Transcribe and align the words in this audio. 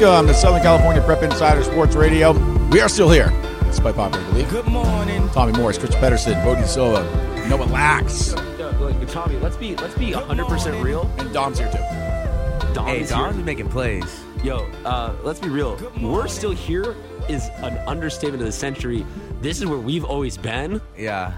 Welcome 0.00 0.28
to 0.28 0.34
Southern 0.34 0.62
California 0.62 1.02
Prep 1.02 1.22
Insider 1.22 1.62
Sports 1.64 1.94
Radio. 1.96 2.32
We 2.68 2.80
are 2.80 2.88
still 2.88 3.10
here, 3.10 3.30
despite 3.64 3.96
popular 3.96 4.24
belief. 4.30 4.48
Good 4.50 4.66
morning. 4.66 5.28
Tommy 5.30 5.52
Morris, 5.52 5.76
Chris 5.78 5.94
Pedersen, 5.96 6.34
Bodie 6.44 6.66
Silva, 6.66 7.02
Noah 7.48 7.64
Lax, 7.64 8.32
Look, 8.34 9.08
Tommy, 9.08 9.36
let's 9.38 9.56
be 9.56 9.74
let's 9.76 9.94
be 9.96 10.12
100% 10.12 10.82
real. 10.84 11.10
and 11.18 11.32
Dom's 11.32 11.58
here 11.58 11.70
too. 11.70 12.74
Dom 12.74 12.86
Hey, 12.86 13.00
is 13.00 13.10
Don's 13.10 13.36
here. 13.36 13.44
making 13.44 13.68
plays. 13.68 14.04
Yo, 14.44 14.58
uh, 14.84 15.12
let's 15.24 15.40
be 15.40 15.48
real. 15.48 15.76
We're 16.00 16.28
still 16.28 16.52
here 16.52 16.94
is 17.28 17.48
an 17.58 17.76
understatement 17.88 18.40
of 18.42 18.46
the 18.46 18.52
century. 18.52 19.04
This 19.40 19.58
is 19.60 19.66
where 19.66 19.78
we've 19.78 20.04
always 20.04 20.36
been. 20.36 20.80
Yeah. 20.96 21.32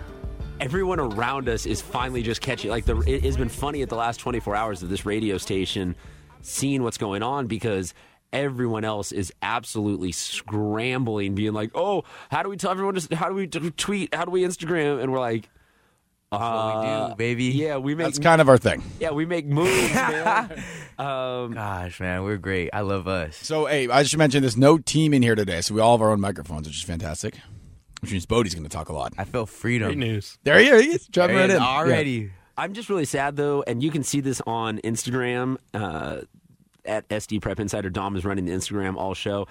Everyone 0.61 1.01
around 1.01 1.49
us 1.49 1.65
is 1.67 1.81
finally 1.81 2.23
just 2.23 2.41
catching. 2.43 2.71
Like 2.71 2.85
the, 2.85 2.99
it 3.07 3.25
has 3.25 3.37
been 3.39 3.49
funny 3.49 3.81
at 3.83 3.89
the 3.89 3.97
last 3.97 4.19
24 4.21 4.55
hours 4.55 4.83
of 4.83 4.91
this 4.91 5.07
radio 5.07 5.39
station, 5.39 5.97
seeing 6.43 6.83
what's 6.83 6.99
going 6.99 7.23
on 7.23 7.47
because 7.47 7.95
everyone 8.33 8.85
else 8.85 9.13
is 9.13 9.33
absolutely 9.43 10.13
scrambling, 10.13 11.35
being 11.35 11.53
like, 11.53 11.71
"Oh, 11.75 12.05
how 12.31 12.43
do 12.43 12.49
we 12.49 12.57
tell 12.57 12.71
everyone? 12.71 12.95
To, 12.95 13.17
how 13.17 13.29
do 13.29 13.35
we 13.35 13.47
tweet? 13.47 14.15
How 14.15 14.25
do 14.25 14.31
we 14.31 14.43
Instagram?" 14.43 15.03
And 15.03 15.13
we're 15.13 15.21
like, 15.21 15.49
That's 16.31 16.41
what 16.43 16.81
we 16.83 16.89
uh, 16.89 17.09
do, 17.09 17.15
baby. 17.17 17.45
"Yeah, 17.47 17.77
we 17.79 17.95
make 17.95 18.07
That's 18.07 18.19
kind 18.19 18.41
of 18.41 18.49
our 18.49 18.59
thing. 18.59 18.83
yeah 19.01 19.11
we 19.11 19.27
make 19.27 19.47
moves, 19.47 19.93
man." 19.95 20.63
um, 20.99 21.53
Gosh, 21.53 22.01
man, 22.01 22.23
we're 22.25 22.37
great. 22.37 22.71
I 22.73 22.81
love 22.83 23.09
us. 23.09 23.37
So, 23.37 23.67
hey, 23.67 23.89
I 23.89 24.03
should 24.05 24.19
mention 24.19 24.43
there's 24.43 24.57
no 24.57 24.79
team 24.79 25.15
in 25.15 25.23
here 25.23 25.35
today, 25.35 25.61
so 25.61 25.75
we 25.75 25.81
all 25.81 25.97
have 25.97 26.03
our 26.03 26.11
own 26.13 26.21
microphones, 26.21 26.67
which 26.67 26.77
is 26.77 26.83
fantastic. 26.83 27.35
Which 28.01 28.13
means 28.13 28.25
Bodie's 28.25 28.55
going 28.55 28.65
to 28.65 28.71
talk 28.71 28.89
a 28.89 28.95
lot. 28.95 29.13
I 29.19 29.25
feel 29.25 29.45
freedom. 29.45 29.99
news. 29.99 30.39
There 30.43 30.59
he 30.59 30.69
is. 30.69 30.83
He 30.83 30.91
is. 30.93 31.07
Driving 31.09 31.37
There 31.37 31.49
right 31.49 31.57
in. 31.57 31.63
already. 31.63 32.31
I'm 32.57 32.75
just 32.75 32.89
really 32.89 33.05
sad 33.05 33.37
though, 33.37 33.63
and 33.67 33.83
you 33.83 33.91
can 33.91 34.03
see 34.03 34.21
this 34.21 34.41
on 34.47 34.79
Instagram 34.79 35.57
uh, 35.75 36.23
at 36.85 37.09
SD 37.09 37.41
Prep 37.41 37.61
Insider. 37.61 37.91
Dom 37.91 38.17
is 38.17 38.25
running 38.25 38.45
the 38.47 38.53
Instagram 38.53 38.97
all 38.97 39.15
show. 39.15 39.47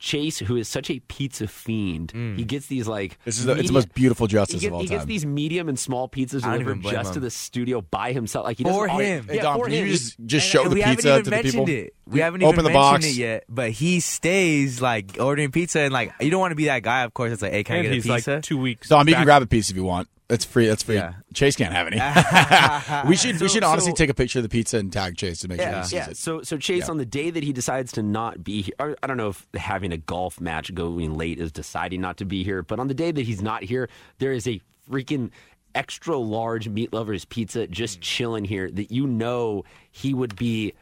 Chase, 0.00 0.38
who 0.38 0.54
is 0.54 0.68
such 0.68 0.90
a 0.90 1.00
pizza 1.00 1.48
fiend, 1.48 2.12
mm. 2.12 2.36
he 2.38 2.44
gets 2.44 2.68
these 2.68 2.86
like 2.86 3.18
This 3.24 3.36
is 3.40 3.46
the, 3.46 3.54
it's 3.56 3.66
the 3.66 3.72
most 3.72 3.92
beautiful 3.94 4.28
He, 4.28 4.32
justice 4.34 4.60
get- 4.60 4.68
of 4.68 4.74
all 4.74 4.78
time. 4.78 4.84
he 4.86 4.88
gets 4.94 5.04
these 5.06 5.26
medium 5.26 5.68
and 5.68 5.76
small 5.76 6.08
pizzas 6.08 6.42
delivered 6.42 6.60
even 6.60 6.80
blame 6.82 6.94
just 6.94 7.14
to 7.14 7.20
the 7.20 7.32
studio 7.32 7.80
by 7.80 8.12
himself. 8.12 8.44
Like 8.44 8.58
he 8.58 8.62
For 8.62 8.70
doesn't 8.70 8.90
always- 8.90 9.06
him. 9.08 9.26
Yeah, 9.28 9.42
Dom, 9.42 9.58
for 9.58 9.64
can 9.64 9.74
you 9.74 9.82
him. 9.82 9.88
just, 9.88 10.16
just 10.24 10.46
show 10.48 10.62
and 10.62 10.70
the 10.70 10.74
we 10.76 10.82
pizza 10.84 11.08
haven't 11.08 11.24
to 11.24 11.30
even 11.30 11.42
the 11.42 11.50
people? 11.50 11.66
mentioned 11.66 11.86
it. 11.86 11.94
We 12.06 12.20
haven't 12.20 12.42
Open 12.44 12.54
even 12.60 12.64
the 12.64 12.70
mentioned 12.70 13.02
box. 13.02 13.06
it 13.06 13.16
yet. 13.16 13.44
But 13.48 13.70
he 13.72 13.98
stays 13.98 14.80
like 14.80 15.16
ordering 15.18 15.50
pizza 15.50 15.80
and 15.80 15.92
like 15.92 16.12
you 16.20 16.30
don't 16.30 16.38
want 16.40 16.52
to 16.52 16.56
be 16.56 16.66
that 16.66 16.84
guy. 16.84 17.02
Of 17.02 17.12
course, 17.12 17.32
it's 17.32 17.42
like, 17.42 17.50
hey, 17.50 17.64
can 17.64 17.74
I 17.74 17.78
And 17.80 17.88
get 17.88 17.98
a 17.98 18.02
pizza? 18.14 18.30
like 18.34 18.42
two 18.44 18.58
weeks. 18.58 18.88
Dom, 18.88 19.08
you 19.08 19.16
can 19.16 19.24
grab 19.24 19.42
a 19.42 19.46
piece 19.46 19.68
if 19.68 19.74
you 19.74 19.82
want. 19.82 20.08
That's 20.28 20.44
free. 20.44 20.66
That's 20.66 20.82
free. 20.82 20.96
Yeah. 20.96 21.14
Chase 21.32 21.56
can't 21.56 21.72
have 21.72 21.86
any. 21.86 21.96
we 23.08 23.16
should 23.16 23.40
we 23.40 23.48
should 23.48 23.64
honestly 23.64 23.92
so- 23.92 23.96
take 23.96 24.10
a 24.10 24.14
picture 24.14 24.38
of 24.40 24.42
the 24.42 24.48
pizza 24.50 24.76
and 24.76 24.92
tag 24.92 25.16
Chase 25.16 25.40
to 25.40 25.48
make 25.48 25.58
sure 25.60 25.70
Yeah, 25.70 25.78
he 25.78 25.84
sees 25.84 25.92
yeah. 25.94 26.10
it. 26.10 26.16
So, 26.18 26.42
so 26.42 26.58
Chase, 26.58 26.84
Yeah. 26.84 26.90
on 26.90 26.98
the 26.98 27.06
day 27.06 27.30
that 27.30 27.42
he 27.42 27.52
decides 27.52 27.92
to 27.92 28.02
not 28.02 28.44
be 28.44 28.60
here, 28.62 28.96
I- 29.02 29.06
don't 29.06 29.16
know 29.16 29.28
if 29.30 29.46
having 29.54 29.90
a 29.92 29.96
golf 29.96 30.38
match 30.40 30.74
going 30.74 31.16
late 31.16 31.38
is 31.38 31.50
deciding 31.50 32.02
not 32.02 32.18
to 32.18 32.26
be 32.26 32.44
here, 32.44 32.62
but 32.62 32.78
on 32.78 32.88
the 32.88 32.94
day 32.94 33.10
that 33.10 33.22
he's 33.22 33.40
not 33.40 33.62
here, 33.62 33.88
there 34.18 34.32
is 34.32 34.46
a 34.46 34.60
freaking 34.90 35.30
extra 35.74 36.16
large 36.16 36.68
meat 36.68 36.92
lovers 36.92 37.24
pizza 37.24 37.66
Mm. 37.66 37.70
just 37.70 38.00
chilling 38.02 38.44
here 38.44 38.70
that 38.70 38.90
you 38.90 39.06
know 39.06 39.64
he 39.90 40.12
would 40.12 40.36
be 40.36 40.74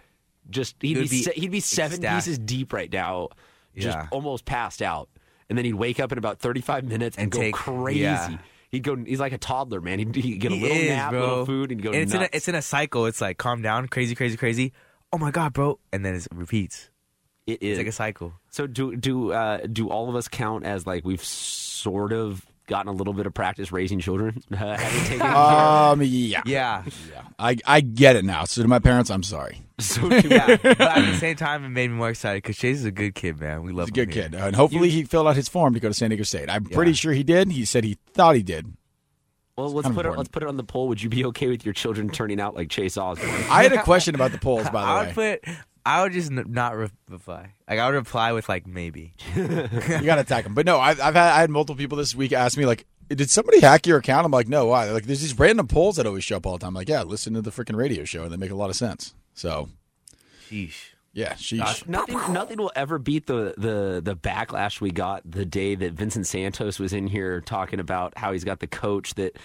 just 0.50 0.74
he'd 0.80 0.94
be, 0.94 1.00
be 1.08 1.22
se- 1.22 1.32
he'd 1.36 1.50
be 1.52 1.60
seven 1.60 1.96
ecstatic. 1.98 2.16
pieces 2.18 2.38
deep 2.38 2.72
right 2.72 2.92
now, 2.92 3.28
just 3.76 3.98
almost 4.10 4.44
passed 4.44 4.80
out, 4.82 5.08
and 5.48 5.56
then 5.58 5.64
he'd 5.64 5.74
wake 5.74 6.00
up 6.00 6.10
in 6.12 6.18
about 6.18 6.38
thirty 6.40 6.60
five 6.60 6.84
minutes 6.84 7.16
and, 7.16 7.24
And 7.24 7.32
go 7.32 7.40
take- 7.40 7.54
crazy. 7.54 8.38
He'd 8.70 8.82
go. 8.82 8.96
He's 8.96 9.20
like 9.20 9.32
a 9.32 9.38
toddler, 9.38 9.80
man. 9.80 9.98
He'd, 9.98 10.14
he'd 10.14 10.38
get 10.38 10.52
a 10.52 10.54
He 10.56 10.60
little 10.62 10.76
is, 10.76 10.88
nap, 10.88 11.10
bro. 11.12 11.20
little 11.20 11.46
food, 11.46 11.70
and 11.72 11.80
he'd 11.80 11.84
go 11.84 11.92
And 11.92 12.02
it's 12.02 12.12
nuts. 12.12 12.22
in 12.28 12.30
a 12.32 12.36
it's 12.36 12.48
in 12.48 12.54
a 12.54 12.62
cycle. 12.62 13.06
It's 13.06 13.20
like 13.20 13.38
calm 13.38 13.62
down, 13.62 13.88
crazy, 13.88 14.14
crazy, 14.14 14.36
crazy. 14.36 14.72
Oh 15.12 15.18
my 15.18 15.30
god, 15.30 15.52
bro! 15.52 15.78
And 15.92 16.04
then 16.04 16.14
it 16.14 16.26
repeats. 16.34 16.90
it 17.46 17.62
is 17.62 17.72
It's 17.72 17.78
like 17.78 17.86
a 17.86 17.92
cycle. 17.92 18.34
So 18.50 18.66
do 18.66 18.96
do 18.96 19.32
uh, 19.32 19.58
do 19.70 19.88
all 19.88 20.08
of 20.08 20.16
us 20.16 20.26
count 20.28 20.64
as 20.64 20.86
like 20.86 21.04
we've 21.04 21.22
sort 21.24 22.12
of 22.12 22.44
gotten 22.66 22.88
a 22.88 22.92
little 22.92 23.12
bit 23.14 23.26
of 23.26 23.34
practice 23.34 23.72
raising 23.72 23.98
children? 24.00 24.42
Uh, 24.52 25.92
Um, 25.92 26.02
yeah. 26.02 26.42
Yeah, 26.46 26.82
Yeah. 27.10 27.22
I, 27.38 27.56
I 27.66 27.80
get 27.80 28.16
it 28.16 28.24
now. 28.24 28.44
So 28.44 28.62
to 28.62 28.68
my 28.68 28.78
parents, 28.78 29.10
I'm 29.10 29.22
sorry. 29.22 29.62
so 29.78 30.06
yeah. 30.10 30.56
but 30.62 30.80
at 30.80 31.04
the 31.04 31.16
same 31.18 31.36
time, 31.36 31.64
it 31.64 31.68
made 31.68 31.90
me 31.90 31.96
more 31.96 32.08
excited 32.10 32.42
because 32.42 32.56
Chase 32.56 32.78
is 32.78 32.84
a 32.84 32.90
good 32.90 33.14
kid, 33.14 33.38
man. 33.40 33.62
We 33.62 33.72
love 33.72 33.88
He's 33.88 33.92
a 34.02 34.06
good 34.06 34.14
here. 34.14 34.24
kid. 34.24 34.34
And 34.34 34.56
hopefully 34.56 34.88
he 34.90 35.04
filled 35.04 35.26
out 35.28 35.36
his 35.36 35.48
form 35.48 35.74
to 35.74 35.80
go 35.80 35.88
to 35.88 35.94
San 35.94 36.10
Diego 36.10 36.24
State. 36.24 36.48
I'm 36.48 36.64
pretty 36.64 36.92
sure 36.94 37.12
he 37.12 37.22
did. 37.22 37.52
He 37.52 37.64
said 37.64 37.84
he 37.84 37.98
thought 38.14 38.36
he 38.36 38.42
did. 38.42 38.72
Well, 39.56 39.70
let's 39.72 39.84
kind 39.86 39.96
of 39.96 40.02
put 40.04 40.12
it, 40.12 40.16
let's 40.18 40.28
put 40.28 40.42
it 40.42 40.48
on 40.48 40.56
the 40.58 40.64
poll. 40.64 40.88
Would 40.88 41.02
you 41.02 41.08
be 41.08 41.24
okay 41.26 41.48
with 41.48 41.64
your 41.64 41.72
children 41.74 42.10
turning 42.10 42.40
out 42.40 42.54
like 42.54 42.68
Chase 42.70 42.96
Osborne? 42.98 43.30
I 43.50 43.62
had 43.62 43.72
a 43.72 43.82
question 43.84 44.14
about 44.14 44.32
the 44.32 44.38
polls, 44.38 44.68
by 44.70 44.82
the 44.82 44.86
I 44.86 45.00
way. 45.00 45.06
would 45.06 45.42
put. 45.42 45.54
I 45.86 46.02
would 46.02 46.12
just 46.12 46.30
n- 46.30 46.44
not 46.48 46.76
re- 46.76 46.90
reply. 47.08 47.52
Like 47.68 47.78
I 47.78 47.86
would 47.86 47.94
reply 47.94 48.32
with 48.32 48.48
like 48.48 48.66
maybe. 48.66 49.14
you 49.36 49.46
got 49.46 50.16
to 50.16 50.20
attack 50.20 50.44
them. 50.44 50.52
But 50.54 50.66
no, 50.66 50.80
I've, 50.80 51.00
I've 51.00 51.14
had 51.14 51.32
I 51.32 51.40
had 51.40 51.50
multiple 51.50 51.76
people 51.76 51.96
this 51.96 52.14
week 52.14 52.32
ask 52.32 52.58
me 52.58 52.66
like, 52.66 52.86
did 53.08 53.30
somebody 53.30 53.60
hack 53.60 53.86
your 53.86 53.98
account? 53.98 54.24
I'm 54.26 54.32
like, 54.32 54.48
no. 54.48 54.66
Why? 54.66 54.90
Like, 54.90 55.04
there's 55.04 55.20
these 55.20 55.38
random 55.38 55.68
polls 55.68 55.94
that 55.96 56.06
always 56.06 56.24
show 56.24 56.38
up 56.38 56.46
all 56.46 56.58
the 56.58 56.64
time. 56.64 56.74
like, 56.74 56.88
yeah, 56.88 57.02
listen 57.04 57.34
to 57.34 57.40
the 57.40 57.50
freaking 57.52 57.76
radio 57.76 58.04
show, 58.04 58.24
and 58.24 58.32
they 58.32 58.36
make 58.36 58.50
a 58.50 58.56
lot 58.56 58.68
of 58.68 58.74
sense. 58.76 59.14
So 59.34 59.68
Sheesh. 60.50 60.74
yeah, 61.12 61.34
sheesh. 61.34 61.86
nothing, 61.86 62.16
nothing 62.32 62.58
will 62.58 62.72
ever 62.74 62.98
beat 62.98 63.26
the, 63.26 63.54
the 63.56 64.00
the 64.02 64.16
backlash 64.16 64.80
we 64.80 64.90
got 64.90 65.22
the 65.30 65.44
day 65.44 65.76
that 65.76 65.92
Vincent 65.92 66.26
Santos 66.26 66.78
was 66.80 66.92
in 66.92 67.06
here 67.06 67.40
talking 67.40 67.78
about 67.78 68.18
how 68.18 68.32
he's 68.32 68.44
got 68.44 68.58
the 68.60 68.66
coach 68.66 69.14
that 69.14 69.36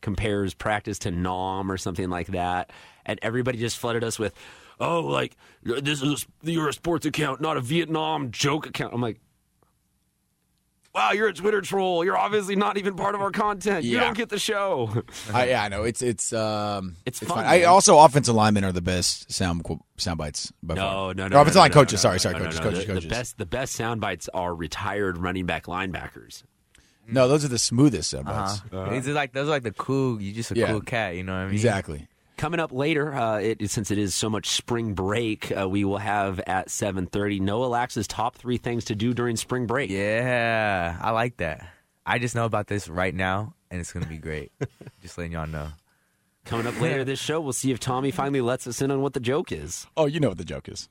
compares 0.00 0.54
practice 0.54 0.98
to 1.00 1.10
nom 1.10 1.70
or 1.70 1.76
something 1.76 2.08
like 2.08 2.28
that, 2.28 2.70
and 3.04 3.18
everybody 3.22 3.58
just 3.58 3.76
flooded 3.78 4.02
us 4.02 4.18
with, 4.18 4.34
"Oh, 4.80 5.00
like 5.02 5.36
this 5.62 6.02
is 6.02 6.26
a, 6.44 6.50
you're 6.50 6.68
a 6.68 6.72
sports 6.72 7.06
account, 7.06 7.40
not 7.40 7.56
a 7.56 7.60
Vietnam 7.60 8.30
joke 8.32 8.66
account." 8.66 8.92
I'm 8.94 9.00
like. 9.00 9.20
Wow, 10.92 11.12
you're 11.12 11.28
a 11.28 11.32
Twitter 11.32 11.60
troll. 11.60 12.04
You're 12.04 12.16
obviously 12.18 12.56
not 12.56 12.76
even 12.76 12.96
part 12.96 13.14
of 13.14 13.20
our 13.20 13.30
content. 13.30 13.84
You 13.84 14.00
don't 14.00 14.16
get 14.16 14.28
the 14.28 14.40
show. 14.40 15.04
I, 15.32 15.46
yeah, 15.50 15.62
I 15.62 15.68
know. 15.68 15.84
It's 15.84 16.02
it's 16.02 16.32
um 16.32 16.96
It's 17.06 17.20
fun, 17.20 17.28
fine. 17.28 17.46
I 17.46 17.62
also 17.62 17.96
offensive 18.00 18.34
linemen 18.34 18.64
are 18.64 18.72
the 18.72 18.80
best 18.82 19.30
sound 19.30 19.62
qu- 19.62 19.78
sound 19.98 20.18
bites. 20.18 20.52
By 20.64 20.74
No, 20.74 20.80
far. 20.82 21.14
no, 21.14 21.26
Or 21.26 21.28
no. 21.28 21.40
offensive 21.42 21.54
no, 21.54 21.60
line 21.60 21.70
no, 21.70 21.74
coaches. 21.74 21.92
no, 21.92 22.08
sorry, 22.08 22.14
no, 22.14 22.18
sorry, 22.18 22.32
no, 22.34 22.38
no, 22.40 22.44
coaches, 22.46 22.58
no. 22.58 22.64
coaches, 22.64 22.80
The, 22.80 22.86
coaches. 22.92 23.04
the 23.04 23.08
best, 23.08 23.38
the 23.38 23.46
best 23.46 23.72
sound 23.76 24.00
bites 24.00 24.28
are 24.34 24.52
retired 24.52 25.16
running 25.16 25.46
back 25.46 25.66
linebackers. 25.66 26.42
No, 27.06 27.28
those 27.28 27.44
are 27.44 27.48
the 27.48 27.58
smoothest 27.58 28.10
sound 28.10 28.24
bites. 28.26 28.60
Uh-huh. 28.72 28.90
It's 28.90 29.06
like 29.06 29.32
those 29.32 29.46
are 29.46 29.50
like 29.52 29.62
the 29.62 29.70
cool. 29.70 30.20
You 30.20 30.32
just 30.32 30.50
a 30.50 30.56
Yeah. 30.56 30.72
cool 30.72 30.80
cat. 30.80 31.14
You 31.14 31.22
know 31.22 31.34
what 31.34 31.38
I 31.38 31.44
mean? 31.46 31.54
Exactly. 31.54 32.08
Coming 32.40 32.58
up 32.58 32.72
later, 32.72 33.12
uh, 33.12 33.38
it, 33.38 33.70
since 33.70 33.90
it 33.90 33.98
is 33.98 34.14
so 34.14 34.30
much 34.30 34.48
spring 34.48 34.94
break, 34.94 35.52
uh, 35.54 35.68
we 35.68 35.84
will 35.84 35.98
have 35.98 36.40
at 36.46 36.68
7.30 36.68 37.38
Noah 37.38 37.66
Lax's 37.66 38.06
top 38.08 38.34
three 38.34 38.56
things 38.56 38.86
to 38.86 38.94
do 38.94 39.12
during 39.12 39.36
spring 39.36 39.66
break. 39.66 39.90
Yeah, 39.90 40.96
I 41.02 41.10
like 41.10 41.36
that. 41.36 41.68
I 42.06 42.18
just 42.18 42.34
know 42.34 42.46
about 42.46 42.66
this 42.66 42.88
right 42.88 43.14
now, 43.14 43.52
and 43.70 43.78
it's 43.78 43.92
gonna 43.92 44.06
be 44.06 44.16
great. 44.16 44.52
just 45.02 45.18
letting 45.18 45.32
y'all 45.32 45.46
know. 45.46 45.68
Coming 46.46 46.66
up 46.66 46.80
later 46.80 47.04
this 47.04 47.18
show, 47.18 47.42
we'll 47.42 47.52
see 47.52 47.72
if 47.72 47.78
Tommy 47.78 48.10
finally 48.10 48.40
lets 48.40 48.66
us 48.66 48.80
in 48.80 48.90
on 48.90 49.02
what 49.02 49.12
the 49.12 49.20
joke 49.20 49.52
is. 49.52 49.86
Oh, 49.94 50.06
you 50.06 50.18
know 50.18 50.28
what 50.28 50.38
the 50.38 50.44
joke 50.46 50.66
is. 50.70 50.88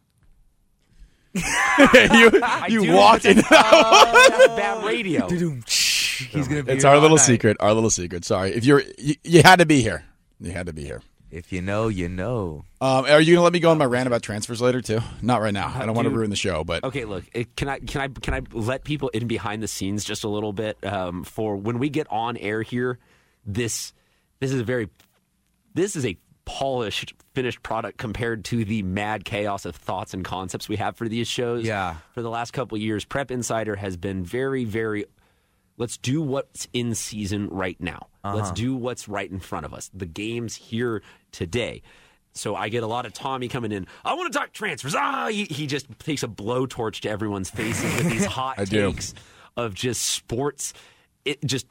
you 1.33 2.31
you 2.69 2.93
walked 2.93 3.25
in. 3.25 3.37
That's 3.49 4.47
bad 4.49 4.85
radio. 4.85 5.27
He's 5.27 6.47
gonna 6.47 6.61
be. 6.61 6.73
It's 6.73 6.85
our 6.85 6.99
little 6.99 7.17
night. 7.17 7.25
secret. 7.25 7.57
Our 7.59 7.73
little 7.73 7.89
secret. 7.89 8.23
Sorry, 8.23 8.51
if 8.51 8.65
you're 8.65 8.83
you, 8.99 9.15
you 9.23 9.41
had 9.41 9.57
to 9.57 9.65
be 9.65 9.81
here. 9.81 10.05
You 10.39 10.51
had 10.51 10.67
to 10.67 10.73
be 10.73 10.85
here. 10.85 11.01
If 11.31 11.51
you 11.51 11.61
know, 11.61 11.87
you 11.87 12.09
know. 12.09 12.65
Um, 12.81 13.05
are 13.05 13.21
you 13.21 13.35
gonna 13.35 13.43
let 13.43 13.53
me 13.53 13.59
go 13.59 13.71
on 13.71 13.77
my 13.77 13.85
rant 13.85 14.07
about 14.07 14.23
transfers 14.23 14.61
later 14.61 14.81
too? 14.81 14.99
Not 15.21 15.41
right 15.41 15.53
now. 15.53 15.71
I 15.75 15.85
don't 15.85 15.95
want 15.95 16.07
to 16.07 16.13
ruin 16.13 16.29
the 16.29 16.35
show, 16.35 16.63
but 16.63 16.83
Okay, 16.83 17.05
look, 17.05 17.25
it, 17.33 17.55
can 17.55 17.69
I 17.69 17.79
can 17.79 18.01
I 18.01 18.07
can 18.07 18.33
I 18.33 18.41
let 18.51 18.83
people 18.83 19.09
in 19.09 19.27
behind 19.27 19.61
the 19.61 19.67
scenes 19.67 20.03
just 20.03 20.23
a 20.23 20.29
little 20.29 20.53
bit 20.53 20.83
um, 20.83 21.23
for 21.23 21.55
when 21.55 21.77
we 21.77 21.89
get 21.89 22.07
on 22.09 22.35
air 22.37 22.61
here? 22.61 22.97
This 23.45 23.93
this 24.39 24.51
is 24.51 24.59
a 24.59 24.63
very 24.63 24.89
this 25.73 25.95
is 25.95 26.05
a 26.05 26.17
polished 26.45 27.13
finished 27.35 27.61
product 27.61 27.99
compared 27.99 28.43
to 28.43 28.65
the 28.65 28.81
mad 28.81 29.23
chaos 29.23 29.65
of 29.65 29.75
thoughts 29.75 30.15
and 30.15 30.25
concepts 30.25 30.67
we 30.67 30.77
have 30.77 30.95
for 30.95 31.07
these 31.07 31.27
shows. 31.27 31.63
Yeah. 31.63 31.97
for 32.13 32.23
the 32.23 32.29
last 32.29 32.51
couple 32.51 32.75
of 32.75 32.81
years, 32.81 33.05
Prep 33.05 33.29
Insider 33.29 33.75
has 33.75 33.97
been 33.97 34.23
very 34.23 34.63
very. 34.65 35.05
Let's 35.79 35.97
do 35.97 36.21
what's 36.21 36.67
in 36.73 36.93
season 36.93 37.47
right 37.49 37.79
now. 37.79 38.07
Let's 38.23 38.51
do 38.51 38.75
what's 38.75 39.07
right 39.07 39.31
in 39.31 39.39
front 39.39 39.65
of 39.65 39.73
us. 39.73 39.89
The 39.93 40.05
game's 40.05 40.55
here 40.55 41.01
today. 41.31 41.81
So 42.33 42.55
I 42.55 42.69
get 42.69 42.83
a 42.83 42.87
lot 42.87 43.05
of 43.05 43.13
Tommy 43.13 43.47
coming 43.47 43.71
in. 43.71 43.87
I 44.05 44.13
want 44.13 44.31
to 44.31 44.37
talk 44.37 44.51
transfers. 44.53 44.93
Ah, 44.93 45.29
he, 45.29 45.45
he 45.45 45.65
just 45.67 45.87
takes 45.99 46.21
a 46.21 46.27
blowtorch 46.27 46.99
to 47.01 47.09
everyone's 47.09 47.49
faces 47.49 47.95
with 47.95 48.11
these 48.11 48.25
hot 48.37 48.59
I 48.59 48.65
do. 48.65 48.91
takes 48.91 49.13
of 49.57 49.73
just 49.73 50.03
sports. 50.03 50.73
It 51.25 51.43
just 51.43 51.65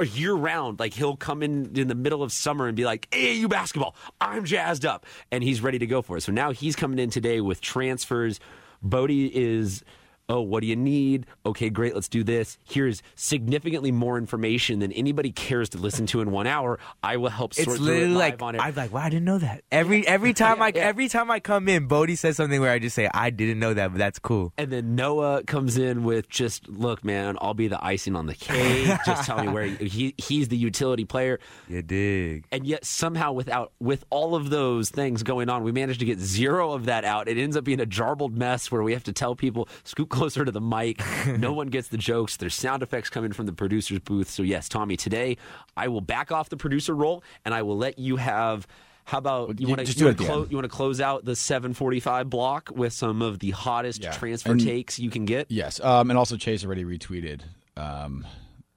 a 0.00 0.06
year 0.06 0.34
round. 0.34 0.80
Like 0.80 0.92
he'll 0.92 1.16
come 1.16 1.42
in 1.42 1.76
in 1.76 1.88
the 1.88 1.94
middle 1.94 2.22
of 2.22 2.32
summer 2.32 2.66
and 2.66 2.76
be 2.76 2.84
like, 2.84 3.08
"AAU 3.10 3.48
basketball, 3.48 3.94
I'm 4.20 4.44
jazzed 4.44 4.84
up," 4.84 5.06
and 5.30 5.42
he's 5.42 5.60
ready 5.60 5.78
to 5.78 5.86
go 5.86 6.02
for 6.02 6.16
it. 6.16 6.22
So 6.22 6.32
now 6.32 6.50
he's 6.50 6.76
coming 6.76 6.98
in 6.98 7.10
today 7.10 7.40
with 7.40 7.60
transfers. 7.60 8.38
Bodie 8.82 9.30
is 9.34 9.82
oh, 10.28 10.40
what 10.40 10.60
do 10.60 10.66
you 10.66 10.76
need? 10.76 11.26
Okay, 11.44 11.70
great, 11.70 11.94
let's 11.94 12.08
do 12.08 12.24
this. 12.24 12.58
Here's 12.64 13.02
significantly 13.14 13.92
more 13.92 14.16
information 14.18 14.78
than 14.78 14.92
anybody 14.92 15.30
cares 15.30 15.68
to 15.70 15.78
listen 15.78 16.06
to 16.06 16.20
in 16.20 16.30
one 16.30 16.46
hour. 16.46 16.78
I 17.02 17.16
will 17.16 17.28
help 17.30 17.54
sort 17.54 17.68
It's 17.68 17.76
through 17.76 17.86
it 17.86 17.90
literally 17.90 18.14
like 18.14 18.42
on 18.42 18.54
it. 18.54 18.60
I'm 18.60 18.74
like, 18.74 18.92
wow, 18.92 19.02
I 19.02 19.10
didn't 19.10 19.24
know 19.24 19.38
that. 19.38 19.62
Every 19.70 20.06
every 20.06 20.32
time 20.42 20.62
I 20.62 20.72
yeah. 20.74 20.82
every 20.82 21.08
time 21.08 21.30
I 21.30 21.40
come 21.40 21.68
in, 21.68 21.86
Bodie 21.86 22.16
says 22.16 22.36
something 22.36 22.60
where 22.60 22.70
I 22.70 22.78
just 22.78 22.94
say 22.94 23.08
I 23.12 23.30
didn't 23.30 23.58
know 23.58 23.74
that, 23.74 23.92
but 23.92 23.98
that's 23.98 24.18
cool. 24.18 24.52
And 24.56 24.70
then 24.70 24.94
Noah 24.94 25.42
comes 25.44 25.76
in 25.76 26.04
with 26.04 26.28
just 26.28 26.68
look, 26.68 27.04
man, 27.04 27.36
I'll 27.40 27.54
be 27.54 27.68
the 27.68 27.84
icing 27.84 28.16
on 28.16 28.26
the 28.26 28.34
cake. 28.34 28.86
just 29.06 29.26
tell 29.26 29.42
me 29.42 29.48
where 29.48 29.64
he 29.64 30.14
he's 30.16 30.48
the 30.48 30.56
utility 30.56 31.04
player. 31.04 31.40
You 31.68 31.82
dig? 31.82 32.46
And 32.52 32.66
yet 32.66 32.84
somehow 32.84 33.32
without 33.32 33.72
with 33.80 34.04
all 34.10 34.34
of 34.34 34.50
those 34.50 34.90
things 34.90 35.22
going 35.22 35.48
on, 35.48 35.62
we 35.62 35.72
managed 35.72 36.00
to 36.00 36.06
get 36.06 36.18
zero 36.20 36.72
of 36.72 36.86
that 36.86 37.04
out. 37.04 37.28
It 37.28 37.38
ends 37.38 37.56
up 37.56 37.64
being 37.64 37.80
a 37.80 37.86
jarbled 37.86 38.34
mess 38.34 38.70
where 38.70 38.82
we 38.82 38.92
have 38.92 39.04
to 39.04 39.12
tell 39.12 39.34
people 39.34 39.68
scoot 39.84 40.08
closer 40.12 40.44
to 40.44 40.52
the 40.52 40.60
mic. 40.60 41.02
no 41.26 41.52
one 41.60 41.66
gets 41.66 41.88
the 41.88 41.98
jokes. 41.98 42.36
There's 42.36 42.54
sound 42.54 42.84
effects 42.84 43.10
coming 43.10 43.32
from 43.32 43.46
the 43.46 43.52
producer's 43.52 43.98
booth. 43.98 44.30
So 44.30 44.44
yes, 44.44 44.68
Tommy, 44.68 44.96
today 44.96 45.36
I 45.76 45.88
will 45.88 46.00
back 46.00 46.30
off 46.30 46.48
the 46.50 46.56
producer 46.56 46.94
role 46.94 47.24
and 47.44 47.52
I 47.52 47.62
will 47.62 47.76
let 47.76 47.98
you 47.98 48.16
have. 48.16 48.68
How 49.04 49.18
about 49.18 49.58
you 49.58 49.66
you 49.66 49.68
want 49.68 49.80
to 49.80 49.84
just 49.86 49.98
you 49.98 50.04
do 50.04 50.08
it 50.10 50.10
want 50.10 50.14
at 50.14 50.18
to 50.18 50.22
the 50.22 50.32
clo- 50.44 50.46
you 50.50 50.56
want 50.56 50.64
to 50.70 50.76
close 50.76 51.00
out 51.00 51.24
the 51.24 51.32
7:45 51.32 52.30
block 52.30 52.70
with 52.72 52.92
some 52.92 53.20
of 53.20 53.40
the 53.40 53.50
hottest 53.50 54.00
Yeah. 54.04 54.12
transfer 54.12 54.52
And- 54.52 54.60
takes 54.60 55.00
you 55.00 55.10
can 55.10 55.24
get? 55.24 55.50
Yes, 55.50 55.80
um, 55.80 56.08
and 56.10 56.16
also 56.16 56.36
Chase 56.36 56.64
already 56.64 56.84
retweeted 56.84 57.40
um, 57.76 58.24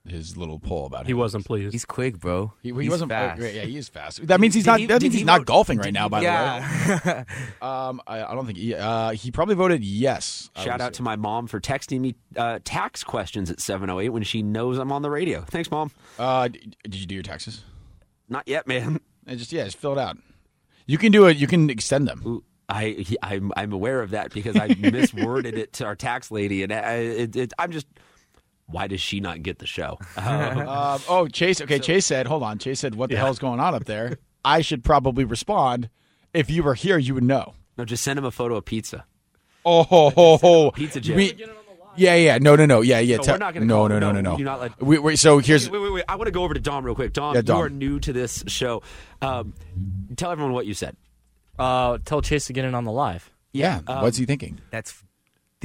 his 0.08 0.38
little 0.38 0.60
poll 0.60 0.86
about 0.86 1.02
it. 1.02 1.08
He 1.08 1.12
him. 1.14 1.18
wasn't 1.18 1.46
pleased. 1.46 1.72
He's 1.74 1.86
quick, 1.86 2.20
bro. 2.20 2.54
He, 2.62 2.72
he 2.72 2.82
He's 2.82 2.90
wasn't 2.92 3.10
fast. 3.12 3.42
Yeah, 3.42 3.64
he 3.64 3.78
is 3.78 3.90
fast. 3.90 4.26
That 4.28 4.40
means 4.40 4.54
he's 4.54 4.64
Did 4.66 4.70
not. 4.72 4.80
he- 4.80 4.86
that 4.86 5.02
means 5.02 5.14
he 5.14 5.20
he's 5.20 5.26
not 5.26 5.40
vote- 5.42 5.48
golfing 5.48 5.78
right 5.80 5.88
he 5.88 5.92
now. 5.92 6.08
By 6.10 6.22
yeah. 6.22 6.98
the 7.04 7.10
way, 7.10 7.26
um, 7.68 8.02
I, 8.06 8.24
I 8.24 8.36
don't 8.36 8.46
think 8.46 8.58
he. 8.58 8.76
Uh, 8.76 9.12
he 9.12 9.32
probably 9.32 9.56
voted 9.56 9.84
yes. 9.84 10.50
Shout 10.58 10.80
out 10.82 10.94
say. 10.96 10.98
to 10.98 11.04
my 11.04 11.16
mom 11.16 11.48
for 11.48 11.60
texting 11.60 12.00
me 12.02 12.16
uh, 12.38 12.60
tax 12.64 13.04
questions 13.04 13.50
at 13.50 13.58
7:08 13.58 14.10
when 14.12 14.24
she 14.24 14.42
knows 14.44 14.78
I'm 14.78 14.92
on 14.92 15.02
the 15.02 15.10
radio. 15.10 15.42
Thanks, 15.42 15.72
mom. 15.72 15.92
Uh, 16.20 16.48
d- 16.50 16.72
did 16.84 16.96
you 16.96 17.06
do 17.08 17.16
your 17.16 17.24
taxes? 17.24 17.64
Not 18.30 18.48
yet, 18.48 18.68
man. 18.68 19.00
And 19.28 19.40
just 19.40 19.52
yeah, 19.52 19.64
just 19.66 19.78
fill 19.78 19.94
it 19.94 19.98
out. 20.00 20.18
You 20.86 20.98
can 21.00 21.12
do 21.12 21.26
it. 21.26 21.38
You 21.38 21.48
can 21.48 21.70
extend 21.72 22.08
them. 22.08 22.22
Ooh, 22.28 22.44
I, 22.70 23.06
I'm, 23.24 23.52
I'm 23.58 23.74
aware 23.74 24.02
of 24.02 24.12
that 24.12 24.32
because 24.34 24.56
I 24.56 24.68
misworded 24.70 25.54
it 25.58 25.74
to 25.74 25.86
our 25.86 25.96
tax 25.96 26.30
lady, 26.30 26.62
and 26.62 26.72
I, 26.72 26.94
it, 26.96 27.36
it, 27.36 27.54
I'm 27.58 27.72
just. 27.72 27.88
Why 28.68 28.88
does 28.88 29.00
she 29.02 29.20
not 29.20 29.44
get 29.44 29.60
the 29.60 29.68
show? 29.68 30.00
Uh, 30.18 30.22
Um, 30.98 31.02
oh, 31.08 31.28
Chase. 31.28 31.62
Okay, 31.62 31.80
Chase 31.80 32.06
said. 32.06 32.26
Hold 32.28 32.44
on. 32.44 32.58
Chase 32.58 32.80
said, 32.80 32.96
"What 32.96 33.10
the 33.10 33.18
hell's 33.18 33.40
going 33.40 33.60
on 33.60 33.76
up 33.76 33.86
there?" 33.86 34.18
I 34.44 34.62
should 34.62 34.84
probably 34.84 35.24
respond. 35.24 35.90
If 36.34 36.50
you 36.50 36.64
were 36.64 36.74
here, 36.74 36.98
you 36.98 37.14
would 37.14 37.24
know. 37.24 37.54
no, 37.78 37.86
just 37.86 38.04
send 38.04 38.20
him 38.20 38.26
a 38.26 38.32
photo 38.32 38.56
of 38.56 38.66
pizza. 38.66 39.06
Oh, 39.66 39.84
ho, 39.84 40.10
ho, 40.10 40.38
ho. 40.38 40.72
Pizza 40.72 41.00
You 41.00 41.04
Jim. 41.04 41.18
mean- 41.18 41.40
yeah, 41.98 42.16
yeah. 42.16 42.38
No, 42.40 42.56
no, 42.58 42.66
no. 42.66 42.82
Yeah, 42.82 43.00
yeah. 43.00 43.16
No, 43.18 43.24
te- 43.24 43.32
we're 43.32 43.38
not 43.38 43.54
gonna 43.54 43.66
no, 43.66 43.88
no, 43.88 44.00
no, 44.00 44.12
no, 44.12 44.20
no, 44.20 44.32
no. 44.32 44.38
do 44.38 44.44
not 44.44 44.60
let- 44.60 44.82
We, 44.82 45.00
we, 45.00 45.16
so 45.16 45.38
here's. 45.40 45.70
Wait, 45.70 45.80
wait, 45.82 45.94
wait. 45.94 46.04
I 46.10 46.16
want 46.18 46.26
to 46.28 46.32
go 46.32 46.44
over 46.44 46.54
to 46.54 46.60
Dom 46.60 46.84
real 46.86 46.94
quick. 46.94 47.14
Dom, 47.14 47.36
Yeah, 47.36 47.42
Dom. 47.42 47.58
you 47.58 47.64
are 47.64 47.70
new 47.70 48.00
to 48.02 48.12
this 48.12 48.44
show. 48.48 48.82
Um, 49.22 49.54
tell 50.18 50.30
everyone 50.32 50.54
what 50.54 50.66
you 50.66 50.74
said. 50.74 50.98
Uh, 51.58 52.00
tell 52.04 52.22
Chase 52.22 52.48
to 52.48 52.54
get 52.54 52.66
in 52.66 52.76
on 52.76 52.84
the 52.84 52.92
live. 52.92 53.32
Yeah. 53.54 53.80
um, 53.88 54.02
what's 54.02 54.18
he 54.18 54.26
thinking? 54.26 54.60
That's 54.72 55.02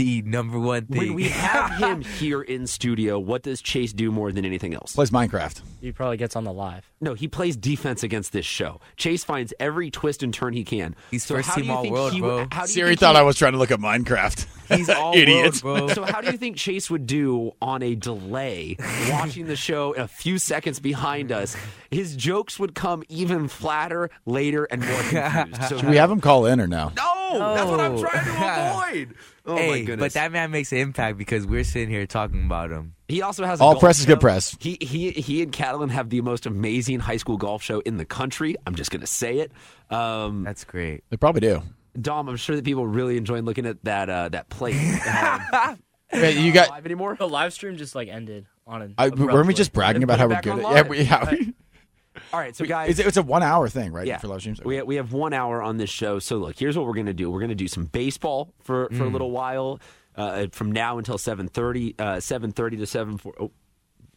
the 0.01 0.23
number 0.23 0.59
one 0.59 0.87
thing. 0.87 0.97
When 0.99 1.15
we 1.15 1.25
have 1.29 1.73
him 1.79 2.01
here 2.01 2.41
in 2.41 2.67
studio, 2.67 3.19
what 3.19 3.43
does 3.43 3.61
Chase 3.61 3.93
do 3.93 4.11
more 4.11 4.33
than 4.33 4.47
anything 4.47 4.73
else? 4.75 4.95
Plays 4.95 5.11
Minecraft. 5.11 5.61
He 5.83 5.93
probably 5.93 6.17
gets 6.17 6.37
on 6.37 6.45
the 6.45 6.53
live. 6.55 6.91
No, 7.03 7.13
he 7.13 7.29
plays 7.29 7.55
defense 7.55 8.03
against 8.03 8.33
this 8.33 8.47
show. 8.47 8.81
Chase 8.97 9.25
finds 9.25 9.53
every 9.61 9.91
twist 9.91 10.23
and 10.23 10.33
turn 10.33 10.55
he 10.55 10.65
can. 10.65 10.97
He's 11.11 11.25
so 11.25 11.35
first 11.37 11.53
team 11.55 11.71
all 11.71 11.89
world, 11.91 12.15
he, 12.15 12.21
bro. 12.21 12.47
How 12.51 12.63
do 12.65 12.69
you 12.71 12.75
Siri 12.75 12.97
thought 12.97 13.15
he- 13.15 13.21
I 13.21 13.23
was 13.23 13.37
trying 13.37 13.53
to 13.53 13.59
look 13.59 13.71
at 13.71 13.79
Minecraft. 13.79 14.47
He's 14.71 14.89
all 14.91 15.15
Idiots. 15.15 15.63
world, 15.63 15.89
bro. 15.89 15.95
So 15.95 16.05
how 16.05 16.21
do 16.21 16.31
you 16.31 16.39
think 16.39 16.57
Chase 16.57 16.91
would 16.91 17.07
do 17.07 17.53
on 17.61 17.83
a 17.83 17.95
delay, 17.95 18.77
watching 19.11 19.47
the 19.47 19.57
show 19.57 19.93
a 19.95 20.07
few 20.09 20.39
seconds 20.39 20.81
behind 20.81 21.33
us? 21.33 21.57
His 21.91 22.15
jokes 22.17 22.59
would 22.59 22.75
come 22.75 23.03
even 23.09 23.49
flatter, 23.49 24.11
later, 24.27 24.65
and 24.71 24.81
more 24.85 25.03
confused. 25.03 25.63
So 25.69 25.79
Should 25.79 25.89
we 25.91 25.97
have 25.97 26.11
him 26.11 26.21
call 26.21 26.47
in 26.47 26.61
or 26.61 26.67
no? 26.67 26.93
no, 26.97 27.55
that's 27.55 27.71
what 27.71 27.81
I'm 27.81 27.99
trying 27.99 28.25
to 28.25 29.01
avoid. 29.03 29.15
Oh 29.47 29.55
my 29.55 29.61
hey, 29.61 29.85
goodness! 29.85 30.05
but 30.05 30.21
that 30.21 30.33
man 30.33 30.51
makes 30.51 30.71
an 30.71 30.79
impact 30.79 31.17
because 31.17 31.47
we're 31.47 31.65
sitting 31.65 31.89
here 31.89 32.07
talking 32.07 32.45
about 32.45 32.71
him. 32.71 32.95
he 33.09 33.23
also 33.23 33.45
has 33.45 33.59
a 33.59 33.63
All 33.63 33.73
golf 33.73 33.81
press 33.81 33.99
is 33.99 34.07
good 34.07 34.21
press. 34.21 34.57
He 34.61 34.77
he 34.81 35.11
he 35.13 35.43
and 35.43 35.51
Catalan 35.51 35.89
have 35.89 36.11
the 36.11 36.21
most 36.21 36.45
amazing 36.47 37.01
high 37.01 37.17
school 37.17 37.37
golf 37.39 37.63
show 37.63 37.81
in 37.81 37.97
the 37.97 38.05
country. 38.05 38.55
I'm 38.67 38.75
just 38.75 38.91
gonna 38.91 39.07
say 39.07 39.39
it. 39.39 39.51
Um, 39.91 40.45
That's 40.45 40.65
great. 40.65 41.05
They 41.11 41.17
probably 41.17 41.41
do. 41.41 41.63
Dom, 42.01 42.29
I'm 42.29 42.37
sure 42.37 42.57
that 42.57 42.65
people 42.65 42.87
really 42.87 43.17
enjoying 43.17 43.45
looking 43.45 43.67
at 43.67 43.83
that 43.85 44.09
uh, 44.11 44.29
that 44.31 44.49
plate. 44.49 44.77
Um, 45.07 45.79
Hey, 46.13 46.41
you 46.41 46.51
got. 46.51 46.71
live 46.71 46.85
anymore? 46.87 47.15
The 47.17 47.29
live 47.29 47.53
stream 47.53 47.77
just 47.77 47.95
like 47.95 48.09
ended 48.09 48.47
on 48.67 48.83
an. 48.83 48.95
I, 48.99 49.11
weren't 49.11 49.47
we 49.47 49.55
just 49.55 49.73
bragging 49.73 50.03
about 50.03 50.19
how 50.19 50.27
we're 50.27 50.41
good? 50.41 50.59
At, 50.59 50.73
yeah, 50.75 50.83
we, 50.89 51.01
yeah. 51.03 51.35
All 52.33 52.41
right, 52.41 52.55
so 52.57 52.65
guys, 52.65 52.91
it's, 52.99 52.99
it's 52.99 53.17
a 53.17 53.23
one 53.23 53.45
hour 53.45 53.69
thing, 53.69 53.93
right? 53.93 54.09
yeah, 54.09 54.19
For 54.19 54.27
live 54.27 54.41
streams. 54.41 54.61
we 54.65 54.83
we 54.83 54.97
have 54.97 55.13
one 55.13 55.33
hour 55.33 55.63
on 55.63 55.77
this 55.77 55.89
show. 55.89 56.19
So 56.19 56.39
look, 56.39 56.59
here's 56.59 56.77
what 56.77 56.85
we're 56.89 56.95
gonna 56.95 57.13
do. 57.15 57.31
We're 57.31 57.41
gonna 57.41 57.55
do 57.55 57.69
some 57.69 57.85
baseball 57.85 58.53
for 58.59 58.89
for 58.89 59.05
a 59.05 59.09
Mm. 59.09 59.13
little 59.13 59.31
while, 59.31 59.79
uh, 60.17 60.49
from 60.51 60.73
now 60.73 60.99
until 60.99 61.17
seven 61.17 61.47
thirty, 61.47 61.95
uh, 61.97 62.19
seven 62.19 62.51
thirty 62.51 62.77
to 62.79 62.87
seven 62.87 63.17
four. 63.17 63.35
Oh, 63.39 63.53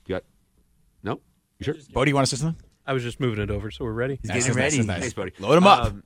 you 0.07 0.15
got 0.15 0.23
no? 1.03 1.19
You 1.59 1.65
sure? 1.65 1.75
Bo, 1.93 2.03
do 2.05 2.09
you 2.09 2.15
want 2.15 2.27
to 2.27 2.35
say 2.35 2.39
something? 2.41 2.59
I 2.87 2.93
was 2.93 3.03
just 3.03 3.19
moving 3.19 3.39
it 3.43 3.51
over, 3.51 3.69
so 3.69 3.85
we're 3.85 3.91
ready. 3.91 4.17
He's 4.19 4.31
getting 4.31 4.47
nice, 4.47 4.55
ready. 4.75 4.77
nice. 4.87 4.99
Thanks, 5.01 5.13
buddy. 5.13 5.31
Load 5.37 5.59
him 5.59 5.67
up. 5.67 5.85
Um, 5.85 6.03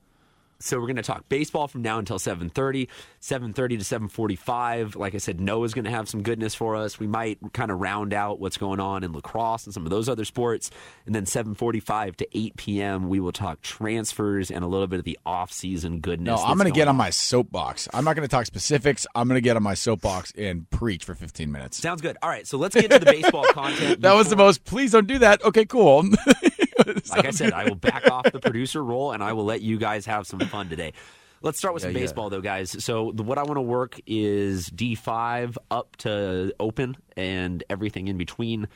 so 0.60 0.78
we're 0.78 0.86
going 0.86 0.96
to 0.96 1.02
talk 1.02 1.28
baseball 1.28 1.68
from 1.68 1.82
now 1.82 1.98
until 1.98 2.18
7.30 2.18 2.88
7.30 3.20 3.54
to 3.54 3.76
7.45 3.76 4.96
like 4.96 5.14
i 5.14 5.18
said 5.18 5.40
noah's 5.40 5.74
going 5.74 5.84
to 5.84 5.90
have 5.90 6.08
some 6.08 6.22
goodness 6.22 6.54
for 6.54 6.76
us 6.76 6.98
we 6.98 7.06
might 7.06 7.38
kind 7.52 7.70
of 7.70 7.78
round 7.80 8.12
out 8.12 8.40
what's 8.40 8.56
going 8.56 8.80
on 8.80 9.04
in 9.04 9.12
lacrosse 9.12 9.64
and 9.64 9.74
some 9.74 9.84
of 9.84 9.90
those 9.90 10.08
other 10.08 10.24
sports 10.24 10.70
and 11.06 11.14
then 11.14 11.24
7.45 11.24 12.16
to 12.16 12.38
8 12.38 12.56
p.m 12.56 13.08
we 13.08 13.20
will 13.20 13.32
talk 13.32 13.60
transfers 13.62 14.50
and 14.50 14.64
a 14.64 14.68
little 14.68 14.86
bit 14.86 14.98
of 14.98 15.04
the 15.04 15.18
off-season 15.24 16.00
goodness 16.00 16.40
No, 16.40 16.46
I'm 16.46 16.56
going 16.56 16.70
to 16.70 16.74
get 16.76 16.88
on 16.88 16.96
my 16.96 17.10
soapbox. 17.10 17.88
I'm 17.92 18.04
not 18.04 18.16
going 18.16 18.26
to 18.26 18.30
talk 18.30 18.46
specifics. 18.46 19.06
I'm 19.14 19.28
going 19.28 19.36
to 19.36 19.40
get 19.42 19.56
on 19.56 19.62
my 19.62 19.74
soapbox 19.74 20.32
and 20.36 20.68
preach 20.70 21.04
for 21.04 21.14
15 21.14 21.50
minutes. 21.52 21.76
sounds 21.78 22.00
good 22.00 22.16
all 22.22 22.28
right 22.30 22.46
so 22.46 22.58
let's 22.58 22.74
get 22.74 22.90
to 22.90 22.98
the 22.98 23.06
baseball 23.06 23.44
content 23.52 24.00
That 24.08 24.14
was 24.14 24.28
the 24.28 24.36
most. 24.36 24.64
Please 24.64 24.92
don't 24.92 25.06
do 25.06 25.18
that. 25.18 25.42
Okay, 25.44 25.64
cool. 25.64 26.04
like 27.10 27.26
I 27.26 27.30
said, 27.30 27.52
I 27.52 27.64
will 27.64 27.74
back 27.74 28.10
off 28.10 28.30
the 28.32 28.40
producer 28.40 28.82
role 28.84 29.12
and 29.12 29.22
I 29.22 29.32
will 29.32 29.44
let 29.44 29.60
you 29.62 29.78
guys 29.78 30.06
have 30.06 30.26
some 30.26 30.40
fun 30.40 30.68
today. 30.68 30.92
Let's 31.40 31.58
start 31.58 31.72
with 31.74 31.82
some 31.82 31.92
Yeah, 31.92 31.98
yeah. 31.98 32.04
baseball, 32.04 32.30
though, 32.30 32.40
guys. 32.40 32.82
So 32.84 33.12
the, 33.14 33.22
what 33.22 33.38
I 33.38 33.44
want 33.44 33.56
to 33.58 33.62
work 33.62 34.00
is 34.06 34.70
D5 34.70 35.56
up 35.70 35.94
to 35.98 36.52
open 36.58 36.96
and 37.16 37.62
everything 37.70 38.08
in 38.08 38.16
between. 38.18 38.66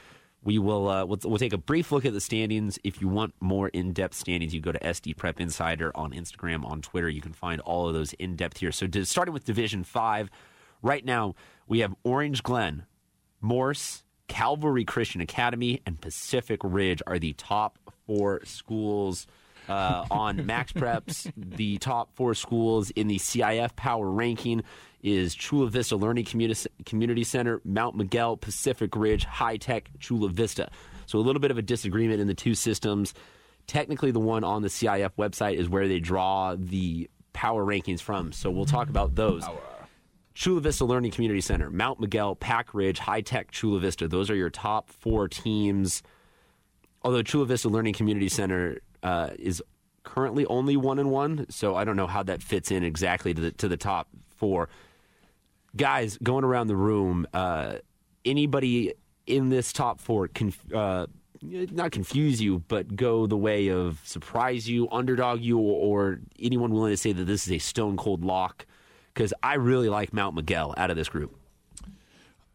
We 0.44 0.58
will 0.58 0.88
uh, 0.88 1.04
we'll, 1.04 1.18
we'll 1.24 1.38
take 1.38 1.52
a 1.52 1.58
brief 1.58 1.92
look 1.92 2.04
at 2.04 2.12
the 2.12 2.20
standings. 2.20 2.78
If 2.82 3.00
you 3.00 3.06
want 3.08 3.34
more 3.40 3.68
in 3.68 3.92
depth 3.92 4.14
standings, 4.14 4.52
you 4.54 4.60
go 4.60 4.72
to 4.72 4.78
SD 4.80 5.16
Prep 5.16 5.40
Insider 5.40 5.90
on 5.96 6.12
Instagram, 6.12 6.64
on 6.64 6.82
Twitter. 6.82 7.08
You 7.08 7.20
can 7.20 7.32
find 7.32 7.60
all 7.60 7.86
of 7.88 7.94
those 7.94 8.12
in 8.14 8.34
depth 8.36 8.58
here. 8.58 8.72
So 8.72 8.86
to, 8.88 9.04
starting 9.06 9.32
with 9.34 9.44
Division 9.44 9.84
Five, 9.84 10.30
right 10.82 11.04
now 11.04 11.34
we 11.68 11.78
have 11.80 11.94
Orange 12.02 12.42
Glen, 12.42 12.86
Morse, 13.40 14.02
Calvary 14.32 14.86
Christian 14.86 15.20
Academy, 15.20 15.82
and 15.84 16.00
Pacific 16.00 16.60
Ridge 16.64 17.02
are 17.06 17.18
the 17.18 17.34
top 17.34 17.78
four 18.06 18.40
schools 18.44 19.26
uh, 19.68 20.06
on 20.10 20.46
Max 20.46 20.72
Preps. 20.72 21.30
The 21.36 21.76
top 21.76 22.14
four 22.14 22.34
schools 22.34 22.88
in 22.92 23.08
the 23.08 23.18
CIF 23.18 23.76
Power 23.76 24.10
Ranking 24.10 24.62
is 25.02 25.34
Chula 25.34 25.68
Vista 25.68 25.96
Learning 25.96 26.24
Communi- 26.24 26.66
Community 26.86 27.24
Center, 27.24 27.60
Mount 27.66 27.94
Miguel, 27.94 28.38
Pacific 28.38 28.96
Ridge, 28.96 29.24
High 29.26 29.58
Tech, 29.58 29.90
Chula 29.98 30.30
Vista. 30.30 30.70
So 31.04 31.18
a 31.18 31.20
little 31.20 31.40
bit 31.40 31.50
of 31.50 31.58
a 31.58 31.62
disagreement 31.62 32.22
in 32.22 32.26
the 32.26 32.34
two 32.34 32.54
systems. 32.54 33.12
Technically, 33.66 34.12
the 34.12 34.18
one 34.20 34.44
on 34.44 34.62
the 34.62 34.68
CIF 34.68 35.10
website 35.18 35.56
is 35.56 35.68
where 35.68 35.88
they 35.88 36.00
draw 36.00 36.56
the 36.58 37.10
power 37.34 37.66
rankings 37.66 38.00
from. 38.00 38.32
So 38.32 38.50
we'll 38.50 38.64
talk 38.64 38.88
about 38.88 39.14
those. 39.14 39.44
Chula 40.34 40.60
Vista 40.60 40.84
Learning 40.84 41.10
Community 41.10 41.40
Center, 41.40 41.70
Mount 41.70 42.00
Miguel, 42.00 42.34
Pack 42.34 42.74
Ridge, 42.74 42.98
High 42.98 43.20
Tech, 43.20 43.50
Chula 43.50 43.80
Vista. 43.80 44.08
Those 44.08 44.30
are 44.30 44.34
your 44.34 44.50
top 44.50 44.88
four 44.88 45.28
teams. 45.28 46.02
Although 47.02 47.22
Chula 47.22 47.46
Vista 47.46 47.68
Learning 47.68 47.94
Community 47.94 48.28
Center 48.28 48.78
uh, 49.02 49.30
is 49.38 49.62
currently 50.04 50.46
only 50.46 50.76
one 50.76 50.98
and 50.98 51.10
one, 51.10 51.46
so 51.50 51.76
I 51.76 51.84
don't 51.84 51.96
know 51.96 52.06
how 52.06 52.22
that 52.22 52.42
fits 52.42 52.70
in 52.70 52.84
exactly 52.84 53.34
to 53.34 53.40
the 53.40 53.50
to 53.52 53.68
the 53.68 53.76
top 53.76 54.08
four. 54.36 54.68
Guys, 55.76 56.18
going 56.22 56.44
around 56.44 56.66
the 56.66 56.76
room, 56.76 57.26
uh, 57.32 57.76
anybody 58.24 58.94
in 59.26 59.48
this 59.48 59.72
top 59.72 60.00
four 60.00 60.28
conf- 60.28 60.72
uh, 60.74 61.06
not 61.42 61.90
confuse 61.90 62.40
you, 62.40 62.62
but 62.68 62.94
go 62.94 63.26
the 63.26 63.36
way 63.36 63.68
of 63.68 64.00
surprise 64.04 64.68
you, 64.68 64.88
underdog 64.90 65.40
you, 65.40 65.58
or, 65.58 66.10
or 66.12 66.20
anyone 66.38 66.70
willing 66.72 66.92
to 66.92 66.96
say 66.96 67.12
that 67.12 67.24
this 67.24 67.46
is 67.46 67.52
a 67.52 67.58
stone 67.58 67.96
cold 67.96 68.24
lock? 68.24 68.66
Because 69.12 69.34
I 69.42 69.54
really 69.54 69.88
like 69.88 70.12
Mount 70.12 70.34
Miguel 70.34 70.74
out 70.76 70.90
of 70.90 70.96
this 70.96 71.08
group. 71.08 71.36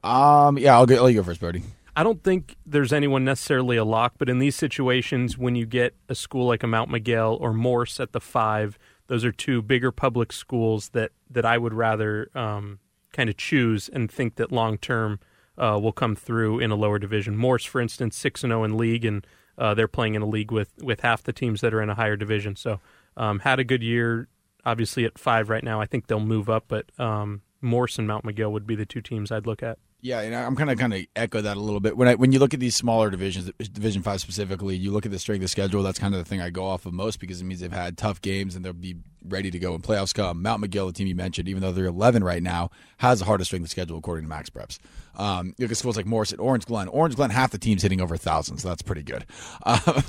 um, 0.04 0.58
yeah, 0.58 0.76
I'll 0.76 0.86
go. 0.86 1.06
I'll 1.06 1.14
go 1.14 1.24
first, 1.24 1.40
Brody. 1.40 1.64
I 1.98 2.04
don't 2.04 2.24
think 2.24 2.56
there's 2.64 2.94
anyone 2.94 3.26
necessarily 3.26 3.76
a 3.76 3.84
lock, 3.84 4.14
but 4.20 4.30
in 4.30 4.38
these 4.38 4.56
situations, 4.56 5.36
when 5.36 5.56
you 5.56 5.66
get 5.66 5.96
a 6.08 6.14
school 6.14 6.46
like 6.46 6.62
a 6.62 6.68
Mount 6.68 6.92
Miguel 6.92 7.36
or 7.42 7.54
Morse 7.54 8.00
at 8.00 8.12
the 8.12 8.22
five, 8.22 8.78
those 9.08 9.26
are 9.26 9.32
two 9.32 9.64
bigger 9.64 9.92
public 9.92 10.32
schools 10.32 10.90
that, 10.90 11.10
that 11.28 11.44
I 11.44 11.58
would 11.58 11.74
rather 11.74 12.30
um, 12.36 12.78
kind 13.14 13.32
of 13.32 13.38
choose 13.38 13.90
and 13.90 14.12
think 14.12 14.36
that 14.36 14.52
long 14.52 14.78
term 14.78 15.20
uh, 15.58 15.80
will 15.82 15.92
come 15.92 16.16
through 16.16 16.60
in 16.60 16.70
a 16.70 16.76
lower 16.76 17.00
division. 17.00 17.36
Morse, 17.36 17.66
for 17.66 17.82
instance, 17.82 18.16
six 18.16 18.44
and 18.44 18.52
zero 18.52 18.64
in 18.64 18.78
league, 18.78 19.04
and 19.04 19.26
uh, 19.58 19.74
they're 19.74 19.88
playing 19.88 20.14
in 20.14 20.22
a 20.22 20.28
league 20.28 20.52
with 20.52 20.72
with 20.84 21.02
half 21.02 21.24
the 21.24 21.34
teams 21.34 21.62
that 21.62 21.74
are 21.74 21.82
in 21.82 21.90
a 21.90 21.96
higher 21.96 22.16
division. 22.16 22.56
So 22.56 22.80
um, 23.16 23.40
had 23.40 23.60
a 23.60 23.64
good 23.64 23.82
year. 23.82 24.28
Obviously 24.66 25.06
at 25.06 25.18
five 25.18 25.50
right 25.50 25.64
now. 25.64 25.80
I 25.80 25.86
think 25.86 26.08
they'll 26.08 26.20
move 26.20 26.50
up, 26.50 26.66
but 26.68 26.88
um, 27.00 27.42
Morse 27.62 27.98
and 27.98 28.08
Mount 28.08 28.26
Miguel 28.26 28.52
would 28.52 28.68
be 28.68 28.76
the 28.76 28.86
two 28.86 29.02
teams 29.02 29.32
I'd 29.32 29.48
look 29.48 29.64
at. 29.64 29.78
Yeah, 30.08 30.22
and 30.22 30.34
I'm 30.34 30.56
kind 30.56 30.72
of 30.72 30.78
kind 30.78 30.94
of 30.94 31.06
echo 31.18 31.42
that 31.42 31.58
a 31.58 31.60
little 31.60 31.82
bit. 31.82 31.98
When 31.98 32.08
I 32.08 32.16
when 32.16 32.32
you 32.32 32.40
look 32.40 32.54
at 32.54 32.62
these 32.62 32.78
smaller 32.78 33.10
divisions, 33.10 33.52
Division 33.58 34.04
Five 34.04 34.22
specifically, 34.22 34.74
you 34.74 34.90
look 34.90 35.06
at 35.06 35.12
the 35.12 35.20
strength 35.20 35.44
of 35.44 35.50
schedule. 35.50 35.84
That's 35.84 36.00
kind 36.00 36.16
of 36.16 36.20
the 36.20 36.24
thing 36.24 36.40
I 36.40 36.50
go 36.50 36.66
off 36.66 36.86
of 36.86 36.94
most 36.94 37.20
because 37.20 37.42
it 37.42 37.44
means 37.44 37.60
they've 37.60 37.70
had 37.70 37.98
tough 37.98 38.22
games 38.22 38.56
and 38.56 38.64
they'll 38.64 38.72
be 38.72 38.96
ready 39.28 39.52
to 39.52 39.60
go 39.60 39.74
when 39.74 39.82
playoffs 39.82 40.14
come. 40.14 40.42
Mount 40.42 40.62
Miguel, 40.62 40.88
the 40.88 40.94
team 40.94 41.08
you 41.08 41.16
mentioned, 41.16 41.50
even 41.50 41.62
though 41.62 41.74
they're 41.74 41.88
11 41.88 42.24
right 42.24 42.42
now, 42.42 42.70
has 43.00 43.20
the 43.20 43.26
hardest 43.26 43.50
strength 43.50 43.66
of 43.66 43.70
schedule 43.70 43.98
according 43.98 44.24
to 44.24 44.30
Max 44.30 44.50
Preps. 44.50 44.80
Um, 45.18 45.48
you 45.58 45.66
look 45.66 45.72
at 45.72 45.78
schools 45.78 45.98
like 45.98 46.06
Morse 46.06 46.32
and 46.32 46.40
Orange 46.40 46.66
Glen. 46.66 46.88
Orange 46.88 47.18
Glen, 47.18 47.30
half 47.30 47.52
the 47.52 47.58
team's 47.58 47.82
hitting 47.82 48.00
over 48.00 48.16
a 48.16 48.18
thousand, 48.18 48.60
so 48.60 48.70
that's 48.70 48.84
pretty 48.84 49.04
good. 49.04 49.26
Um, 49.64 50.04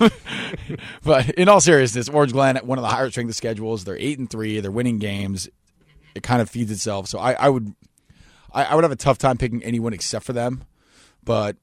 but 1.02 1.31
in 1.31 1.49
all 1.49 1.61
seriousness, 1.61 2.09
Orange 2.09 2.33
Glen, 2.33 2.55
one 2.59 2.78
of 2.78 2.83
the 2.83 2.88
higher 2.88 3.11
strength 3.11 3.31
of 3.31 3.35
schedules. 3.35 3.83
They're 3.83 3.99
eight 3.99 4.21
and 4.21 4.31
three. 4.31 4.61
They're 4.61 4.71
winning 4.71 4.99
games. 4.99 5.49
It 6.14 6.23
kind 6.23 6.40
of 6.40 6.49
feeds 6.49 6.71
itself. 6.71 7.09
So 7.09 7.19
I, 7.19 7.33
I 7.33 7.49
would 7.49 7.75
I, 8.52 8.64
I 8.64 8.75
would 8.75 8.85
have 8.85 8.93
a 8.93 8.97
tough 8.97 9.19
time 9.19 9.37
picking 9.38 9.62
anyone 9.62 9.93
except 9.93 10.25
for 10.25 10.33
them. 10.33 10.64
But 11.25 11.57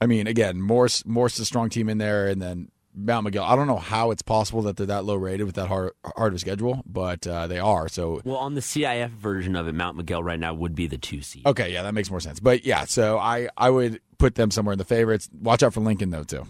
I 0.00 0.06
mean, 0.06 0.26
again, 0.26 0.60
Morse 0.60 1.04
Morse 1.04 1.34
is 1.34 1.40
a 1.40 1.44
strong 1.44 1.68
team 1.70 1.88
in 1.88 1.98
there, 1.98 2.28
and 2.28 2.40
then 2.40 2.70
Mount 2.94 3.24
Miguel. 3.24 3.44
I 3.44 3.54
don't 3.56 3.66
know 3.66 3.76
how 3.78 4.10
it's 4.10 4.22
possible 4.22 4.62
that 4.62 4.76
they're 4.76 4.86
that 4.86 5.04
low 5.04 5.14
rated 5.16 5.46
with 5.46 5.54
that 5.56 5.68
hard 5.68 5.92
hard 6.16 6.32
of 6.32 6.36
a 6.36 6.38
schedule, 6.38 6.82
but 6.86 7.26
uh, 7.26 7.46
they 7.46 7.58
are. 7.58 7.88
So 7.88 8.20
Well, 8.24 8.36
on 8.36 8.54
the 8.54 8.60
CIF 8.60 9.10
version 9.10 9.56
of 9.56 9.68
it, 9.68 9.74
Mount 9.74 9.96
Miguel 9.96 10.22
right 10.22 10.38
now 10.40 10.54
would 10.54 10.74
be 10.74 10.86
the 10.86 10.98
two 10.98 11.22
seed. 11.22 11.46
okay, 11.46 11.72
yeah, 11.72 11.82
that 11.82 11.94
makes 11.94 12.10
more 12.10 12.20
sense. 12.20 12.40
But 12.40 12.64
yeah, 12.64 12.84
so 12.84 13.18
I 13.18 13.48
I 13.56 13.70
would 13.70 14.00
put 14.18 14.34
them 14.36 14.50
somewhere 14.50 14.72
in 14.72 14.78
the 14.78 14.84
favorites. 14.84 15.28
Watch 15.40 15.62
out 15.62 15.72
for 15.74 15.80
Lincoln 15.80 16.10
though 16.10 16.24
too. 16.24 16.46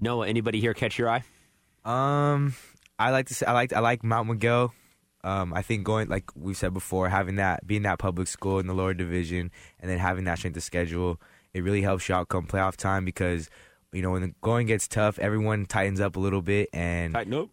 Noah, 0.00 0.28
anybody 0.28 0.60
here 0.60 0.74
catch 0.74 0.98
your 0.98 1.08
eye? 1.08 1.24
Um, 1.84 2.54
I 2.98 3.10
like 3.10 3.26
to 3.28 3.34
say 3.34 3.46
I 3.46 3.52
like 3.52 3.72
I 3.72 3.80
like 3.80 4.04
Mount 4.04 4.28
Miguel. 4.28 4.74
Um, 5.26 5.52
I 5.52 5.62
think 5.62 5.82
going 5.82 6.08
like 6.08 6.30
we've 6.36 6.56
said 6.56 6.72
before, 6.72 7.08
having 7.08 7.34
that 7.36 7.66
being 7.66 7.82
that 7.82 7.98
public 7.98 8.28
school 8.28 8.60
in 8.60 8.68
the 8.68 8.74
lower 8.74 8.94
division, 8.94 9.50
and 9.80 9.90
then 9.90 9.98
having 9.98 10.24
that 10.24 10.38
strength 10.38 10.56
of 10.56 10.62
schedule, 10.62 11.20
it 11.52 11.64
really 11.64 11.82
helps 11.82 12.08
you 12.08 12.14
out 12.14 12.28
come 12.28 12.46
playoff 12.46 12.76
time 12.76 13.04
because 13.04 13.50
you 13.92 14.02
know 14.02 14.12
when 14.12 14.22
the 14.22 14.34
going 14.40 14.68
gets 14.68 14.86
tough, 14.86 15.18
everyone 15.18 15.66
tightens 15.66 16.00
up 16.00 16.14
a 16.14 16.20
little 16.20 16.42
bit, 16.42 16.68
and 16.72 17.12
nope. 17.26 17.50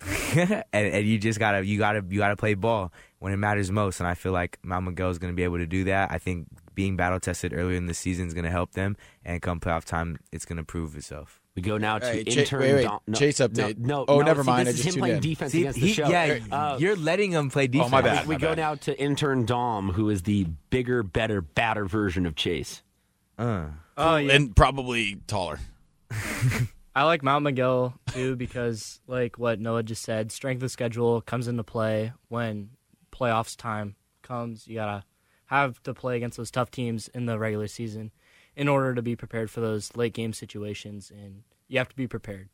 and, 0.34 0.64
and 0.72 1.06
you 1.06 1.18
just 1.18 1.38
gotta 1.38 1.62
you 1.64 1.76
gotta 1.76 2.02
you 2.08 2.18
gotta 2.18 2.36
play 2.36 2.54
ball 2.54 2.90
when 3.18 3.34
it 3.34 3.36
matters 3.36 3.70
most. 3.70 4.00
And 4.00 4.08
I 4.08 4.14
feel 4.14 4.32
like 4.32 4.58
Mount 4.62 4.86
Miguel 4.86 5.10
is 5.10 5.18
gonna 5.18 5.34
be 5.34 5.44
able 5.44 5.58
to 5.58 5.66
do 5.66 5.84
that. 5.84 6.10
I 6.10 6.16
think 6.16 6.46
being 6.74 6.96
battle 6.96 7.20
tested 7.20 7.52
earlier 7.52 7.76
in 7.76 7.84
the 7.84 7.92
season 7.92 8.28
is 8.28 8.32
gonna 8.32 8.50
help 8.50 8.72
them, 8.72 8.96
and 9.26 9.42
come 9.42 9.60
playoff 9.60 9.84
time, 9.84 10.18
it's 10.32 10.46
gonna 10.46 10.64
prove 10.64 10.96
itself. 10.96 11.39
We 11.56 11.62
go 11.62 11.78
now 11.78 11.98
to 11.98 12.06
Hey, 12.06 12.24
Cha- 12.24 12.40
intern. 12.40 12.60
wait, 12.60 12.74
wait. 12.74 12.82
Dom- 12.84 13.00
no, 13.08 13.18
Chase 13.18 13.38
update. 13.38 13.78
No, 13.78 13.98
no 13.98 14.04
Oh, 14.06 14.18
no, 14.20 14.24
never 14.26 14.42
see, 14.44 14.50
mind, 14.50 14.68
This 14.68 14.76
I 14.76 14.78
is 14.78 14.84
just 14.84 14.96
him 14.96 15.00
playing 15.00 15.16
in. 15.16 15.22
defense 15.22 15.52
See, 15.52 15.60
against 15.62 15.78
he- 15.78 15.86
the 15.88 15.92
show. 15.92 16.08
yeah, 16.08 16.38
Uh, 16.50 16.76
you're 16.78 16.96
letting 16.96 17.32
him 17.32 17.50
play 17.50 17.66
defense. 17.66 17.88
Oh, 17.88 17.90
my 17.90 18.00
bad. 18.02 18.26
we 18.26 18.36
my 18.36 18.40
go 18.40 18.48
bad. 18.50 18.58
now 18.58 18.74
to 18.76 19.00
intern 19.00 19.46
Dom, 19.46 19.90
who 19.92 20.08
is 20.10 20.22
the 20.22 20.46
bigger, 20.70 21.02
better, 21.02 21.40
badder 21.40 21.86
version 21.86 22.24
of 22.24 22.36
Chase. 22.36 22.82
Uh. 23.36 23.66
Oh 23.96 24.16
yeah. 24.16 24.34
and 24.34 24.54
probably 24.54 25.16
taller. 25.26 25.58
I 26.94 27.04
like 27.04 27.22
Mount 27.22 27.44
Miguel 27.44 27.94
too 28.12 28.36
because, 28.36 29.00
like 29.06 29.38
what 29.38 29.60
Noah 29.60 29.82
just 29.82 30.02
said, 30.02 30.32
strength 30.32 30.62
of 30.62 30.70
schedule 30.70 31.20
comes 31.20 31.48
into 31.48 31.62
play 31.64 32.12
when 32.28 32.70
playoffs 33.12 33.56
time 33.56 33.94
comes. 34.22 34.66
You 34.66 34.74
gotta 34.76 35.04
have 35.46 35.82
to 35.84 35.94
play 35.94 36.16
against 36.16 36.36
those 36.36 36.50
tough 36.50 36.70
teams 36.70 37.08
in 37.08 37.26
the 37.26 37.38
regular 37.38 37.66
season 37.68 38.10
in 38.60 38.68
order 38.68 38.94
to 38.94 39.00
be 39.00 39.16
prepared 39.16 39.50
for 39.50 39.62
those 39.62 39.96
late 39.96 40.12
game 40.12 40.34
situations, 40.34 41.10
and 41.10 41.44
you 41.66 41.78
have 41.78 41.88
to 41.88 41.96
be 41.96 42.06
prepared. 42.06 42.50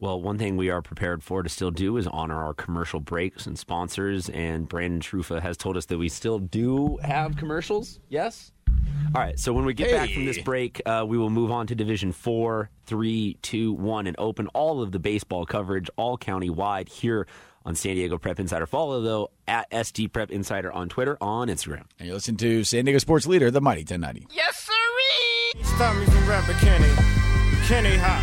Well, 0.00 0.20
one 0.20 0.36
thing 0.36 0.56
we 0.56 0.68
are 0.68 0.82
prepared 0.82 1.22
for 1.22 1.44
to 1.44 1.48
still 1.48 1.70
do 1.70 1.96
is 1.96 2.08
honor 2.08 2.42
our 2.42 2.54
commercial 2.54 2.98
breaks 2.98 3.46
and 3.46 3.56
sponsors. 3.56 4.28
And 4.30 4.68
Brandon 4.68 5.00
Trufa 5.00 5.40
has 5.40 5.56
told 5.56 5.76
us 5.76 5.86
that 5.86 5.98
we 5.98 6.08
still 6.08 6.40
do 6.40 6.98
have 7.04 7.36
commercials. 7.36 8.00
Yes. 8.08 8.50
All 9.14 9.22
right. 9.22 9.38
So 9.38 9.52
when 9.52 9.64
we 9.64 9.74
get 9.74 9.92
back 9.92 10.10
from 10.10 10.24
this 10.24 10.40
break, 10.40 10.82
uh, 10.86 11.04
we 11.06 11.16
will 11.16 11.30
move 11.30 11.52
on 11.52 11.68
to 11.68 11.76
Division 11.76 12.10
Four, 12.10 12.68
Three, 12.84 13.38
Two, 13.42 13.74
One, 13.74 14.08
and 14.08 14.16
open 14.18 14.48
all 14.48 14.82
of 14.82 14.90
the 14.90 14.98
baseball 14.98 15.46
coverage, 15.46 15.88
all 15.94 16.18
county 16.18 16.50
wide, 16.50 16.88
here 16.88 17.28
on 17.64 17.76
San 17.76 17.94
Diego 17.94 18.18
Prep 18.18 18.40
Insider. 18.40 18.66
Follow 18.66 19.00
though 19.02 19.30
at 19.46 19.70
SD 19.70 20.12
Prep 20.12 20.32
Insider 20.32 20.72
on 20.72 20.88
Twitter, 20.88 21.16
on 21.20 21.46
Instagram. 21.46 21.84
And 22.00 22.08
you 22.08 22.14
listen 22.14 22.36
to 22.38 22.64
San 22.64 22.86
Diego 22.86 22.98
sports 22.98 23.28
leader, 23.28 23.52
the 23.52 23.60
Mighty 23.60 23.82
1090. 23.82 24.26
Stop 25.62 25.96
me 25.96 26.04
from 26.06 26.28
rapping 26.28 26.56
Kenny. 26.56 26.88
Kenny 27.66 27.96
hot. 27.96 28.22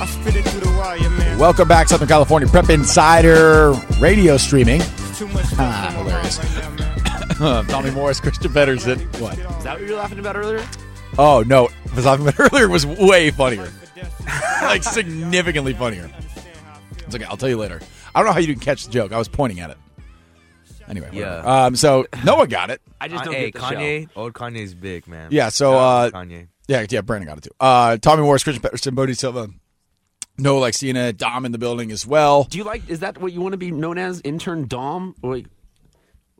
I 0.00 0.06
spit 0.06 0.36
it 0.36 0.44
through 0.46 0.60
the 0.60 0.76
wire, 0.78 0.98
man. 1.10 1.38
Welcome 1.38 1.68
back, 1.68 1.88
Southern 1.88 2.08
California 2.08 2.48
Prep 2.48 2.70
Insider 2.70 3.72
radio 4.00 4.36
streaming. 4.36 4.80
Too 5.16 5.28
much 5.28 5.44
Ah, 5.58 5.94
hilarious. 5.96 6.38
right 6.38 7.38
now. 7.40 7.62
Tommy 7.68 7.90
Morris, 7.90 8.20
Christian 8.20 8.52
Pedersen. 8.52 8.98
What? 9.20 9.38
Is 9.38 9.64
that 9.64 9.74
what 9.74 9.80
you 9.82 9.88
were 9.94 9.98
laughing 9.98 10.18
about 10.18 10.36
earlier? 10.36 10.64
Oh 11.18 11.42
no, 11.46 11.64
what 11.64 11.72
I 11.92 11.94
was 11.96 12.04
talking 12.04 12.26
about 12.26 12.52
earlier 12.52 12.68
was 12.68 12.86
way 12.86 13.30
funnier, 13.30 13.70
like 14.62 14.82
significantly 14.82 15.74
funnier. 15.74 16.10
It's 17.06 17.14
okay. 17.14 17.24
I'll 17.24 17.36
tell 17.36 17.48
you 17.48 17.58
later. 17.58 17.80
I 18.14 18.20
don't 18.20 18.26
know 18.26 18.32
how 18.32 18.38
you 18.40 18.46
didn't 18.46 18.62
catch 18.62 18.86
the 18.86 18.90
joke. 18.92 19.12
I 19.12 19.18
was 19.18 19.28
pointing 19.28 19.60
at 19.60 19.70
it. 19.70 19.78
Anyway, 20.88 21.06
whatever. 21.08 21.42
Yeah. 21.44 21.64
Um. 21.66 21.76
So 21.76 22.06
Noah 22.24 22.46
got 22.46 22.70
it. 22.70 22.80
I 23.00 23.08
just 23.08 23.24
don't 23.24 23.34
hey, 23.34 23.50
get 23.50 23.60
the 23.60 23.68
show. 23.68 23.74
Kanye, 23.76 24.08
old 24.16 24.32
Kanye's 24.32 24.74
big 24.74 25.06
man. 25.06 25.28
Yeah. 25.30 25.48
So 25.48 25.74
uh, 25.78 26.10
Kanye. 26.10 26.48
yeah, 26.68 26.86
yeah. 26.88 27.00
Brandon 27.00 27.28
got 27.28 27.38
it 27.38 27.44
too. 27.44 27.50
Uh, 27.60 27.96
Tommy 27.96 28.22
Morris, 28.22 28.44
Christian 28.44 28.62
Pedersen, 28.62 28.94
Bodie 28.94 29.14
Silva, 29.14 29.48
Noah 30.38 30.68
Laxina, 30.68 31.16
Dom 31.16 31.44
in 31.44 31.52
the 31.52 31.58
building 31.58 31.90
as 31.92 32.06
well. 32.06 32.44
Do 32.44 32.58
you 32.58 32.64
like? 32.64 32.88
Is 32.88 33.00
that 33.00 33.18
what 33.18 33.32
you 33.32 33.40
want 33.40 33.52
to 33.52 33.58
be 33.58 33.70
known 33.70 33.98
as, 33.98 34.20
intern 34.22 34.66
Dom? 34.66 35.14
Or 35.22 35.36
like, 35.36 35.46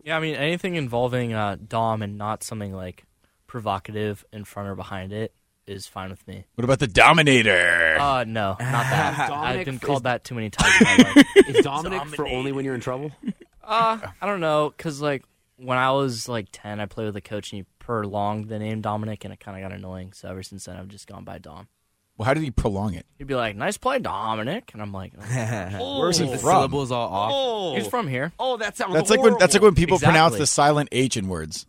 Yeah, 0.04 0.16
I 0.16 0.20
mean 0.20 0.34
anything 0.34 0.76
involving 0.76 1.32
uh, 1.32 1.56
Dom 1.66 2.02
and 2.02 2.18
not 2.18 2.42
something 2.42 2.72
like 2.72 3.04
provocative 3.46 4.24
in 4.32 4.44
front 4.44 4.68
or 4.68 4.74
behind 4.74 5.12
it 5.12 5.34
is 5.66 5.86
fine 5.86 6.10
with 6.10 6.26
me. 6.26 6.44
What 6.54 6.64
about 6.64 6.78
the 6.78 6.86
Dominator? 6.86 7.96
Uh 8.00 8.24
no, 8.24 8.56
not 8.58 8.58
that. 8.58 9.28
Dominic 9.28 9.58
I've 9.60 9.64
been 9.64 9.74
is- 9.74 9.80
called 9.80 10.04
that 10.04 10.24
too 10.24 10.34
many 10.34 10.50
times 10.50 10.74
in 10.80 10.86
my 10.86 11.12
life. 11.14 11.26
is 11.48 11.64
Dominic 11.64 12.06
for 12.08 12.26
only 12.26 12.52
when 12.52 12.64
you're 12.64 12.74
in 12.74 12.80
trouble? 12.80 13.12
Uh, 13.64 13.98
I 14.20 14.26
don't 14.26 14.40
know, 14.40 14.72
cause 14.78 15.00
like 15.00 15.24
when 15.56 15.78
I 15.78 15.90
was 15.92 16.28
like 16.28 16.48
ten, 16.52 16.80
I 16.80 16.86
played 16.86 17.06
with 17.06 17.16
a 17.16 17.20
coach 17.20 17.52
and 17.52 17.60
he 17.60 17.66
prolonged 17.78 18.48
the 18.48 18.58
name 18.58 18.80
Dominic, 18.80 19.24
and 19.24 19.32
it 19.32 19.40
kind 19.40 19.56
of 19.62 19.68
got 19.70 19.76
annoying. 19.76 20.12
So 20.12 20.28
ever 20.28 20.42
since 20.42 20.64
then, 20.64 20.76
I've 20.76 20.88
just 20.88 21.06
gone 21.06 21.24
by 21.24 21.38
Dom. 21.38 21.68
well, 22.16 22.26
how 22.26 22.34
did 22.34 22.42
he 22.42 22.50
prolong 22.50 22.94
it? 22.94 23.06
He'd 23.18 23.26
be 23.26 23.34
like, 23.34 23.56
"Nice 23.56 23.76
play, 23.76 23.98
Dominic," 23.98 24.70
and 24.72 24.82
I'm 24.82 24.92
like, 24.92 25.12
oh. 25.20 25.98
Where's 26.00 26.18
he 26.18 26.24
the 26.26 26.32
from? 26.38 26.50
syllables 26.50 26.90
all 26.90 27.08
off. 27.08 27.30
Oh, 27.34 27.74
"He's 27.76 27.86
from 27.86 28.08
here." 28.08 28.32
oh, 28.38 28.56
that 28.58 28.76
sounds. 28.76 28.94
That's 28.94 29.10
like 29.10 29.20
when 29.22 29.36
that's 29.38 29.54
like 29.54 29.62
when 29.62 29.74
people 29.74 29.96
Exactly. 29.96 30.12
pronounce 30.12 30.38
the 30.38 30.46
silent 30.46 30.88
H 30.92 31.16
in 31.16 31.28
words. 31.28 31.66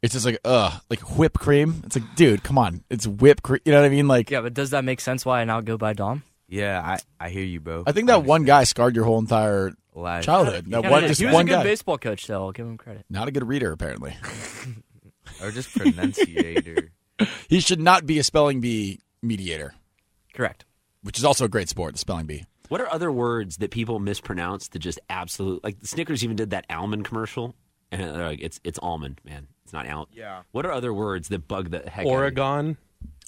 It's 0.00 0.12
just 0.12 0.24
like 0.24 0.38
ugh, 0.44 0.80
like 0.90 1.00
whipped 1.18 1.40
cream. 1.40 1.82
It's 1.84 1.96
like, 1.96 2.14
dude, 2.14 2.44
come 2.44 2.56
on, 2.56 2.84
it's 2.88 3.04
whipped 3.06 3.42
cream. 3.42 3.60
You 3.64 3.72
know 3.72 3.80
what 3.80 3.86
I 3.86 3.88
mean? 3.88 4.06
Like, 4.06 4.30
Yeah, 4.30 4.42
but 4.42 4.54
does 4.54 4.70
that 4.70 4.84
make 4.84 5.00
sense? 5.00 5.24
Why 5.26 5.40
I 5.40 5.44
now 5.44 5.60
go 5.60 5.76
by 5.76 5.92
Dom? 5.92 6.22
Yeah, 6.48 6.80
I, 7.20 7.26
I 7.26 7.28
hear 7.30 7.42
you, 7.44 7.58
bro. 7.60 7.82
I 7.86 7.90
think 7.92 8.06
that 8.06 8.22
one 8.24 8.44
guy 8.44 8.62
scarred 8.64 8.94
your 8.94 9.04
whole 9.04 9.18
entire 9.18 9.72
Life. 10.02 10.24
childhood. 10.24 10.66
That 10.70 10.84
Yeah, 10.84 10.90
one, 10.90 11.06
just 11.06 11.20
he 11.20 11.26
was 11.26 11.34
one 11.34 11.46
a 11.46 11.48
good 11.48 11.56
guy. 11.56 11.62
baseball 11.64 11.98
coach, 11.98 12.26
though. 12.26 12.44
I'll 12.46 12.52
give 12.52 12.66
him 12.66 12.76
credit. 12.76 13.04
Not 13.10 13.28
a 13.28 13.30
good 13.30 13.46
reader, 13.46 13.72
apparently. 13.72 14.16
or 15.42 15.50
just 15.50 15.70
pronunciator. 15.76 16.90
he 17.48 17.60
should 17.60 17.80
not 17.80 18.06
be 18.06 18.18
a 18.18 18.24
spelling 18.24 18.60
bee 18.60 19.00
mediator, 19.22 19.74
Correct. 20.34 20.64
which 21.02 21.18
is 21.18 21.24
also 21.24 21.44
a 21.44 21.48
great 21.48 21.68
sport. 21.68 21.92
The 21.92 21.98
spelling 21.98 22.26
bee. 22.26 22.44
What 22.68 22.80
are 22.80 22.92
other 22.92 23.10
words 23.10 23.56
that 23.58 23.70
people 23.70 23.98
mispronounce 23.98 24.68
that 24.68 24.80
just 24.80 24.98
absolute 25.08 25.64
like 25.64 25.76
Snickers 25.82 26.22
even 26.22 26.36
did 26.36 26.50
that 26.50 26.66
almond 26.68 27.04
commercial 27.06 27.54
and 27.90 28.02
they're 28.02 28.26
like 28.28 28.40
it's 28.42 28.60
it's 28.62 28.78
almond 28.80 29.20
man 29.24 29.48
it's 29.64 29.72
not 29.72 29.88
almond. 29.88 30.08
Yeah. 30.12 30.42
What 30.52 30.66
are 30.66 30.72
other 30.72 30.92
words 30.92 31.28
that 31.28 31.48
bug 31.48 31.70
the 31.70 31.78
heck 31.78 32.00
out 32.00 32.00
of 32.00 32.04
you? 32.06 32.10
Oregon. 32.12 32.76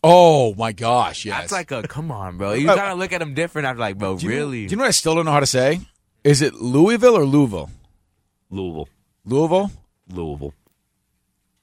Oh 0.05 0.55
my 0.55 0.73
gosh, 0.73 1.25
yes. 1.25 1.41
That's 1.41 1.53
like 1.53 1.71
a 1.71 1.89
come 1.89 2.11
on, 2.13 2.37
bro. 2.37 2.53
You 2.55 2.67
gotta 2.67 2.95
look 2.95 3.13
at 3.15 3.19
them 3.21 3.33
different. 3.35 3.67
I'm 3.67 3.79
like, 3.79 3.97
bro, 3.97 4.19
Do 4.19 4.27
you- 4.27 4.31
really? 4.33 4.67
Do 4.67 4.73
you 4.73 4.77
know 4.77 4.83
what 4.83 4.89
I 4.89 4.93
still 4.93 5.15
don't 5.15 5.25
know 5.25 5.33
how 5.33 5.41
to 5.41 5.47
say? 5.47 5.81
Is 6.25 6.43
it 6.43 6.55
Louisville 6.55 7.17
or 7.17 7.25
Louisville? 7.25 7.71
Louisville, 8.51 8.89
Louisville. 9.25 9.71
Louisville. 10.13 10.55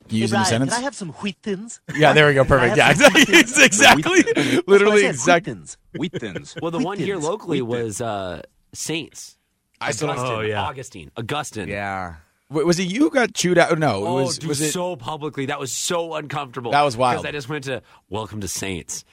Can 0.07 0.15
you 0.15 0.21
use 0.21 0.31
it 0.31 0.37
in 0.37 0.41
a 0.41 0.45
sentence? 0.45 0.71
Can 0.73 0.79
I 0.81 0.83
have 0.85 0.95
some 0.95 1.09
wheat 1.13 1.35
thins? 1.43 1.81
yeah, 1.95 2.13
there 2.13 2.27
we 2.27 2.33
go. 2.33 2.45
Perfect. 2.45 2.77
Yeah, 2.77 2.87
I 2.87 2.93
have 2.93 3.01
exactly. 3.15 3.35
It's 3.35 3.59
exactly. 3.61 4.61
Literally 4.65 5.05
exactly. 5.05 5.57
Wheat 5.97 6.13
thins. 6.13 6.55
Well, 6.61 6.71
the 6.71 6.77
Wheat 6.77 6.85
one 6.85 6.97
here 6.97 7.17
locally 7.17 7.61
Wheat 7.61 7.81
was 7.81 7.99
uh, 8.01 8.41
Saints. 8.73 9.37
I 9.81 9.91
still 9.91 10.07
don't. 10.07 10.17
Oh, 10.19 10.39
yeah. 10.41 10.63
Augustine, 10.63 11.11
Augustine. 11.17 11.67
yeah. 11.67 12.15
Wait, 12.49 12.65
Was 12.65 12.79
it 12.79 12.83
you 12.83 13.01
who 13.01 13.09
got 13.09 13.33
chewed 13.33 13.57
out? 13.57 13.77
No, 13.77 14.05
it 14.05 14.07
Oh, 14.07 14.13
was. 14.23 14.37
dude, 14.37 14.47
was 14.47 14.61
it? 14.61 14.71
so 14.71 14.95
publicly. 14.95 15.47
That 15.47 15.59
was 15.59 15.71
so 15.73 16.13
uncomfortable. 16.15 16.71
That 16.71 16.83
was 16.83 16.95
wild. 16.95 17.21
Because 17.21 17.27
I 17.27 17.31
just 17.33 17.49
went 17.49 17.65
to 17.65 17.81
Welcome 18.09 18.39
to 18.39 18.47
Saints. 18.47 19.03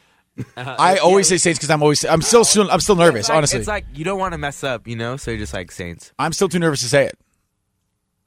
I 0.57 0.99
always 0.99 1.29
say 1.29 1.37
Saints 1.37 1.59
because 1.59 1.71
I'm 1.71 1.83
always 1.83 2.05
I'm 2.05 2.23
still 2.23 2.45
still 2.45 2.71
I'm 2.71 2.81
still 2.81 2.97
nervous. 2.97 3.21
It's 3.21 3.29
like- 3.29 3.37
honestly, 3.37 3.59
it's 3.61 3.69
like 3.69 3.87
you 3.95 4.05
don't 4.05 4.19
want 4.19 4.33
to 4.33 4.39
mess 4.39 4.65
up, 4.65 4.87
you 4.87 4.97
know. 4.97 5.17
So 5.17 5.31
you're 5.31 5.39
just 5.39 5.55
like 5.55 5.71
Saints. 5.71 6.13
I'm 6.19 6.33
still 6.33 6.49
too 6.49 6.59
nervous 6.59 6.81
to 6.81 6.89
say 6.89 7.07
it. 7.07 7.19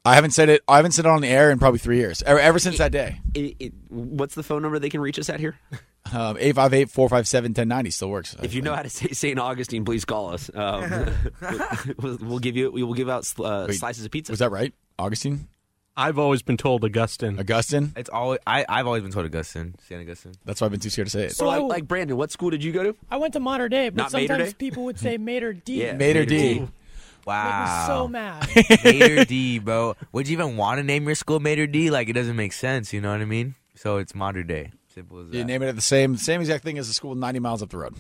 I 0.06 0.16
haven't 0.16 0.32
said 0.32 0.48
it. 0.48 0.62
I 0.70 0.78
haven't 0.78 0.94
said 0.94 1.06
it 1.06 1.10
on 1.10 1.20
the 1.20 1.28
air 1.28 1.52
in 1.52 1.60
probably 1.60 1.80
three 1.80 1.98
years. 1.98 2.24
Ever, 2.24 2.40
ever 2.40 2.60
since 2.60 2.78
that 2.78 2.94
day. 2.94 3.20
It, 3.34 3.56
it, 3.60 3.74
what's 3.90 4.36
the 4.36 4.44
phone 4.44 4.62
number 4.62 4.80
they 4.80 4.90
can 4.90 5.02
reach 5.02 5.20
us 5.20 5.30
at 5.30 5.42
here? 5.42 5.60
Um, 6.14 6.38
858 6.40 6.90
457 6.90 7.50
1090 7.50 7.92
still 7.92 8.10
works. 8.10 8.34
If 8.42 8.54
you 8.54 8.62
know 8.62 8.74
how 8.74 8.84
to 8.84 8.90
say 8.90 9.10
St. 9.10 9.38
Augustine, 9.38 9.84
please 9.84 10.06
call 10.06 10.34
us. 10.34 10.50
Um, 10.56 11.12
we'll, 12.02 12.18
we'll 12.22 12.40
give 12.40 12.56
you 12.56 12.72
we 12.72 12.84
will 12.84 12.94
give 12.94 13.10
out 13.10 13.30
uh, 13.38 13.66
Wait, 13.68 13.78
slices 13.78 14.06
of 14.06 14.12
pizza. 14.12 14.32
Was 14.32 14.40
that 14.40 14.50
right? 14.50 14.74
Augustine? 14.98 15.50
I've 15.98 16.20
always 16.20 16.42
been 16.44 16.58
told 16.58 16.84
Augustine. 16.86 17.40
Augustine? 17.40 17.92
It's 17.98 18.10
always 18.10 18.40
I 18.46 18.66
I've 18.70 18.86
always 18.86 19.02
been 19.04 19.12
told 19.12 19.26
Augustine, 19.26 19.76
Saint 19.88 20.02
Augustine. 20.02 20.34
That's 20.46 20.62
why 20.62 20.66
I've 20.66 20.72
been 20.72 20.80
too 20.80 20.90
scared 20.92 21.08
to 21.08 21.12
say 21.12 21.24
it. 21.26 21.32
so, 21.36 21.48
like, 21.48 21.64
like 21.64 21.88
Brandon, 21.88 22.16
what 22.16 22.32
school 22.32 22.52
did 22.52 22.64
you 22.64 22.72
go 22.72 22.84
to? 22.84 22.96
I 23.10 23.18
went 23.18 23.34
to 23.34 23.40
Mater 23.40 23.68
Dei, 23.68 23.90
but 23.90 23.98
Not 23.98 24.14
Mater 24.14 24.28
sometimes 24.28 24.54
Day? 24.54 24.58
people 24.60 24.84
would 24.86 25.00
say 25.00 25.18
Mater 25.30 25.54
D. 25.54 25.82
Yeah. 25.82 25.94
Mater 25.98 26.26
D. 26.26 26.36
Make 26.60 26.62
me 26.62 26.70
Wow. 27.26 27.84
so 27.88 28.08
mad. 28.08 28.48
Mater 28.86 29.26
D, 29.26 29.60
bro. 29.60 29.96
Would 30.14 30.30
you 30.30 30.34
even 30.34 30.56
want 30.56 30.78
to 30.78 30.84
name 30.84 31.06
your 31.08 31.16
school 31.16 31.40
Mater 31.42 31.68
D? 31.68 31.90
Like 31.90 32.08
it 32.10 32.14
doesn't 32.14 32.36
make 32.38 32.54
sense. 32.54 32.94
You 32.94 33.02
know 33.02 33.12
what 33.12 33.20
I 33.20 33.26
mean? 33.26 33.56
So 33.76 33.98
it's 33.98 34.16
modern 34.16 34.48
day. 34.48 34.72
Simple 34.94 35.20
as 35.20 35.30
that. 35.32 35.38
You 35.38 35.44
name 35.44 35.62
it 35.62 35.68
at 35.68 35.76
the 35.76 35.82
same 35.82 36.16
same 36.16 36.40
exact 36.42 36.64
thing 36.64 36.78
as 36.78 36.88
the 36.88 36.94
school 36.94 37.16
90 37.16 37.40
miles 37.40 37.62
up 37.62 37.70
the 37.70 37.78
road. 37.80 37.96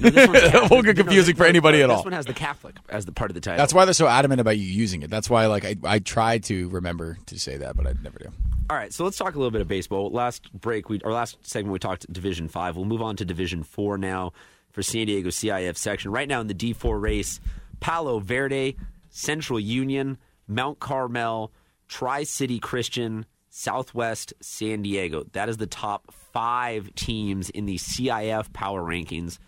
No, 0.00 0.10
this 0.10 0.52
one's 0.52 0.70
won't 0.70 0.84
get 0.84 0.96
confusing 0.96 1.34
for 1.34 1.44
anybody 1.46 1.82
at 1.82 1.88
this 1.88 1.96
all. 1.98 2.04
one 2.04 2.12
has 2.12 2.26
the 2.26 2.34
Catholic 2.34 2.76
as 2.88 3.06
the 3.06 3.12
part 3.12 3.30
of 3.30 3.34
the 3.34 3.40
title. 3.40 3.58
That's 3.58 3.74
why 3.74 3.84
they're 3.84 3.94
so 3.94 4.06
adamant 4.06 4.40
about 4.40 4.58
you 4.58 4.64
using 4.66 5.02
it. 5.02 5.10
That's 5.10 5.28
why 5.30 5.46
like 5.46 5.64
I, 5.64 5.76
I 5.84 5.98
try 5.98 6.38
to 6.38 6.68
remember 6.68 7.18
to 7.26 7.38
say 7.38 7.56
that, 7.56 7.76
but 7.76 7.86
I 7.86 7.94
never 8.02 8.18
do. 8.18 8.26
All 8.68 8.76
right, 8.76 8.92
so 8.92 9.02
let's 9.04 9.16
talk 9.18 9.34
a 9.34 9.38
little 9.38 9.50
bit 9.50 9.60
of 9.62 9.68
baseball. 9.68 10.10
Last 10.10 10.52
break, 10.52 10.88
we 10.88 11.00
or 11.02 11.12
last 11.12 11.38
segment, 11.42 11.72
we 11.72 11.78
talked 11.78 12.10
Division 12.12 12.48
Five. 12.48 12.76
We'll 12.76 12.84
move 12.84 13.02
on 13.02 13.16
to 13.16 13.24
Division 13.24 13.62
Four 13.64 13.98
now 13.98 14.32
for 14.70 14.82
San 14.82 15.06
Diego 15.06 15.30
CIF 15.30 15.76
section. 15.76 16.12
Right 16.12 16.28
now 16.28 16.40
in 16.40 16.46
the 16.46 16.54
D 16.54 16.72
four 16.72 16.98
race, 17.00 17.40
Palo 17.80 18.20
Verde, 18.20 18.76
Central 19.08 19.58
Union, 19.58 20.18
Mount 20.46 20.78
Carmel, 20.78 21.50
Tri 21.88 22.22
City 22.22 22.60
Christian, 22.60 23.26
Southwest 23.48 24.32
San 24.40 24.82
Diego. 24.82 25.24
That 25.32 25.48
is 25.48 25.56
the 25.56 25.66
top 25.66 26.12
five 26.32 26.94
teams 26.94 27.50
in 27.50 27.66
the 27.66 27.76
CIF 27.76 28.52
power 28.52 28.82
rankings. 28.82 29.38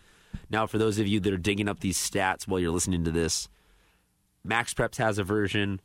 Now, 0.51 0.67
for 0.67 0.79
those 0.79 0.99
of 0.99 1.07
you 1.07 1.21
that 1.21 1.33
are 1.33 1.39
digging 1.39 1.69
up 1.69 1.81
these 1.81 1.99
stats 1.99 2.47
while 2.49 2.61
you're 2.61 2.71
listening 2.73 3.05
to 3.05 3.11
this, 3.11 3.49
Max 4.45 4.75
Preps 4.75 4.97
has 4.97 5.19
a 5.19 5.25
version. 5.25 5.81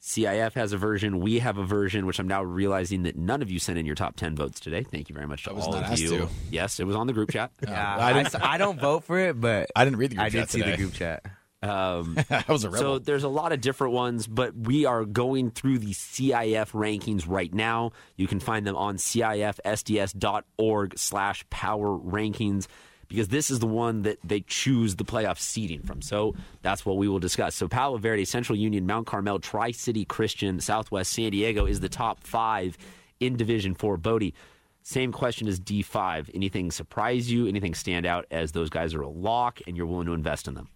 CIF 0.00 0.52
has 0.54 0.72
a 0.72 0.76
version. 0.78 1.18
We 1.20 1.40
have 1.40 1.58
a 1.58 1.64
version, 1.64 2.06
which 2.06 2.18
I'm 2.20 2.28
now 2.28 2.42
realizing 2.42 3.02
that 3.02 3.16
none 3.16 3.42
of 3.42 3.50
you 3.50 3.58
sent 3.58 3.78
in 3.78 3.84
your 3.86 3.96
top 3.96 4.14
10 4.16 4.36
votes 4.36 4.60
today. 4.60 4.84
Thank 4.84 5.08
you 5.08 5.14
very 5.14 5.26
much 5.26 5.42
to 5.44 5.50
I 5.50 5.52
was 5.54 5.64
all 5.66 5.72
not 5.72 5.84
of 5.86 5.90
asked 5.92 6.00
you. 6.02 6.10
to. 6.18 6.28
Yes, 6.50 6.78
it 6.78 6.86
was 6.86 6.94
on 6.96 7.06
the 7.08 7.12
group 7.12 7.30
chat. 7.30 7.50
Yeah, 7.62 7.96
I 7.96 8.10
I, 8.10 8.12
didn't- 8.22 8.42
I 8.42 8.58
don't 8.58 8.80
vote 8.80 9.04
for 9.04 9.18
it, 9.18 9.40
but 9.40 9.70
I 9.74 9.84
didn't 9.84 9.98
read 9.98 10.10
the 10.12 10.16
group 10.16 10.26
chat. 10.30 10.34
I 10.34 10.38
did 10.40 10.40
chat 10.40 10.50
see 10.50 10.62
the 10.62 10.76
group 10.76 10.92
chat. 10.94 11.24
Um, 11.60 12.16
I 12.30 12.44
was 12.48 12.62
a 12.62 12.70
rebel. 12.70 12.80
so 12.80 12.98
there's 13.00 13.24
a 13.24 13.28
lot 13.28 13.50
of 13.50 13.60
different 13.60 13.92
ones, 13.92 14.28
but 14.28 14.54
we 14.56 14.84
are 14.86 15.04
going 15.04 15.50
through 15.50 15.80
the 15.80 15.90
CIF 15.92 16.70
rankings 16.70 17.24
right 17.28 17.52
now. 17.52 17.90
You 18.16 18.28
can 18.28 18.38
find 18.38 18.64
them 18.64 18.76
on 18.76 18.98
cifsds.org 18.98 20.96
slash 20.98 21.44
power 21.50 21.98
rankings 21.98 22.68
because 23.08 23.28
this 23.28 23.50
is 23.50 23.58
the 23.58 23.66
one 23.66 24.02
that 24.02 24.18
they 24.22 24.40
choose 24.40 24.96
the 24.96 25.04
playoff 25.04 25.38
seeding 25.38 25.82
from. 25.82 26.02
So 26.02 26.34
that's 26.62 26.84
what 26.84 26.96
we 26.96 27.08
will 27.08 27.18
discuss. 27.18 27.54
So 27.54 27.68
Palo 27.68 27.98
Verde, 27.98 28.24
Central 28.24 28.56
Union, 28.56 28.86
Mount 28.86 29.06
Carmel, 29.06 29.38
Tri 29.38 29.70
City 29.70 30.04
Christian, 30.04 30.60
Southwest 30.60 31.12
San 31.12 31.30
Diego 31.30 31.66
is 31.66 31.80
the 31.80 31.88
top 31.88 32.22
five 32.22 32.76
in 33.20 33.36
Division 33.36 33.74
Four. 33.74 33.96
Bodie, 33.96 34.34
same 34.82 35.12
question 35.12 35.48
as 35.48 35.58
D5. 35.60 36.30
Anything 36.34 36.70
surprise 36.70 37.30
you? 37.30 37.46
Anything 37.46 37.74
stand 37.74 38.06
out 38.06 38.26
as 38.30 38.52
those 38.52 38.70
guys 38.70 38.94
are 38.94 39.02
a 39.02 39.08
lock 39.08 39.60
and 39.66 39.76
you're 39.76 39.86
willing 39.86 40.06
to 40.06 40.14
invest 40.14 40.48
in 40.48 40.54
them? 40.54 40.68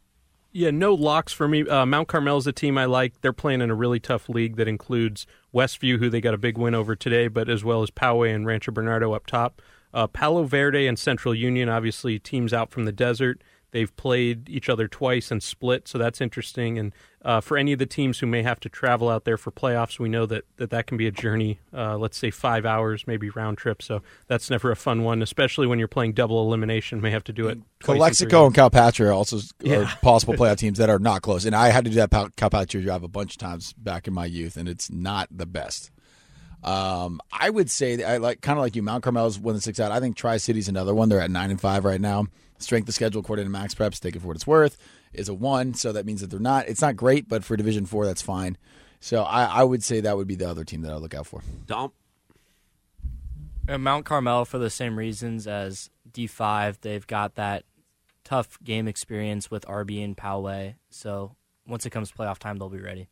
Yeah, 0.55 0.71
no 0.71 0.93
locks 0.93 1.33
for 1.33 1.49
me. 1.49 1.67
Uh, 1.67 1.87
Mount 1.87 2.09
Carmel's 2.09 2.47
a 2.47 2.53
team 2.53 2.77
I 2.77 2.85
like. 2.85 3.23
They're 3.23 3.33
playing 3.33 3.63
in 3.63 3.71
a 3.71 3.75
really 3.75 3.99
tough 3.99 4.29
league 4.29 4.57
that 4.57 4.69
includes 4.69 5.27
Westview, 5.55 5.99
who 5.99 6.11
they 6.11 6.21
got 6.21 6.35
a 6.35 6.39
big 6.39 6.59
win 6.59 6.75
over 6.75 6.95
today, 6.95 7.29
but 7.29 7.49
as 7.49 7.65
well 7.65 7.83
as 7.83 7.91
Poway 7.91 8.35
and 8.35 8.47
Rancho 8.47 8.71
Bernardo 8.71 9.15
up 9.15 9.27
top. 9.27 9.63
Uh, 9.95 10.07
Palo 10.07 10.45
Verde 10.45 10.87
and 10.87 10.99
Central 10.99 11.35
Union, 11.35 11.69
obviously 11.69 12.19
teams 12.19 12.53
out 12.53 12.71
from 12.71 12.85
the 12.85 12.93
desert. 12.93 13.43
They've 13.73 13.95
played 13.97 14.51
each 14.51 14.69
other 14.69 14.87
twice 14.87 15.31
and 15.31 15.43
split, 15.43 15.89
so 15.89 15.97
that's 15.97 16.21
interesting. 16.21 16.79
And 16.79 16.93
uh, 17.25 17.41
for 17.41 17.57
any 17.57 17.73
of 17.73 17.79
the 17.79 17.87
teams 17.87 18.19
who 18.19 18.27
may 18.27 18.43
have 18.43 18.61
to 18.61 18.69
travel 18.69 19.09
out 19.09 19.25
there 19.25 19.39
for 19.39 19.51
playoffs, 19.51 19.99
we 19.99 20.11
know 20.11 20.27
that 20.27 20.45
that, 20.59 20.69
that 20.69 20.87
can 20.87 20.99
be 20.99 21.07
a 21.07 21.11
journey. 21.11 21.59
Uh, 21.73 21.97
let's 21.97 22.19
say 22.19 22.31
five 22.31 22.67
hours, 22.67 23.07
maybe 23.07 23.31
round 23.31 23.57
trip. 23.57 23.81
So 23.81 24.03
that's 24.27 24.51
never 24.51 24.71
a 24.71 24.77
fun 24.77 25.05
one, 25.05 25.23
especially 25.23 25.67
when 25.67 25.79
you're 25.79 25.89
playing 25.89 26.13
double 26.13 26.43
elimination. 26.47 27.01
May 27.01 27.13
have 27.13 27.25
to 27.25 27.33
do 27.33 27.49
it. 27.49 27.61
Calexico 27.83 28.45
and 28.45 28.55
Calipatria 28.55 29.07
are 29.07 29.13
also 29.13 29.39
Yeah. 29.63 29.77
are 29.77 29.97
possible 30.03 30.35
playoff 30.35 30.59
teams 30.59 30.77
that 30.77 30.91
are 30.91 30.99
not 30.99 31.23
close. 31.23 31.47
And 31.47 31.57
I 31.57 31.71
had 31.71 31.85
to 31.87 31.91
do 31.91 31.97
that 31.97 32.11
Calipatria 32.11 32.83
drive 32.83 33.03
a 33.03 33.09
bunch 33.09 33.37
of 33.37 33.39
times 33.39 33.73
back 33.73 34.07
in 34.07 34.13
my 34.13 34.27
youth, 34.27 34.59
and 34.59 34.69
it's 34.69 34.91
not 34.91 35.29
the 35.31 35.47
best. 35.47 35.91
Um, 36.63 37.21
I 37.33 37.51
would 37.51 37.71
say 37.71 37.97
that 37.97 38.09
I 38.09 38.17
like 38.19 38.41
kind 38.41 38.59
of 38.59 38.63
like 38.63 38.77
you. 38.77 38.83
Mount 38.83 39.03
Carmel's 39.03 39.39
one 39.39 39.55
that 39.55 39.63
sticks 39.63 39.81
out. 39.81 39.91
I 39.93 40.01
think 40.01 40.17
Tri 40.17 40.37
City's 40.37 40.69
another 40.69 40.95
one. 40.95 41.09
They're 41.09 41.21
at 41.21 41.31
nine 41.31 41.51
and 41.51 41.61
five 41.61 41.85
right 41.85 42.01
now. 42.01 42.27
Strength 42.59 42.89
of 42.89 42.95
schedule 42.95 43.21
according 43.21 43.47
to 43.47 43.51
Max 43.51 43.75
Preps, 43.75 43.99
take 43.99 44.15
it 44.15 44.21
for 44.21 44.29
what 44.29 44.37
it's 44.37 44.47
worth, 44.47 44.77
is 45.13 45.29
a 45.29 45.35
one. 45.35 45.75
So 45.75 45.93
that 45.93 46.07
means 46.07 46.21
that 46.21 46.31
they're 46.31 46.39
not. 46.39 46.69
It's 46.69 46.81
not 46.81 46.95
great, 46.95 47.29
but 47.29 47.45
for 47.45 47.57
Division 47.57 47.87
Four, 47.87 48.07
that's 48.07 48.23
fine. 48.23 48.57
So 49.01 49.25
I, 49.25 49.45
I 49.45 49.65
would 49.65 49.83
say 49.83 50.01
that 50.01 50.17
would 50.17 50.29
be 50.29 50.37
the 50.37 50.49
other 50.49 50.65
team 50.65 50.83
that 50.83 50.93
I 50.93 50.97
look 50.97 51.15
out 51.15 51.27
for. 51.27 51.43
Dump. 51.67 51.95
And 53.67 53.83
Mount 53.83 54.05
Carmel 54.05 54.45
for 54.45 54.59
the 54.59 54.71
same 54.71 54.97
reasons 54.97 55.47
as 55.49 55.91
D5. 56.13 56.81
They've 56.81 57.07
got 57.07 57.35
that 57.35 57.65
tough 58.25 58.59
game 58.63 58.87
experience 58.87 59.51
with 59.51 59.67
RB 59.67 60.05
and 60.05 60.17
Poway. 60.17 60.77
So 60.91 61.35
once 61.67 61.85
it 61.87 61.91
comes 61.91 62.11
to 62.11 62.17
playoff 62.17 62.39
time, 62.39 62.59
they'll 62.59 62.69
be 62.69 62.81
ready. 62.81 63.09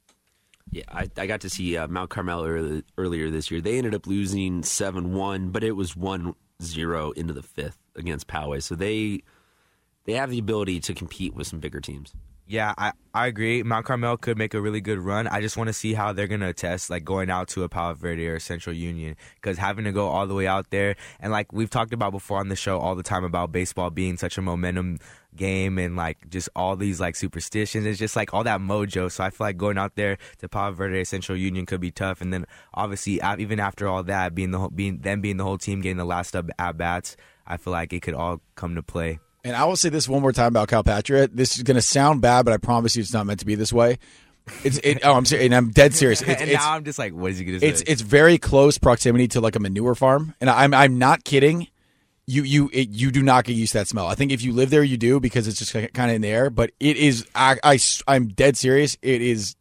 Yeah, 0.70 0.84
I, 0.88 1.10
I 1.16 1.26
got 1.26 1.40
to 1.42 1.50
see 1.50 1.76
uh, 1.76 1.88
Mount 1.88 2.10
Carmel 2.10 2.44
early, 2.44 2.84
earlier 2.96 3.30
this 3.30 3.50
year. 3.50 3.60
They 3.60 3.78
ended 3.78 3.94
up 3.94 4.06
losing 4.06 4.62
7 4.62 5.14
1, 5.14 5.50
but 5.50 5.64
it 5.64 5.72
was 5.72 5.96
1 5.96 6.34
0 6.62 7.10
into 7.12 7.32
the 7.32 7.42
fifth 7.42 7.78
against 7.96 8.28
Poway. 8.28 8.62
So 8.62 8.74
they 8.74 9.22
they 10.04 10.12
have 10.12 10.30
the 10.30 10.38
ability 10.38 10.80
to 10.80 10.94
compete 10.94 11.34
with 11.34 11.46
some 11.46 11.60
bigger 11.60 11.80
teams. 11.80 12.14
Yeah, 12.50 12.74
I, 12.76 12.90
I 13.14 13.28
agree. 13.28 13.62
Mount 13.62 13.86
Carmel 13.86 14.16
could 14.16 14.36
make 14.36 14.54
a 14.54 14.60
really 14.60 14.80
good 14.80 14.98
run. 14.98 15.28
I 15.28 15.40
just 15.40 15.56
want 15.56 15.68
to 15.68 15.72
see 15.72 15.94
how 15.94 16.12
they're 16.12 16.26
gonna 16.26 16.52
test 16.52 16.90
like 16.90 17.04
going 17.04 17.30
out 17.30 17.46
to 17.50 17.62
a 17.62 17.68
Palo 17.68 17.94
Verde 17.94 18.26
or 18.26 18.40
Central 18.40 18.74
Union 18.74 19.14
because 19.36 19.56
having 19.56 19.84
to 19.84 19.92
go 19.92 20.08
all 20.08 20.26
the 20.26 20.34
way 20.34 20.48
out 20.48 20.68
there 20.70 20.96
and 21.20 21.30
like 21.30 21.52
we've 21.52 21.70
talked 21.70 21.92
about 21.92 22.10
before 22.10 22.40
on 22.40 22.48
the 22.48 22.56
show 22.56 22.80
all 22.80 22.96
the 22.96 23.04
time 23.04 23.22
about 23.22 23.52
baseball 23.52 23.88
being 23.90 24.16
such 24.16 24.36
a 24.36 24.42
momentum 24.42 24.98
game 25.36 25.78
and 25.78 25.94
like 25.94 26.28
just 26.28 26.48
all 26.56 26.74
these 26.74 26.98
like 26.98 27.14
superstitions. 27.14 27.86
It's 27.86 28.00
just 28.00 28.16
like 28.16 28.34
all 28.34 28.42
that 28.42 28.58
mojo. 28.58 29.12
So 29.12 29.22
I 29.22 29.30
feel 29.30 29.46
like 29.46 29.56
going 29.56 29.78
out 29.78 29.94
there 29.94 30.18
to 30.38 30.48
Palo 30.48 30.72
Verde 30.72 30.98
or 30.98 31.04
Central 31.04 31.38
Union 31.38 31.66
could 31.66 31.80
be 31.80 31.92
tough. 31.92 32.20
And 32.20 32.32
then 32.32 32.46
obviously 32.74 33.20
even 33.38 33.60
after 33.60 33.86
all 33.86 34.02
that, 34.02 34.34
being 34.34 34.50
the 34.50 34.58
whole, 34.58 34.70
being 34.70 34.98
them 34.98 35.20
being 35.20 35.36
the 35.36 35.44
whole 35.44 35.58
team 35.58 35.82
getting 35.82 35.98
the 35.98 36.04
last 36.04 36.34
up 36.34 36.50
at 36.58 36.76
bats, 36.76 37.16
I 37.46 37.58
feel 37.58 37.72
like 37.72 37.92
it 37.92 38.02
could 38.02 38.14
all 38.14 38.40
come 38.56 38.74
to 38.74 38.82
play. 38.82 39.20
And 39.44 39.56
I 39.56 39.64
will 39.64 39.76
say 39.76 39.88
this 39.88 40.08
one 40.08 40.22
more 40.22 40.32
time 40.32 40.48
about 40.48 40.68
Calipatria. 40.68 41.28
This 41.32 41.56
is 41.56 41.62
going 41.62 41.76
to 41.76 41.82
sound 41.82 42.20
bad, 42.20 42.44
but 42.44 42.52
I 42.52 42.58
promise 42.58 42.96
you, 42.96 43.00
it's 43.00 43.12
not 43.12 43.26
meant 43.26 43.40
to 43.40 43.46
be 43.46 43.54
this 43.54 43.72
way. 43.72 43.98
It's 44.64 44.78
it, 44.78 45.00
oh, 45.04 45.14
I'm 45.14 45.24
serious, 45.24 45.46
and 45.46 45.54
I'm 45.54 45.70
dead 45.70 45.94
serious. 45.94 46.20
It's, 46.26 46.40
and 46.40 46.50
it's, 46.50 46.60
now 46.60 46.74
I'm 46.74 46.84
just 46.84 46.98
like, 46.98 47.14
what 47.14 47.30
is 47.30 47.38
he 47.38 47.44
gonna 47.44 47.60
say? 47.60 47.68
it's 47.68 47.82
it's 47.82 48.02
very 48.02 48.36
close 48.36 48.78
proximity 48.78 49.28
to 49.28 49.40
like 49.40 49.54
a 49.54 49.60
manure 49.60 49.94
farm, 49.94 50.34
and 50.40 50.50
I'm 50.50 50.74
I'm 50.74 50.98
not 50.98 51.24
kidding. 51.24 51.68
You 52.26 52.42
you 52.42 52.70
it, 52.72 52.88
you 52.90 53.10
do 53.10 53.22
not 53.22 53.44
get 53.44 53.52
used 53.52 53.72
to 53.72 53.78
that 53.78 53.88
smell. 53.88 54.06
I 54.06 54.14
think 54.14 54.32
if 54.32 54.42
you 54.42 54.52
live 54.52 54.70
there, 54.70 54.82
you 54.82 54.96
do 54.96 55.20
because 55.20 55.46
it's 55.46 55.58
just 55.58 55.72
kind 55.72 56.10
of 56.10 56.16
in 56.16 56.22
the 56.22 56.28
air. 56.28 56.50
But 56.50 56.72
it 56.80 56.96
is 56.96 57.26
I, 57.34 57.58
I 57.62 57.78
am 58.08 58.28
dead 58.28 58.56
serious. 58.56 58.96
It 59.02 59.20
is 59.22 59.56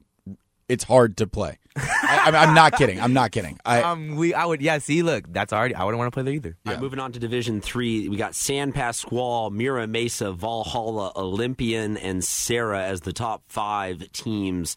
it's 0.67 0.83
hard 0.83 1.17
to 1.17 1.27
play. 1.27 1.59
I, 1.75 2.23
I'm, 2.25 2.35
I'm 2.35 2.53
not 2.53 2.73
kidding. 2.73 2.99
I'm 2.99 3.13
not 3.13 3.31
kidding. 3.31 3.59
I 3.65 3.81
um, 3.81 4.15
we 4.15 4.33
I 4.33 4.45
would 4.45 4.61
yeah. 4.61 4.77
See, 4.79 5.03
look, 5.03 5.31
that's 5.31 5.53
already. 5.53 5.75
I 5.75 5.83
wouldn't 5.83 5.99
want 5.99 6.11
to 6.11 6.15
play 6.15 6.23
there 6.23 6.33
either. 6.33 6.57
All 6.65 6.73
right, 6.73 6.81
moving 6.81 6.99
on 6.99 7.11
to 7.13 7.19
Division 7.19 7.61
Three, 7.61 8.09
we 8.09 8.17
got 8.17 8.35
San 8.35 8.73
Pasqual, 8.73 9.51
Mira 9.51 9.87
Mesa, 9.87 10.31
Valhalla, 10.31 11.11
Olympian, 11.15 11.97
and 11.97 12.23
Serra 12.23 12.83
as 12.83 13.01
the 13.01 13.13
top 13.13 13.43
five 13.47 14.11
teams. 14.11 14.75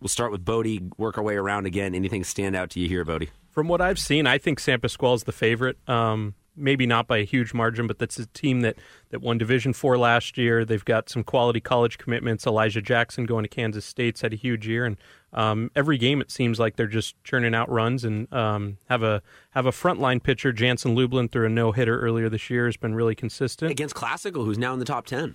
We'll 0.00 0.08
start 0.08 0.32
with 0.32 0.44
Bodie, 0.44 0.80
work 0.98 1.16
our 1.16 1.24
way 1.24 1.36
around 1.36 1.66
again. 1.66 1.94
Anything 1.94 2.24
stand 2.24 2.56
out 2.56 2.70
to 2.70 2.80
you 2.80 2.88
here, 2.88 3.04
Bodie? 3.04 3.30
From 3.50 3.68
what 3.68 3.80
I've 3.80 3.98
seen, 3.98 4.26
I 4.26 4.38
think 4.38 4.58
San 4.58 4.80
Pasqual 4.80 5.14
is 5.14 5.24
the 5.24 5.32
favorite. 5.32 5.76
Um, 5.88 6.34
maybe 6.56 6.86
not 6.86 7.06
by 7.06 7.18
a 7.18 7.24
huge 7.24 7.54
margin, 7.54 7.86
but 7.86 7.98
that's 7.98 8.18
a 8.18 8.26
team 8.26 8.60
that, 8.60 8.76
that 9.10 9.20
won 9.20 9.38
Division 9.38 9.72
Four 9.72 9.98
last 9.98 10.36
year. 10.36 10.64
They've 10.64 10.84
got 10.84 11.08
some 11.08 11.24
quality 11.24 11.60
college 11.60 11.98
commitments. 11.98 12.46
Elijah 12.46 12.82
Jackson 12.82 13.24
going 13.24 13.44
to 13.44 13.48
Kansas 13.48 13.84
State's 13.84 14.20
had 14.20 14.32
a 14.32 14.36
huge 14.36 14.66
year, 14.66 14.84
and 14.84 14.96
um, 15.32 15.70
every 15.74 15.98
game 15.98 16.20
it 16.20 16.30
seems 16.30 16.58
like 16.58 16.76
they're 16.76 16.86
just 16.86 17.22
churning 17.24 17.54
out 17.54 17.70
runs 17.70 18.04
and 18.04 18.32
um, 18.32 18.78
have 18.88 19.02
a 19.02 19.22
have 19.50 19.66
a 19.66 19.70
frontline 19.70 20.22
pitcher. 20.22 20.52
Jansen 20.52 20.94
Lublin 20.94 21.28
threw 21.28 21.46
a 21.46 21.48
no 21.48 21.72
hitter 21.72 22.00
earlier 22.00 22.28
this 22.28 22.50
year 22.50 22.66
has 22.66 22.76
been 22.76 22.94
really 22.94 23.14
consistent. 23.14 23.70
Against 23.70 23.94
Classical, 23.94 24.44
who's 24.44 24.58
now 24.58 24.72
in 24.72 24.78
the 24.78 24.84
top 24.84 25.06
10. 25.06 25.34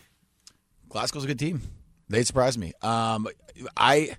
Glasgow's 0.90 1.24
a 1.26 1.28
good 1.28 1.40
team. 1.40 1.62
They 2.10 2.24
surprised 2.24 2.58
me. 2.58 2.74
Um, 2.82 3.28
I 3.76 4.18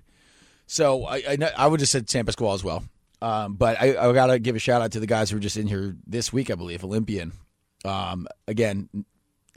so 0.67 1.05
I, 1.05 1.17
I 1.27 1.51
I 1.57 1.67
would 1.67 1.79
have 1.79 1.89
said 1.89 2.09
San 2.09 2.25
Pasqual 2.25 2.53
as 2.53 2.63
well. 2.63 2.83
Um, 3.21 3.55
but 3.55 3.79
I, 3.81 3.97
I 3.97 4.13
got 4.13 4.27
to 4.27 4.39
give 4.39 4.55
a 4.55 4.59
shout 4.59 4.81
out 4.81 4.93
to 4.93 4.99
the 4.99 5.07
guys 5.07 5.29
who 5.29 5.35
were 5.35 5.41
just 5.41 5.57
in 5.57 5.67
here 5.67 5.95
this 6.07 6.31
week, 6.31 6.49
I 6.49 6.55
believe. 6.55 6.83
Olympian, 6.83 7.33
Um, 7.83 8.27
again, 8.47 8.89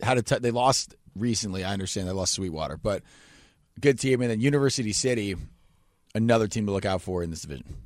had 0.01 0.18
a 0.18 0.22
t- 0.22 0.38
they 0.38 0.51
lost 0.51 0.96
recently. 1.14 1.62
I 1.64 1.72
understand 1.72 2.09
they 2.09 2.12
lost 2.12 2.33
Sweetwater, 2.35 2.77
but 2.77 3.03
good 3.81 3.98
team. 3.98 4.20
And 4.20 4.31
then 4.31 4.40
University 4.40 4.92
City, 4.92 5.37
another 6.14 6.48
team 6.48 6.66
to 6.66 6.72
look 6.72 6.85
out 6.85 7.03
for 7.03 7.22
in 7.22 7.31
this 7.31 7.42
division. 7.42 7.77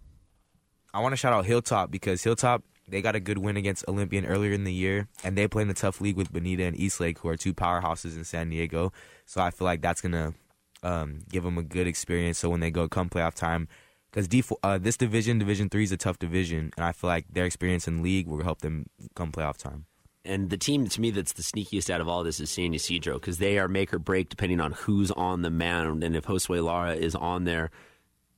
I 0.95 1.01
want 1.01 1.13
to 1.13 1.17
shout 1.17 1.35
out 1.35 1.45
Hilltop 1.45 1.91
because 1.91 2.23
Hilltop 2.23 2.63
they 2.89 3.03
got 3.03 3.17
a 3.17 3.21
good 3.21 3.39
win 3.39 3.57
against 3.57 3.85
Olympian 3.89 4.25
earlier 4.25 4.53
in 4.53 4.65
the 4.65 4.73
year, 4.73 5.09
and 5.25 5.37
they 5.37 5.49
play 5.49 5.63
in 5.63 5.71
a 5.71 5.75
tough 5.75 6.01
league 6.01 6.17
with 6.17 6.33
Bonita 6.33 6.63
and 6.63 6.77
Eastlake, 6.79 7.19
who 7.19 7.29
are 7.29 7.37
two 7.37 7.53
powerhouses 7.53 8.17
in 8.17 8.25
San 8.25 8.49
Diego. 8.49 8.93
So 9.27 9.41
I 9.41 9.51
feel 9.51 9.67
like 9.67 9.83
that's 9.83 10.01
gonna 10.01 10.35
um, 10.83 11.19
give 11.29 11.43
them 11.43 11.59
a 11.59 11.63
good 11.63 11.87
experience. 11.87 12.39
So 12.39 12.49
when 12.49 12.61
they 12.61 12.71
go 12.71 12.89
come 12.89 13.11
playoff 13.11 13.35
time, 13.35 13.69
because 14.17 14.57
uh, 14.63 14.79
this 14.79 14.97
division, 14.97 15.39
Division 15.39 15.69
Three, 15.69 15.85
is 15.85 15.93
a 15.93 15.97
tough 15.99 16.19
division, 16.19 16.73
and 16.77 16.87
I 16.87 16.93
feel 16.93 17.09
like 17.09 17.27
their 17.31 17.45
experience 17.45 17.87
in 17.87 18.03
league 18.03 18.27
will 18.27 18.43
help 18.43 18.63
them 18.63 18.87
come 19.15 19.31
playoff 19.31 19.59
time. 19.59 19.85
And 20.25 20.49
the 20.49 20.57
team 20.57 20.89
to 20.89 21.01
me 21.01 21.11
that's 21.11 21.35
the 21.35 21.43
sneakiest 21.43 21.91
out 21.91 22.01
of 22.01 22.09
all 22.09 22.25
this 22.25 22.41
is 22.41 22.51
San 22.51 22.75
Ysidro 22.75 23.15
because 23.15 23.39
they 23.39 23.59
are 23.59 23.69
make 23.69 23.93
or 23.93 23.99
break 23.99 24.29
depending 24.29 24.59
on 24.59 24.73
who's 24.73 25.11
on 25.13 25.43
the 25.43 25.51
mound. 25.51 26.03
And 26.03 26.17
if 26.17 26.25
Josue 26.25 26.65
Lara 26.65 26.95
is 26.95 27.15
on 27.15 27.45
there, 27.45 27.71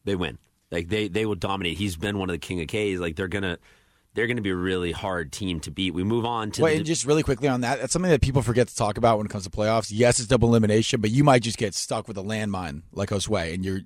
they 0.05 0.17
win. 0.17 0.39
Like 0.71 0.89
they 0.89 1.09
they 1.09 1.25
will 1.25 1.37
dominate. 1.37 1.79
He's 1.79 1.97
been 1.97 2.19
one 2.19 2.29
of 2.29 2.35
the 2.35 2.39
king 2.39 2.61
of 2.61 2.67
K's. 2.67 2.99
Like 2.99 3.15
they're 3.15 3.29
gonna 3.29 3.59
they're 4.15 4.27
gonna 4.27 4.43
be 4.43 4.51
a 4.51 4.57
really 4.57 4.91
hard 4.91 5.33
team 5.33 5.61
to 5.61 5.71
beat. 5.71 5.95
We 5.95 6.03
move 6.03 6.27
on 6.27 6.51
to 6.53 6.63
Wait, 6.63 6.73
the, 6.73 6.77
and 6.79 6.87
just 6.87 7.07
really 7.07 7.23
quickly 7.23 7.47
on 7.47 7.61
that, 7.61 7.81
that's 7.81 7.93
something 7.93 8.11
that 8.11 8.21
people 8.21 8.43
forget 8.43 8.67
to 8.67 8.77
talk 8.77 8.99
about 8.99 9.17
when 9.17 9.27
it 9.27 9.31
comes 9.31 9.45
to 9.45 9.51
playoffs. 9.51 9.91
Yes, 9.95 10.19
it's 10.19 10.29
double 10.29 10.49
elimination, 10.49 11.01
but 11.01 11.11
you 11.11 11.23
might 11.23 11.43
just 11.43 11.57
get 11.57 11.73
stuck 11.73 12.09
with 12.09 12.19
a 12.19 12.23
landmine 12.23 12.83
like 12.93 13.11
Josue, 13.11 13.55
and 13.55 13.65
you're 13.65 13.81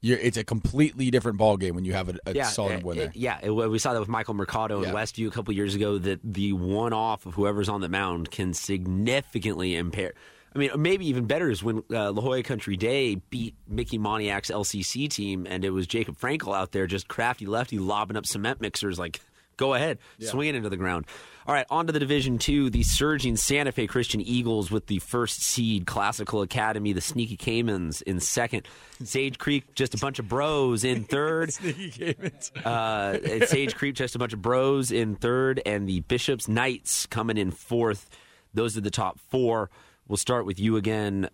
you're 0.00 0.18
it's 0.18 0.36
a 0.36 0.44
completely 0.44 1.10
different 1.10 1.38
ball 1.38 1.56
game 1.56 1.74
when 1.74 1.84
you 1.84 1.92
have 1.92 2.08
a, 2.08 2.14
a 2.26 2.44
solid 2.44 2.82
uh, 2.82 2.86
win 2.86 2.96
there. 2.98 3.06
it- 3.08 3.16
yeah, 3.16 3.38
it- 3.42 3.50
we 3.50 3.78
saw 3.78 3.92
that 3.94 4.00
with 4.00 4.08
Michael 4.08 4.34
Mercado 4.34 4.78
in 4.82 4.88
Yeah. 4.90 4.94
Westview 4.94 5.28
a 5.28 5.30
couple 5.30 5.52
years 5.54 5.74
ago. 5.74 5.98
That 5.98 6.20
the 6.24 6.52
one 6.52 6.92
off 6.92 7.26
of 7.26 7.34
whoever's 7.34 7.68
on 7.68 7.80
the 7.80 7.88
mound 7.88 8.30
can 8.30 8.54
significantly 8.54 9.74
impair. 9.76 10.14
I 10.54 10.58
mean, 10.58 10.70
maybe 10.76 11.06
even 11.08 11.26
better 11.26 11.50
is 11.50 11.62
when 11.62 11.82
uh, 11.92 12.10
La 12.10 12.22
Jolla 12.22 12.42
Country 12.42 12.76
Day 12.76 13.16
beat 13.16 13.54
Mickey 13.68 13.98
Moniak's 13.98 14.50
LCC 14.50 15.08
team, 15.08 15.46
and 15.48 15.64
it 15.64 15.70
was 15.70 15.86
Jacob 15.86 16.16
Frankel 16.18 16.56
out 16.56 16.72
there 16.72 16.86
just 16.86 17.06
crafty 17.06 17.44
lefty 17.46 17.78
lobbing 17.78 18.16
up 18.16 18.26
cement 18.26 18.60
mixers 18.60 18.98
like. 18.98 19.20
Go 19.58 19.74
ahead, 19.74 19.98
swing 20.30 20.48
it 20.48 20.54
into 20.54 20.70
the 20.70 20.78
ground. 20.78 21.04
All 21.46 21.54
right, 21.54 21.66
on 21.70 21.86
to 21.86 21.92
the 21.92 21.98
Division 21.98 22.38
Two. 22.38 22.70
The 22.70 22.82
surging 22.82 23.36
Santa 23.36 23.72
Fe 23.72 23.86
Christian 23.86 24.20
Eagles 24.20 24.70
with 24.70 24.86
the 24.86 24.98
first 25.00 25.42
seed, 25.42 25.86
Classical 25.86 26.42
Academy, 26.42 26.92
the 26.92 27.00
Sneaky 27.00 27.36
Caimans 27.36 28.00
in 28.02 28.20
second, 28.20 28.66
Sage 29.02 29.38
Creek, 29.38 29.74
just 29.74 29.94
a 29.94 29.98
bunch 29.98 30.18
of 30.18 30.28
bros 30.28 30.84
in 30.84 31.04
third, 31.04 31.52
Sneaky 31.54 31.90
Caimans. 31.90 32.54
uh, 32.66 33.46
Sage 33.46 33.74
Creek, 33.74 33.94
just 33.94 34.14
a 34.14 34.18
bunch 34.18 34.32
of 34.32 34.40
bros 34.42 34.90
in 34.90 35.14
third, 35.16 35.60
and 35.66 35.88
the 35.88 36.00
Bishops 36.00 36.48
Knights 36.48 37.06
coming 37.06 37.36
in 37.36 37.50
fourth. 37.50 38.08
Those 38.54 38.76
are 38.76 38.80
the 38.82 38.90
top 38.90 39.18
four. 39.18 39.70
We'll 40.06 40.16
start 40.18 40.46
with 40.46 40.58
you 40.60 40.76
again, 40.76 41.28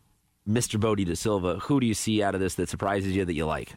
Mr. 0.48 0.78
Bodie 0.80 1.04
De 1.04 1.16
Silva. 1.16 1.58
Who 1.60 1.80
do 1.80 1.86
you 1.86 1.94
see 1.94 2.22
out 2.22 2.34
of 2.34 2.40
this 2.40 2.54
that 2.54 2.68
surprises 2.68 3.14
you 3.14 3.24
that 3.24 3.34
you 3.34 3.46
like? 3.46 3.74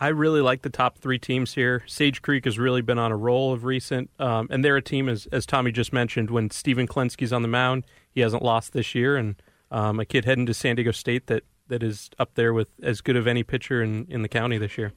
I 0.00 0.08
really 0.08 0.40
like 0.40 0.62
the 0.62 0.70
top 0.70 0.98
three 0.98 1.18
teams 1.18 1.54
here. 1.54 1.82
Sage 1.86 2.22
Creek 2.22 2.44
has 2.44 2.58
really 2.58 2.82
been 2.82 2.98
on 2.98 3.10
a 3.10 3.16
roll 3.16 3.52
of 3.52 3.64
recent, 3.64 4.10
um, 4.20 4.46
and 4.50 4.64
they're 4.64 4.76
a 4.76 4.82
team, 4.82 5.08
as, 5.08 5.26
as 5.32 5.44
Tommy 5.44 5.72
just 5.72 5.92
mentioned, 5.92 6.30
when 6.30 6.50
Stephen 6.50 6.86
Klensky's 6.86 7.32
on 7.32 7.42
the 7.42 7.48
mound, 7.48 7.84
he 8.10 8.20
hasn't 8.20 8.42
lost 8.42 8.72
this 8.72 8.94
year, 8.94 9.16
and 9.16 9.42
um, 9.70 9.98
a 9.98 10.04
kid 10.04 10.24
heading 10.24 10.46
to 10.46 10.54
San 10.54 10.76
Diego 10.76 10.92
State 10.92 11.26
that, 11.26 11.42
that 11.66 11.82
is 11.82 12.10
up 12.18 12.34
there 12.34 12.52
with 12.52 12.68
as 12.82 13.00
good 13.00 13.16
of 13.16 13.26
any 13.26 13.42
pitcher 13.42 13.82
in, 13.82 14.06
in 14.08 14.22
the 14.22 14.28
county 14.28 14.56
this 14.56 14.78
year. 14.78 14.92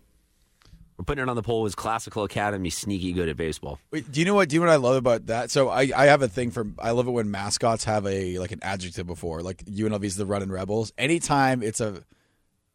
We're 0.98 1.06
putting 1.06 1.24
it 1.24 1.30
on 1.30 1.36
the 1.36 1.42
poll. 1.42 1.66
Is 1.66 1.74
Classical 1.74 2.24
Academy 2.24 2.70
sneaky 2.70 3.12
good 3.12 3.28
at 3.28 3.36
baseball? 3.36 3.80
Wait, 3.90 4.12
do 4.12 4.20
you 4.20 4.26
know 4.26 4.36
what? 4.36 4.50
Do 4.50 4.56
you 4.56 4.60
know 4.60 4.68
what 4.68 4.74
I 4.74 4.76
love 4.76 4.98
about 4.98 5.26
that? 5.28 5.50
So 5.50 5.70
I, 5.70 5.92
I 5.96 6.06
have 6.06 6.22
a 6.22 6.28
thing 6.28 6.52
for 6.52 6.68
I 6.78 6.92
love 6.92 7.08
it 7.08 7.12
when 7.12 7.32
mascots 7.32 7.86
have 7.86 8.06
a 8.06 8.38
like 8.38 8.52
an 8.52 8.60
adjective 8.62 9.08
before. 9.08 9.42
Like 9.42 9.66
UNLV's 9.66 10.16
the 10.16 10.28
Running 10.28 10.52
Rebels. 10.52 10.94
Anytime 11.00 11.64
it's 11.64 11.82
a 11.82 12.04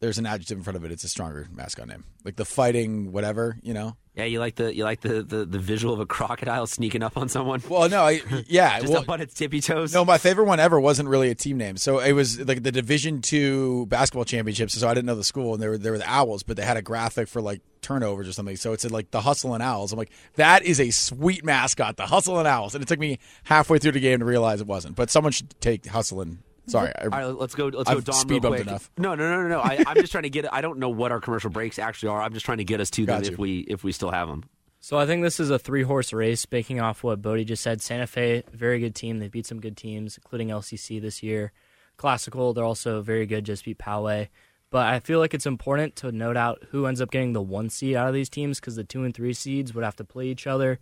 there's 0.01 0.19
an 0.19 0.27
adjective 0.27 0.59
in 0.59 0.65
front 0.65 0.77
of 0.77 0.85
it, 0.85 0.93
it's 0.93 1.05
a 1.05 1.09
stronger 1.09 1.49
mascot 1.53 1.89
name. 1.89 2.05
Like 2.25 2.37
the 2.37 2.45
fighting 2.45 3.13
whatever, 3.13 3.59
you 3.63 3.73
know. 3.73 3.97
Yeah, 4.15 4.25
you 4.25 4.41
like 4.41 4.55
the 4.55 4.75
you 4.75 4.85
like 4.85 5.03
the, 5.03 5.23
the, 5.23 5.45
the 5.45 5.59
visual 5.59 5.93
of 5.93 6.01
a 6.01 6.07
crocodile 6.07 6.67
sneaking 6.67 7.03
up 7.03 7.19
on 7.19 7.29
someone. 7.29 7.63
Well, 7.69 7.89
no, 7.89 8.03
I, 8.03 8.23
yeah, 8.47 8.81
just 8.81 8.93
well, 8.93 9.03
up 9.03 9.11
on 9.11 9.21
its 9.21 9.35
tippy 9.35 9.61
toes. 9.61 9.93
No, 9.93 10.07
my 10.07 10.17
favorite 10.17 10.47
one 10.47 10.59
ever 10.59 10.81
wasn't 10.81 11.09
really 11.11 11.29
a 11.29 11.35
team 11.35 11.59
name. 11.59 11.77
So 11.77 11.99
it 11.99 12.13
was 12.13 12.41
like 12.41 12.63
the 12.63 12.73
Division 12.73 13.21
Two 13.21 13.85
basketball 13.87 14.25
championships. 14.25 14.73
So 14.73 14.89
I 14.89 14.95
didn't 14.95 15.07
know 15.07 15.17
the 15.17 15.25
school, 15.25 15.53
and 15.53 15.63
they 15.63 15.69
were 15.69 15.77
there 15.77 15.93
were 15.93 15.99
the 15.99 16.11
Owls, 16.11 16.43
but 16.43 16.57
they 16.57 16.65
had 16.65 16.79
a 16.79 16.83
graphic 16.83 17.29
for 17.29 17.43
like 17.43 17.61
turnovers 17.83 18.27
or 18.27 18.33
something. 18.33 18.57
So 18.57 18.73
it 18.73 18.81
said 18.81 18.91
like 18.91 19.11
the 19.11 19.21
Hustle 19.21 19.53
and 19.53 19.63
Owls. 19.63 19.93
I'm 19.93 19.99
like, 19.99 20.13
that 20.37 20.65
is 20.65 20.81
a 20.81 20.91
sweet 20.91 21.45
mascot, 21.45 21.97
the 21.97 22.07
Hustle 22.07 22.39
and 22.39 22.49
Owls. 22.49 22.75
And 22.75 22.83
it 22.83 22.89
took 22.89 22.99
me 22.99 23.19
halfway 23.45 23.79
through 23.79 23.93
the 23.93 24.01
game 24.01 24.21
to 24.21 24.25
realize 24.25 24.63
it 24.63 24.67
wasn't. 24.67 24.97
But 24.97 25.11
someone 25.11 25.33
should 25.33 25.55
take 25.61 25.87
Hustle 25.87 26.23
and 26.23 26.39
sorry, 26.67 26.93
I, 26.97 27.05
All 27.05 27.09
right, 27.09 27.25
let's 27.27 27.55
go. 27.55 27.67
Let's 27.67 27.89
I've 27.89 27.97
go. 27.97 28.13
Dom, 28.13 28.15
speed 28.15 28.31
real 28.35 28.41
bumped 28.41 28.57
quick. 28.59 28.69
enough. 28.69 28.91
No, 28.99 29.15
no, 29.15 29.29
no, 29.29 29.43
no, 29.43 29.49
no. 29.49 29.61
I, 29.61 29.83
I'm 29.87 29.97
just 29.97 30.13
trying 30.13 30.25
to 30.25 30.31
get. 30.31 30.53
I 30.53 30.61
don't 30.61 30.79
know 30.79 30.89
what 30.89 31.13
our 31.13 31.21
commercial 31.21 31.51
breaks 31.51 31.79
actually 31.79 32.11
are. 32.11 32.21
I'm 32.21 32.33
just 32.33 32.47
trying 32.47 32.59
to 32.59 32.65
get 32.65 32.81
us 32.81 32.91
to 32.91 33.07
them 33.07 33.23
Got 33.23 33.33
if 33.33 33.39
we 33.39 33.61
if 33.61 33.85
we 33.85 33.93
still 33.93 34.11
have 34.11 34.29
them. 34.29 34.45
So 34.81 34.99
I 34.99 35.07
think 35.07 35.23
this 35.23 35.41
is 35.41 35.51
a 35.51 35.59
three 35.59 35.83
horse 35.83 36.13
race. 36.13 36.47
Baking 36.47 36.81
off 36.81 37.03
what 37.03 37.21
Bodie 37.23 37.45
just 37.45 37.63
said, 37.63 37.81
Santa 37.83 38.07
Fe, 38.07 38.45
very 38.53 38.79
good 38.79 38.95
team. 38.95 39.19
They 39.19 39.29
beat 39.29 39.47
some 39.47 39.61
good 39.61 39.77
teams, 39.77 40.17
including 40.17 40.49
LCC 40.49 41.01
this 41.01 41.23
year. 41.23 41.53
Classical, 41.97 42.53
they're 42.53 42.65
also 42.65 43.01
very 43.01 43.27
good. 43.27 43.45
Just 43.45 43.65
beat 43.65 43.79
Poway. 43.79 44.29
But 44.71 44.87
I 44.87 45.01
feel 45.01 45.19
like 45.21 45.33
it's 45.33 45.47
important 45.47 45.97
to 45.97 46.13
note 46.13 46.37
out 46.37 46.63
who 46.71 46.87
ends 46.87 47.01
up 47.01 47.11
getting 47.11 47.33
the 47.33 47.43
one 47.43 47.71
seed 47.71 47.97
out 47.97 48.09
of 48.09 48.15
these 48.15 48.29
teams 48.29 48.61
because 48.61 48.77
the 48.77 48.85
two 48.85 49.05
and 49.05 49.15
three 49.15 49.33
seeds 49.33 49.75
would 49.75 49.85
have 49.85 49.97
to 49.97 50.05
play 50.05 50.27
each 50.27 50.47
other, 50.47 50.79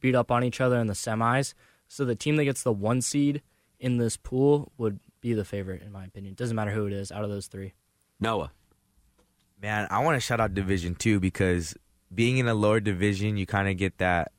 beat 0.00 0.14
up 0.14 0.30
on 0.30 0.44
each 0.44 0.60
other 0.60 0.78
in 0.78 0.86
the 0.86 0.94
semis. 0.94 1.54
So 1.86 2.04
the 2.04 2.16
team 2.16 2.36
that 2.36 2.44
gets 2.44 2.62
the 2.62 2.72
one 2.72 3.00
seed 3.00 3.42
in 3.80 3.98
this 3.98 4.16
pool 4.16 4.72
would 4.78 5.00
be 5.20 5.34
the 5.34 5.44
favorite, 5.44 5.82
in 5.82 5.92
my 5.92 6.04
opinion. 6.04 6.34
Doesn't 6.34 6.56
matter 6.56 6.70
who 6.70 6.86
it 6.86 6.92
is 6.92 7.10
out 7.12 7.24
of 7.24 7.30
those 7.30 7.46
three. 7.46 7.74
Noah. 8.20 8.52
Man, 9.60 9.88
I 9.90 10.00
want 10.04 10.16
to 10.16 10.20
shout 10.20 10.40
out 10.40 10.54
Division 10.54 10.94
Two 10.94 11.18
because 11.18 11.76
being 12.14 12.38
in 12.38 12.48
a 12.48 12.54
lower 12.54 12.80
division, 12.80 13.36
you 13.36 13.46
kind 13.46 13.68
of 13.68 13.76
get 13.76 13.98
that. 13.98 14.32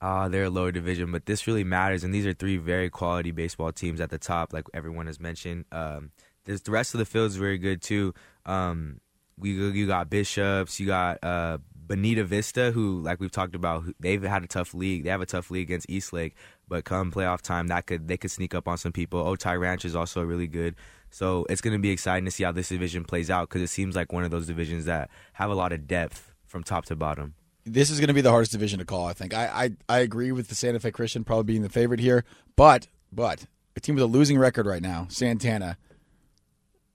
Ah, 0.00 0.28
they're 0.28 0.44
a 0.44 0.50
lower 0.50 0.70
division, 0.70 1.10
but 1.12 1.24
this 1.26 1.46
really 1.46 1.64
matters. 1.64 2.04
And 2.04 2.14
these 2.14 2.26
are 2.26 2.34
three 2.34 2.58
very 2.58 2.90
quality 2.90 3.30
baseball 3.30 3.72
teams 3.72 4.00
at 4.00 4.10
the 4.10 4.18
top, 4.18 4.52
like 4.52 4.66
everyone 4.74 5.06
has 5.06 5.18
mentioned. 5.18 5.64
Um, 5.72 6.10
there's 6.44 6.60
the 6.62 6.72
rest 6.72 6.94
of 6.94 6.98
the 6.98 7.06
field 7.06 7.30
is 7.30 7.36
very 7.36 7.58
good 7.58 7.80
too. 7.80 8.12
Um, 8.44 9.00
we 9.38 9.52
you 9.52 9.86
got 9.86 10.10
Bishops, 10.10 10.78
you 10.78 10.86
got 10.86 11.22
uh, 11.24 11.58
Bonita 11.86 12.24
Vista, 12.24 12.70
who 12.72 13.00
like 13.00 13.20
we've 13.20 13.30
talked 13.30 13.54
about, 13.54 13.84
they've 14.00 14.22
had 14.22 14.42
a 14.42 14.46
tough 14.46 14.74
league. 14.74 15.04
They 15.04 15.10
have 15.10 15.20
a 15.20 15.26
tough 15.26 15.50
league 15.50 15.68
against 15.68 15.88
Eastlake, 15.90 16.34
but 16.68 16.84
come 16.84 17.10
playoff 17.12 17.40
time, 17.42 17.68
that 17.68 17.86
could 17.86 18.08
they 18.08 18.16
could 18.16 18.30
sneak 18.30 18.54
up 18.54 18.66
on 18.68 18.78
some 18.78 18.92
people. 18.92 19.20
Oh, 19.20 19.36
Otay 19.36 19.58
Ranch 19.60 19.84
is 19.84 19.94
also 19.94 20.22
really 20.22 20.46
good. 20.46 20.74
So 21.10 21.46
it's 21.48 21.60
going 21.60 21.74
to 21.74 21.78
be 21.78 21.90
exciting 21.90 22.24
to 22.24 22.30
see 22.30 22.42
how 22.44 22.52
this 22.52 22.70
division 22.70 23.04
plays 23.04 23.30
out 23.30 23.48
because 23.48 23.62
it 23.62 23.68
seems 23.68 23.94
like 23.94 24.12
one 24.12 24.24
of 24.24 24.30
those 24.30 24.46
divisions 24.46 24.86
that 24.86 25.10
have 25.34 25.50
a 25.50 25.54
lot 25.54 25.72
of 25.72 25.86
depth 25.86 26.32
from 26.46 26.64
top 26.64 26.86
to 26.86 26.96
bottom. 26.96 27.34
this 27.64 27.88
is 27.90 28.00
going 28.00 28.08
to 28.08 28.14
be 28.14 28.20
the 28.20 28.30
hardest 28.30 28.52
division 28.52 28.78
to 28.78 28.84
call. 28.84 29.06
I 29.06 29.12
think 29.12 29.32
I, 29.34 29.46
I 29.88 29.96
I 29.96 29.98
agree 30.00 30.32
with 30.32 30.48
the 30.48 30.54
Santa 30.54 30.80
Fe 30.80 30.90
Christian 30.90 31.22
probably 31.24 31.44
being 31.44 31.62
the 31.62 31.68
favorite 31.68 32.00
here, 32.00 32.24
but 32.56 32.88
but 33.12 33.46
a 33.76 33.80
team 33.80 33.94
with 33.94 34.04
a 34.04 34.06
losing 34.06 34.38
record 34.38 34.66
right 34.66 34.82
now, 34.82 35.06
Santana. 35.08 35.76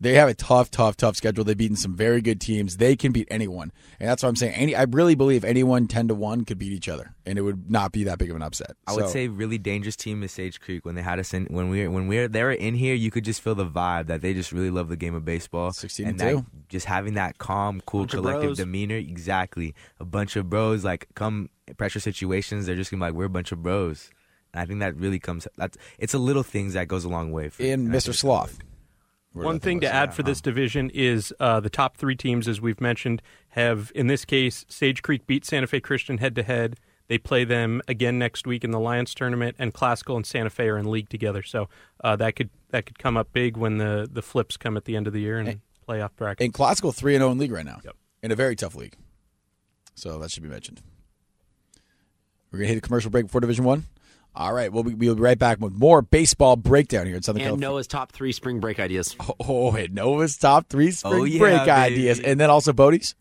They 0.01 0.13
have 0.13 0.29
a 0.29 0.33
tough, 0.33 0.71
tough, 0.71 0.95
tough 0.95 1.17
schedule. 1.17 1.43
They've 1.43 1.57
beaten 1.57 1.75
some 1.75 1.93
very 1.93 2.21
good 2.21 2.39
teams. 2.39 2.77
They 2.77 2.95
can 2.95 3.11
beat 3.11 3.27
anyone, 3.29 3.73
and 3.99 4.07
that's 4.07 4.23
what 4.23 4.29
I'm 4.29 4.37
saying. 4.37 4.53
Any, 4.53 4.73
I 4.73 4.83
really 4.83 5.15
believe 5.15 5.43
anyone 5.43 5.87
ten 5.87 6.07
to 6.07 6.15
one 6.15 6.45
could 6.45 6.57
beat 6.57 6.71
each 6.71 6.87
other, 6.87 7.13
and 7.25 7.37
it 7.37 7.41
would 7.41 7.69
not 7.69 7.91
be 7.91 8.05
that 8.05 8.17
big 8.17 8.29
of 8.29 8.37
an 8.37 8.41
upset. 8.41 8.77
I 8.87 8.93
would 8.93 9.09
say 9.09 9.27
really 9.27 9.57
dangerous 9.57 9.97
team 9.97 10.23
is 10.23 10.31
Sage 10.31 10.61
Creek. 10.61 10.85
When 10.85 10.95
they 10.95 11.01
had 11.01 11.19
us 11.19 11.33
in, 11.33 11.47
when 11.47 11.69
we 11.69 11.85
when 11.89 12.07
we 12.07 12.17
were 12.17 12.27
they 12.29 12.43
were 12.43 12.53
in 12.53 12.75
here, 12.75 12.95
you 12.95 13.11
could 13.11 13.25
just 13.25 13.41
feel 13.41 13.55
the 13.55 13.65
vibe 13.65 14.07
that 14.07 14.21
they 14.21 14.33
just 14.33 14.53
really 14.53 14.69
love 14.69 14.87
the 14.87 14.95
game 14.95 15.15
of 15.15 15.25
baseball. 15.25 15.73
16 15.73 16.07
and 16.07 16.21
and 16.21 16.37
that, 16.37 16.45
just 16.69 16.85
having 16.85 17.15
that 17.15 17.37
calm, 17.37 17.81
cool, 17.85 18.01
Bunch 18.01 18.11
collective 18.11 18.55
demeanor. 18.55 18.95
Exactly, 18.95 19.75
a 19.99 20.05
bunch 20.05 20.37
of 20.37 20.49
bros. 20.49 20.85
Like 20.85 21.07
come 21.15 21.49
pressure 21.75 21.99
situations, 21.99 22.67
they're 22.67 22.77
just 22.77 22.89
gonna 22.89 23.01
be 23.01 23.07
like 23.07 23.15
we're 23.15 23.25
a 23.25 23.29
bunch 23.29 23.51
of 23.51 23.61
bros. 23.61 24.11
And 24.53 24.61
I 24.61 24.65
think 24.65 24.79
that 24.79 24.95
really 24.95 25.19
comes. 25.19 25.45
That's 25.57 25.77
it's 25.97 26.13
a 26.13 26.19
little 26.19 26.43
things 26.43 26.73
that 26.73 26.87
goes 26.87 27.03
a 27.03 27.09
long 27.09 27.33
way. 27.33 27.49
For, 27.49 27.63
in 27.63 27.81
and 27.81 27.91
I 27.91 27.97
Mr. 27.97 28.05
think 28.05 28.63
One 29.45 29.59
thing 29.59 29.79
to 29.81 29.93
add 29.93 30.13
for 30.13 30.23
this 30.23 30.41
division 30.41 30.89
is 30.93 31.33
uh, 31.39 31.59
the 31.59 31.69
top 31.69 31.97
three 31.97 32.15
teams, 32.15 32.47
as 32.47 32.61
we've 32.61 32.81
mentioned, 32.81 33.21
have 33.49 33.91
in 33.95 34.07
this 34.07 34.25
case 34.25 34.65
Sage 34.69 35.01
Creek 35.01 35.27
beat 35.27 35.45
Santa 35.45 35.67
Fe 35.67 35.79
Christian 35.79 36.17
head 36.17 36.35
to 36.35 36.43
head. 36.43 36.77
They 37.07 37.17
play 37.17 37.43
them 37.43 37.81
again 37.87 38.19
next 38.19 38.45
week 38.45 38.63
in 38.63 38.69
the 38.69 38.79
Lions 38.79 39.15
tournament, 39.15 39.55
and 39.57 39.73
Classical 39.73 40.15
and 40.15 40.25
Santa 40.25 40.51
Fe 40.51 40.69
are 40.69 40.77
in 40.77 40.89
league 40.91 41.09
together. 41.09 41.41
So 41.41 41.67
uh, 42.03 42.15
that 42.17 42.35
could 42.35 42.51
that 42.69 42.85
could 42.85 42.99
come 42.99 43.17
up 43.17 43.33
big 43.33 43.57
when 43.57 43.77
the, 43.79 44.07
the 44.11 44.21
flips 44.21 44.57
come 44.57 44.77
at 44.77 44.85
the 44.85 44.95
end 44.95 45.07
of 45.07 45.13
the 45.13 45.21
year 45.21 45.39
and 45.39 45.61
playoff 45.87 46.11
bracket. 46.15 46.45
in 46.45 46.51
classical 46.51 46.91
three 46.91 47.15
and 47.15 47.21
zero 47.21 47.31
in 47.31 47.39
league 47.39 47.51
right 47.51 47.65
now. 47.65 47.79
Yep. 47.83 47.95
In 48.21 48.31
a 48.31 48.35
very 48.35 48.55
tough 48.55 48.75
league, 48.75 48.95
so 49.95 50.19
that 50.19 50.29
should 50.29 50.43
be 50.43 50.49
mentioned. 50.49 50.81
We're 52.51 52.59
gonna 52.59 52.69
hit 52.69 52.77
a 52.77 52.81
commercial 52.81 53.09
break 53.09 53.25
before 53.25 53.41
Division 53.41 53.65
One. 53.65 53.85
All 54.35 54.53
right, 54.53 54.71
we'll 54.71 54.83
be, 54.83 54.93
we'll 54.93 55.15
be 55.15 55.21
right 55.21 55.37
back 55.37 55.59
with 55.59 55.73
more 55.73 56.01
baseball 56.01 56.55
breakdown 56.55 57.05
here 57.07 57.15
in 57.15 57.21
Southern 57.23 57.41
California. 57.41 57.53
And 57.55 57.61
California. 57.61 57.77
Noah's 57.77 57.87
top 57.87 58.11
three 58.11 58.31
spring 58.31 58.59
break 58.59 58.79
ideas. 58.79 59.15
Oh, 59.47 59.73
and 59.75 59.93
Noah's 59.93 60.37
top 60.37 60.67
three 60.69 60.89
oh, 60.89 60.91
spring 60.91 61.21
Oh, 61.21 61.23
yeah, 61.25 61.39
break 61.39 61.59
baby. 61.59 61.71
ideas, 61.71 62.19
and 62.19 62.39
then 62.39 62.49
also 62.49 62.71
Bodie's. 62.71 63.15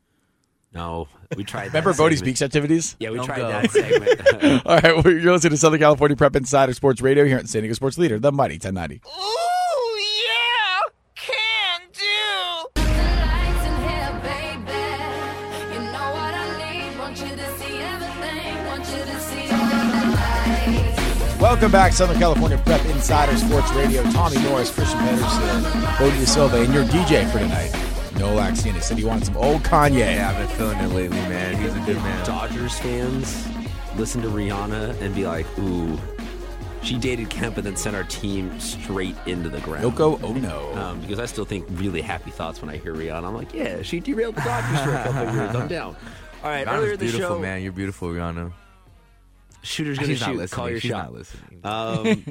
No, 0.75 1.09
we 1.37 1.45
tried. 1.45 1.67
Remember 1.69 1.95
Bodie's. 1.95 2.21
Beach 2.23 2.43
activities? 2.43 2.95
Yeah, 3.01 3.11
we 3.11 3.17
Don't 3.17 3.27
tried 3.27 3.39
go. 3.39 3.49
that 3.49 3.71
segment. 3.71 4.63
All 4.67 4.77
right, 4.77 5.05
well, 5.05 5.13
you're 5.13 5.33
listening 5.33 5.53
to 5.53 5.57
Southern 5.57 5.81
California 5.81 6.17
Prep 6.17 6.37
Insider 6.37 6.75
Sports 6.75 7.01
Radio 7.01 7.25
here 7.25 7.39
at 7.39 7.49
San 7.49 7.63
Diego 7.63 7.75
Sports 7.75 7.97
Leader, 7.99 8.19
the 8.19 8.31
Mighty 8.31 8.55
1090. 8.57 9.01
Welcome 21.49 21.73
back, 21.73 21.95
Southern 21.95 22.19
California 22.19 22.59
Prep 22.59 22.85
Insider 22.85 23.35
Sports 23.39 23.73
Radio. 23.73 24.03
Tommy 24.11 24.37
Morris, 24.41 24.71
Christian 24.71 24.99
Pedersen, 24.99 25.63
Bodie 25.99 26.27
Silva, 26.27 26.61
and 26.61 26.75
your 26.75 26.85
DJ 26.85 27.27
for 27.33 27.39
tonight, 27.39 27.73
Noah 28.19 28.43
Laxina. 28.43 28.83
Said 28.83 28.99
he 28.99 29.05
wanted 29.07 29.25
some 29.25 29.39
old 29.39 29.63
Kanye. 29.63 29.99
Yeah, 29.99 30.29
I've 30.29 30.37
been 30.37 30.57
feeling 30.59 30.79
it 30.79 30.89
lately, 30.89 31.17
man. 31.23 31.57
He's 31.57 31.75
a 31.75 31.81
good 31.87 31.97
man. 31.97 32.27
Dodgers 32.27 32.79
fans 32.79 33.49
listen 33.97 34.21
to 34.23 34.29
Rihanna 34.29 35.01
and 35.01 35.15
be 35.15 35.27
like, 35.27 35.47
"Ooh, 35.59 35.99
she 36.83 36.99
dated 36.99 37.31
Kemp 37.31 37.57
and 37.57 37.65
then 37.65 37.77
sent 37.77 37.97
our 37.97 38.05
team 38.05 38.61
straight 38.61 39.17
into 39.25 39.49
the 39.49 39.61
ground." 39.61 39.85
Yoko 39.85 40.23
Ono. 40.23 40.77
Um, 40.77 41.01
because 41.01 41.19
I 41.19 41.25
still 41.25 41.47
think 41.47 41.65
really 41.71 42.03
happy 42.03 42.31
thoughts 42.31 42.61
when 42.61 42.69
I 42.69 42.77
hear 42.77 42.95
Rihanna. 42.95 43.25
I'm 43.25 43.35
like, 43.35 43.55
yeah, 43.55 43.81
she 43.81 44.01
derailed 44.01 44.35
the 44.35 44.43
Dodgers 44.43 44.81
for 44.81 44.95
a 44.95 45.03
couple 45.03 45.29
of 45.29 45.35
years. 45.35 45.57
I'm 45.57 45.67
down. 45.67 45.97
All 46.45 46.51
right, 46.51 46.69
earlier 46.69 46.93
in 46.93 46.99
the 46.99 47.07
beautiful, 47.07 47.37
show, 47.37 47.39
man. 47.39 47.63
You're 47.63 47.73
beautiful, 47.73 48.09
Rihanna. 48.11 48.53
Shooter's 49.63 49.99
gonna 49.99 50.09
She's 50.13 50.21
not 50.21 50.31
shoot. 50.31 50.37
listening. 50.39 50.57
Call 50.57 50.71
your 50.71 50.81
She's 50.81 50.91
shot. 50.91 51.13
not. 51.65 51.99
Um, 51.99 52.25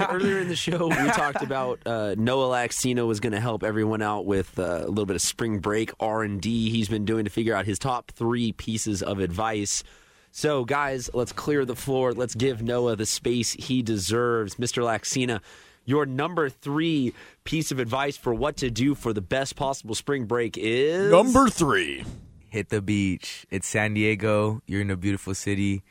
earlier 0.10 0.38
in 0.38 0.48
the 0.48 0.56
show, 0.56 0.86
we 0.86 0.94
talked 0.94 1.42
about 1.42 1.80
uh, 1.86 2.14
Noah 2.16 2.54
Laxina 2.54 3.06
was 3.06 3.20
going 3.20 3.32
to 3.32 3.40
help 3.40 3.62
everyone 3.64 4.02
out 4.02 4.24
with 4.24 4.56
uh, 4.58 4.82
a 4.84 4.88
little 4.88 5.06
bit 5.06 5.16
of 5.16 5.22
spring 5.22 5.58
break 5.58 5.90
R 6.00 6.22
and 6.22 6.40
D 6.40 6.70
he's 6.70 6.88
been 6.88 7.04
doing 7.04 7.24
to 7.24 7.30
figure 7.30 7.54
out 7.54 7.66
his 7.66 7.78
top 7.78 8.12
three 8.12 8.52
pieces 8.52 9.02
of 9.02 9.18
advice. 9.18 9.82
So, 10.30 10.64
guys, 10.64 11.10
let's 11.14 11.32
clear 11.32 11.64
the 11.64 11.76
floor. 11.76 12.12
Let's 12.12 12.34
give 12.34 12.62
Noah 12.62 12.96
the 12.96 13.06
space 13.06 13.52
he 13.52 13.82
deserves, 13.82 14.56
Mr. 14.56 14.82
Laxina. 14.82 15.40
Your 15.84 16.06
number 16.06 16.48
three 16.48 17.12
piece 17.44 17.70
of 17.70 17.78
advice 17.78 18.16
for 18.16 18.32
what 18.32 18.56
to 18.58 18.70
do 18.70 18.94
for 18.94 19.12
the 19.12 19.20
best 19.20 19.54
possible 19.54 19.94
spring 19.94 20.24
break 20.24 20.56
is 20.56 21.10
Number 21.10 21.48
three. 21.48 22.04
Hit 22.48 22.68
the 22.70 22.80
beach. 22.80 23.46
It's 23.50 23.66
San 23.68 23.94
Diego. 23.94 24.62
You're 24.66 24.80
in 24.80 24.90
a 24.90 24.96
beautiful 24.96 25.34
city. 25.34 25.82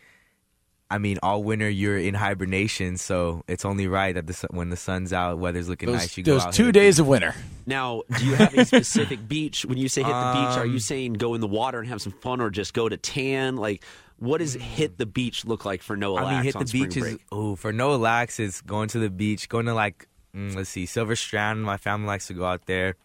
I 0.91 0.99
mean, 0.99 1.17
all 1.23 1.43
winter 1.43 1.67
you're 1.69 1.97
in 1.97 2.13
hibernation, 2.13 2.97
so 2.97 3.43
it's 3.47 3.65
only 3.65 3.87
right 3.87 4.13
that 4.13 4.27
the 4.27 4.33
sun, 4.33 4.49
when 4.53 4.69
the 4.69 4.77
sun's 4.77 5.11
out, 5.11 5.39
weather's 5.39 5.67
looking 5.67 5.87
Those, 5.87 6.01
nice. 6.01 6.17
You 6.17 6.23
go 6.23 6.37
out 6.39 6.53
two 6.53 6.65
hit 6.65 6.73
the 6.73 6.79
days 6.79 6.99
of 6.99 7.07
winter. 7.07 7.33
Now, 7.65 8.03
do 8.17 8.25
you 8.25 8.35
have 8.35 8.53
a 8.53 8.63
specific 8.65 9.27
beach? 9.27 9.65
When 9.65 9.77
you 9.77 9.87
say 9.89 10.03
hit 10.03 10.09
the 10.11 10.31
beach, 10.33 10.57
are 10.57 10.65
you 10.65 10.73
Um, 10.73 10.79
saying 10.79 11.13
go 11.13 11.33
in 11.33 11.41
the 11.41 11.47
water 11.47 11.79
and 11.79 11.87
have 11.89 12.01
some 12.01 12.11
fun, 12.13 12.41
or 12.41 12.49
just 12.51 12.73
go 12.75 12.87
to 12.87 12.97
tan? 12.97 13.55
Like, 13.55 13.83
what 14.17 14.37
does 14.37 14.53
hit 14.53 14.97
the 14.99 15.07
beach 15.07 15.45
look 15.45 15.65
like 15.65 15.81
for 15.81 15.97
Noah? 15.97 16.23
I 16.25 16.35
mean, 16.35 16.43
hit 16.43 16.55
on 16.55 16.61
the 16.63 16.67
spring 16.67 16.83
beach 16.89 16.97
is 16.97 17.17
oh 17.31 17.55
for 17.55 17.73
no 17.73 17.95
lax 17.95 18.39
is 18.39 18.61
going 18.61 18.89
to 18.89 18.99
the 18.99 19.09
beach, 19.09 19.49
going 19.49 19.65
to 19.65 19.73
like 19.73 20.07
mm, 20.35 20.55
let's 20.55 20.69
see, 20.69 20.85
Silver 20.85 21.15
Strand. 21.15 21.63
My 21.63 21.77
family 21.77 22.05
likes 22.07 22.27
to 22.27 22.33
go 22.33 22.45
out 22.45 22.67
there, 22.67 22.95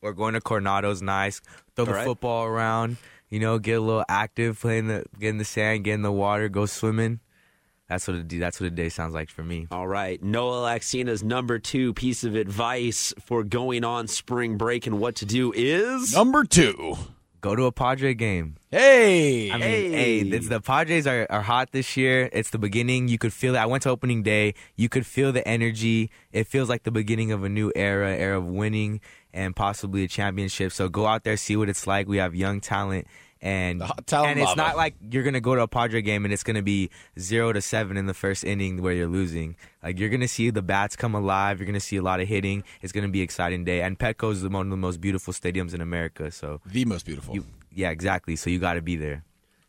or 0.00 0.14
going 0.14 0.32
to 0.34 0.40
Coronado's 0.40 1.02
nice. 1.02 1.42
Throw 1.76 1.84
the 1.84 1.90
All 1.90 1.96
right. 1.98 2.06
football 2.06 2.44
around, 2.46 2.96
you 3.30 3.40
know, 3.40 3.58
get 3.58 3.78
a 3.78 3.80
little 3.80 4.04
active, 4.08 4.60
playing 4.60 4.88
the 4.88 5.04
get 5.18 5.28
in 5.30 5.38
the 5.38 5.44
sand, 5.44 5.84
get 5.84 5.94
in 5.94 6.02
the 6.02 6.12
water, 6.12 6.48
go 6.48 6.66
swimming. 6.66 7.20
That's 7.88 8.06
what 8.06 8.18
it, 8.18 8.38
that's 8.38 8.60
what 8.60 8.66
a 8.66 8.70
day 8.70 8.90
sounds 8.90 9.14
like 9.14 9.30
for 9.30 9.42
me. 9.42 9.66
All 9.70 9.88
right, 9.88 10.22
Noah 10.22 10.66
Laxina's 10.68 11.22
number 11.22 11.58
two 11.58 11.94
piece 11.94 12.22
of 12.22 12.34
advice 12.34 13.14
for 13.24 13.42
going 13.44 13.82
on 13.82 14.08
spring 14.08 14.58
break 14.58 14.86
and 14.86 15.00
what 15.00 15.16
to 15.16 15.24
do 15.26 15.52
is 15.56 16.12
Number 16.14 16.44
two. 16.44 16.96
Go 17.40 17.54
to 17.54 17.66
a 17.66 17.72
Padre 17.72 18.14
game. 18.14 18.56
Hey. 18.72 19.48
I 19.52 19.54
mean, 19.54 19.62
Hey. 19.62 19.90
hey, 19.92 20.18
it's, 20.28 20.48
the 20.48 20.60
Padres 20.60 21.06
are, 21.06 21.24
are 21.30 21.42
hot 21.42 21.70
this 21.70 21.96
year. 21.96 22.28
It's 22.32 22.50
the 22.50 22.58
beginning. 22.58 23.06
You 23.06 23.16
could 23.16 23.32
feel 23.32 23.54
it. 23.54 23.58
I 23.58 23.66
went 23.66 23.84
to 23.84 23.90
opening 23.90 24.24
day. 24.24 24.54
You 24.74 24.88
could 24.88 25.06
feel 25.06 25.30
the 25.30 25.46
energy. 25.46 26.10
It 26.32 26.48
feels 26.48 26.68
like 26.68 26.82
the 26.82 26.90
beginning 26.90 27.30
of 27.30 27.44
a 27.44 27.48
new 27.48 27.70
era, 27.76 28.10
era 28.12 28.38
of 28.38 28.46
winning 28.46 29.00
and 29.32 29.54
possibly 29.56 30.04
a 30.04 30.08
championship. 30.08 30.72
So 30.72 30.88
go 30.88 31.06
out 31.06 31.24
there, 31.24 31.36
see 31.36 31.56
what 31.56 31.68
it's 31.68 31.86
like. 31.86 32.08
We 32.08 32.16
have 32.18 32.34
young 32.34 32.60
talent. 32.60 33.06
And 33.40 33.80
The 33.80 33.86
hot 33.86 34.04
talent 34.08 34.30
and 34.32 34.40
it's 34.40 34.56
not 34.56 34.76
like 34.76 34.96
you're 35.12 35.22
gonna 35.22 35.40
go 35.40 35.54
to 35.54 35.60
a 35.62 35.68
Padre 35.68 36.02
game 36.02 36.24
and 36.24 36.34
it's 36.34 36.42
gonna 36.42 36.60
be 36.60 36.90
zero 37.20 37.52
to 37.52 37.60
seven 37.60 37.96
in 37.96 38.06
the 38.06 38.14
first 38.14 38.42
inning 38.42 38.82
where 38.82 38.92
you're 38.92 39.06
losing. 39.06 39.54
Like 39.80 40.00
you're 40.00 40.08
gonna 40.08 40.26
see 40.26 40.50
the 40.50 40.60
bats 40.60 40.96
come 40.96 41.14
alive. 41.14 41.60
You're 41.60 41.66
gonna 41.66 41.78
see 41.78 41.98
a 41.98 42.02
lot 42.02 42.18
of 42.18 42.26
hitting. 42.26 42.64
It's 42.82 42.92
gonna 42.92 43.06
be 43.08 43.20
an 43.20 43.24
exciting 43.24 43.62
day. 43.62 43.80
And 43.82 43.96
Petco 43.96 44.32
is 44.32 44.42
one 44.42 44.66
of 44.66 44.70
the 44.70 44.76
most 44.76 45.00
beautiful 45.00 45.32
stadiums 45.32 45.72
in 45.72 45.80
America. 45.80 46.32
So 46.32 46.60
The 46.66 46.84
most 46.84 47.06
beautiful. 47.06 47.32
you, 47.32 47.46
yeah, 47.72 47.90
exactly. 47.90 48.34
So 48.34 48.50
you 48.50 48.58
got 48.58 48.72
to 48.74 48.82
be 48.82 48.96
there. 48.96 49.22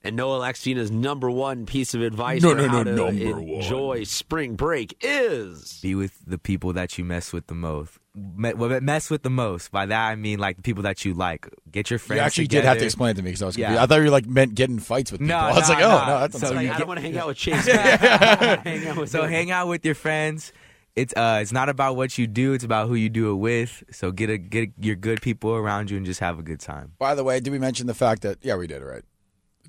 and 0.04 0.16
Noah 0.16 0.40
Laxina's 0.40 0.90
number 0.90 1.30
one 1.30 1.68
piece 1.68 1.94
of 1.94 2.02
advice 2.02 2.42
No, 2.42 2.52
for 2.52 2.56
no, 2.64 2.68
how 2.70 2.78
no, 2.78 2.84
to 2.86 2.96
number 2.96 3.34
one. 3.36 3.44
enjoy 3.62 4.04
spring 4.06 4.56
break 4.56 4.98
is 5.02 5.78
be 5.84 5.94
with 5.94 6.18
the 6.26 6.40
people 6.40 6.74
that 6.74 6.98
you 6.98 7.06
mess 7.06 7.32
with 7.32 7.46
the 7.46 7.54
most. 7.54 8.00
Me- 8.36 8.54
mess 8.82 9.10
with 9.10 9.24
the 9.24 9.30
most. 9.30 9.72
By 9.72 9.86
that 9.86 10.10
I 10.10 10.16
mean 10.16 10.40
like 10.40 10.58
the 10.58 10.62
people 10.64 10.84
that 10.84 11.04
you 11.06 11.14
like. 11.14 11.48
Get 11.72 11.90
your 11.90 12.00
friends. 12.00 12.20
you 12.20 12.26
actually 12.26 12.48
together. 12.48 12.62
did 12.64 12.68
have 12.68 12.78
to 12.80 12.86
explain 12.86 13.12
it 13.12 13.14
to 13.16 13.22
me 13.24 13.30
because 13.30 13.42
I 13.42 13.46
was 13.46 13.58
Yeah. 13.58 13.68
confused. 13.68 13.84
I 13.84 13.86
thought 13.88 13.96
you 14.00 14.04
were 14.06 14.10
like 14.12 14.26
meant 14.28 14.56
getting 14.56 14.80
fights 14.80 15.12
with 15.12 15.22
people. 15.22 15.36
No, 15.36 15.42
I 15.44 15.54
was 15.54 15.70
no, 15.70 15.76
like, 15.76 15.84
oh, 15.84 15.90
no. 15.90 16.06
no, 16.06 16.20
that's 16.22 16.40
So 16.40 16.54
Like, 16.54 16.66
you 16.68 16.72
I 16.74 16.78
don't 16.80 16.88
want 16.88 17.00
to 17.00 17.06
hang 17.06 17.18
out 17.18 17.28
with 17.28 17.38
Chase. 17.38 17.66
hang 17.68 18.88
out 18.88 18.98
with 18.98 19.10
So 19.10 19.24
him. 19.24 19.30
hang 19.30 19.52
out 19.52 19.68
with 19.68 19.86
your 19.86 19.96
friends. 19.96 20.52
It's 20.96 21.14
uh, 21.16 21.40
it's 21.42 21.52
not 21.54 21.70
about 21.70 21.96
what 21.96 22.18
you 22.18 22.28
do. 22.28 22.54
It's 22.54 22.64
about 22.66 22.88
who 22.90 22.96
you 22.96 23.10
do 23.10 23.32
it 23.32 23.36
with. 23.36 23.84
So 23.92 24.12
get 24.12 24.30
a 24.30 24.38
get 24.38 24.72
your 24.82 24.96
good 24.96 25.22
people 25.22 25.52
around 25.56 25.90
you 25.90 25.98
and 25.98 26.06
just 26.06 26.20
have 26.20 26.40
a 26.40 26.44
good 26.44 26.60
time. 26.60 26.94
By 27.00 27.16
the 27.16 27.24
way, 27.24 27.40
did 27.40 27.52
we 27.52 27.60
mention 27.60 27.88
the 27.88 27.94
fact 27.94 28.24
that 28.24 28.40
yeah, 28.42 28.56
we 28.58 28.68
did 28.68 28.82
right. 28.84 29.04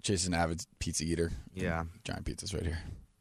Chase 0.02 0.22
is 0.22 0.26
an 0.28 0.34
avid 0.34 0.64
pizza 0.78 1.04
eater. 1.04 1.30
Yeah. 1.54 1.84
Giant 2.04 2.24
pizzas 2.24 2.54
right 2.54 2.64
here. 2.64 2.78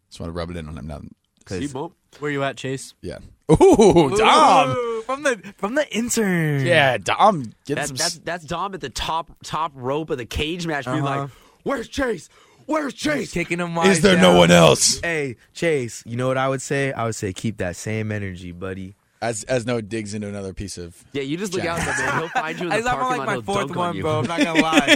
Just 0.09 0.19
want 0.19 0.29
to 0.29 0.33
rub 0.33 0.49
it 0.49 0.55
in 0.57 0.67
on 0.67 0.77
him 0.77 0.87
now. 0.87 1.01
See, 1.47 1.67
Bump? 1.67 1.93
Where 2.19 2.31
you 2.31 2.41
at, 2.43 2.55
Chase? 2.57 2.93
Yeah. 3.01 3.19
Ooh, 3.51 4.15
Dom. 4.17 4.69
Ooh, 4.71 5.01
from 5.03 5.23
the 5.23 5.53
from 5.57 5.75
the 5.75 5.91
intern. 5.95 6.65
Yeah, 6.65 6.97
Dom. 6.97 7.51
Get 7.65 7.75
That, 7.75 7.87
some. 7.87 7.95
that's 7.97 8.19
that's 8.19 8.45
Dom 8.45 8.73
at 8.73 8.81
the 8.81 8.89
top 8.89 9.31
top 9.43 9.71
rope 9.75 10.09
of 10.09 10.17
the 10.17 10.25
cage 10.25 10.67
match, 10.67 10.85
being 10.85 11.03
Uh-huh. 11.03 11.21
like, 11.21 11.29
"Where's 11.63 11.87
Chase? 11.87 12.29
Where's 12.65 12.93
Chase?" 12.93 13.31
Kicking 13.33 13.57
them. 13.57 13.75
Is 13.79 14.01
there 14.01 14.19
no 14.19 14.35
one 14.37 14.51
else? 14.51 14.99
Hey, 15.01 15.37
Chase. 15.53 16.03
You 16.05 16.15
know 16.17 16.27
what 16.27 16.37
I 16.37 16.47
would 16.47 16.61
say? 16.61 16.91
I 16.91 17.05
would 17.05 17.15
say 17.15 17.33
keep 17.33 17.57
that 17.57 17.75
same 17.75 18.11
energy, 18.11 18.51
buddy. 18.51 18.95
as 19.21 19.43
as 19.45 19.65
Noah 19.65 19.81
digs 19.81 20.13
into 20.13 20.27
another 20.27 20.53
piece 20.53 20.77
of. 20.77 21.03
Yeah, 21.11 21.23
you 21.23 21.35
just 21.37 21.53
look 21.53 21.63
Jack. 21.63 21.79
out 21.79 21.97
there, 21.97 22.05
man. 22.07 22.19
He'll 22.19 22.29
find 22.29 22.59
you 22.59 22.65
in 22.65 22.69
the 22.83 22.89
I'm 22.89 22.97
parking 22.97 23.17
like 23.17 23.27
lot. 23.27 23.35
my 23.35 23.41
fourth 23.41 23.57
dunk 23.67 23.71
on 23.71 23.77
one, 23.77 24.01
bro. 24.01 24.19
I'm 24.19 24.27
not 24.27 24.39
gonna 24.41 24.61
lie. 24.61 24.95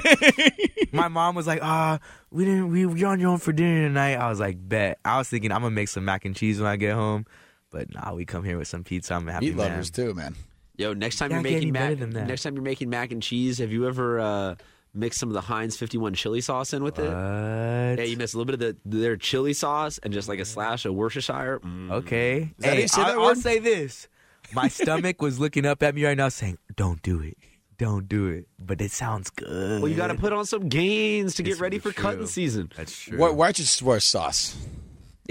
my 0.94 1.08
mom 1.08 1.34
was 1.36 1.48
like, 1.48 1.60
"Ah, 1.64 2.00
we 2.32 2.46
didn't. 2.46 2.70
We 2.72 2.86
we 2.86 3.04
on 3.04 3.20
your 3.20 3.32
own 3.32 3.40
for 3.40 3.52
dinner 3.52 3.88
tonight." 3.88 4.16
I 4.16 4.30
was 4.30 4.40
like, 4.40 4.58
"Bet." 4.70 5.00
I 5.04 5.18
was 5.18 5.28
thinking 5.28 5.52
I'm 5.52 5.62
gonna 5.62 5.72
make 5.76 5.90
some 5.90 6.06
mac 6.06 6.24
and 6.26 6.36
cheese 6.36 6.60
when 6.60 6.68
I 6.70 6.76
get 6.78 6.94
home, 6.94 7.26
but 7.74 7.94
nah, 7.94 8.14
we 8.14 8.24
come 8.24 8.46
here 8.46 8.58
with 8.58 8.70
some 8.70 8.84
pizza. 8.86 9.16
I'm 9.16 9.28
happy 9.28 9.48
Meat 9.48 9.56
man. 9.58 9.70
lovers 9.72 9.90
too, 9.92 10.14
man. 10.14 10.36
Yo, 10.78 10.94
next 10.94 11.18
time 11.18 11.30
Can't 11.30 11.46
you're 11.46 11.54
making 11.54 11.74
mac, 11.74 11.98
than 12.00 12.12
that. 12.12 12.28
next 12.28 12.44
time 12.44 12.54
you're 12.56 12.64
making 12.64 12.90
mac 12.90 13.12
and 13.12 13.22
cheese, 13.22 13.58
have 13.58 13.72
you 13.72 13.88
ever 13.88 14.20
uh, 14.20 14.56
mixed 14.94 15.20
some 15.20 15.30
of 15.30 15.34
the 15.34 15.42
Heinz 15.42 15.76
51 15.78 16.14
chili 16.14 16.42
sauce 16.42 16.74
in 16.74 16.84
with 16.84 16.98
it? 16.98 17.04
What? 17.10 18.00
Yeah, 18.00 18.04
you 18.06 18.16
mix 18.18 18.34
a 18.34 18.38
little 18.38 18.56
bit 18.56 18.62
of 18.62 18.78
the, 18.86 18.98
their 19.00 19.18
chili 19.18 19.54
sauce 19.54 20.00
and 20.02 20.14
just 20.14 20.30
like 20.30 20.40
a 20.40 20.46
slash 20.46 20.86
of 20.86 20.94
Worcestershire. 20.96 21.60
Mm. 21.60 21.92
Okay. 21.92 22.54
hey, 22.62 22.88
say 22.88 23.02
I, 23.02 23.12
I'll 23.12 23.20
word? 23.22 23.38
say 23.38 23.60
this. 23.60 24.08
My 24.54 24.68
stomach 24.70 25.22
was 25.22 25.40
looking 25.40 25.66
up 25.66 25.84
at 25.84 25.94
me 25.96 26.06
right 26.06 26.18
now, 26.18 26.30
saying, 26.30 26.58
"Don't 26.76 27.02
do 27.02 27.22
it. 27.22 27.38
Don't 27.78 28.08
do 28.08 28.28
it." 28.28 28.48
But 28.60 28.82
it 28.82 28.92
sounds 28.92 29.30
good. 29.30 29.82
Well, 29.82 29.90
you 29.90 29.96
got 29.98 30.08
to 30.08 30.16
put 30.16 30.34
on 30.34 30.46
some 30.46 30.70
gains 30.70 31.36
to 31.36 31.44
get 31.44 31.52
It's 31.54 31.62
ready 31.62 31.78
for 31.80 31.92
true. 31.92 32.04
cutting 32.04 32.28
season. 32.28 32.72
That's 32.76 32.96
true. 32.98 33.18
Why, 33.20 33.30
why'd 33.30 33.60
you 33.60 33.66
swear 33.66 34.00
sauce? 34.00 34.56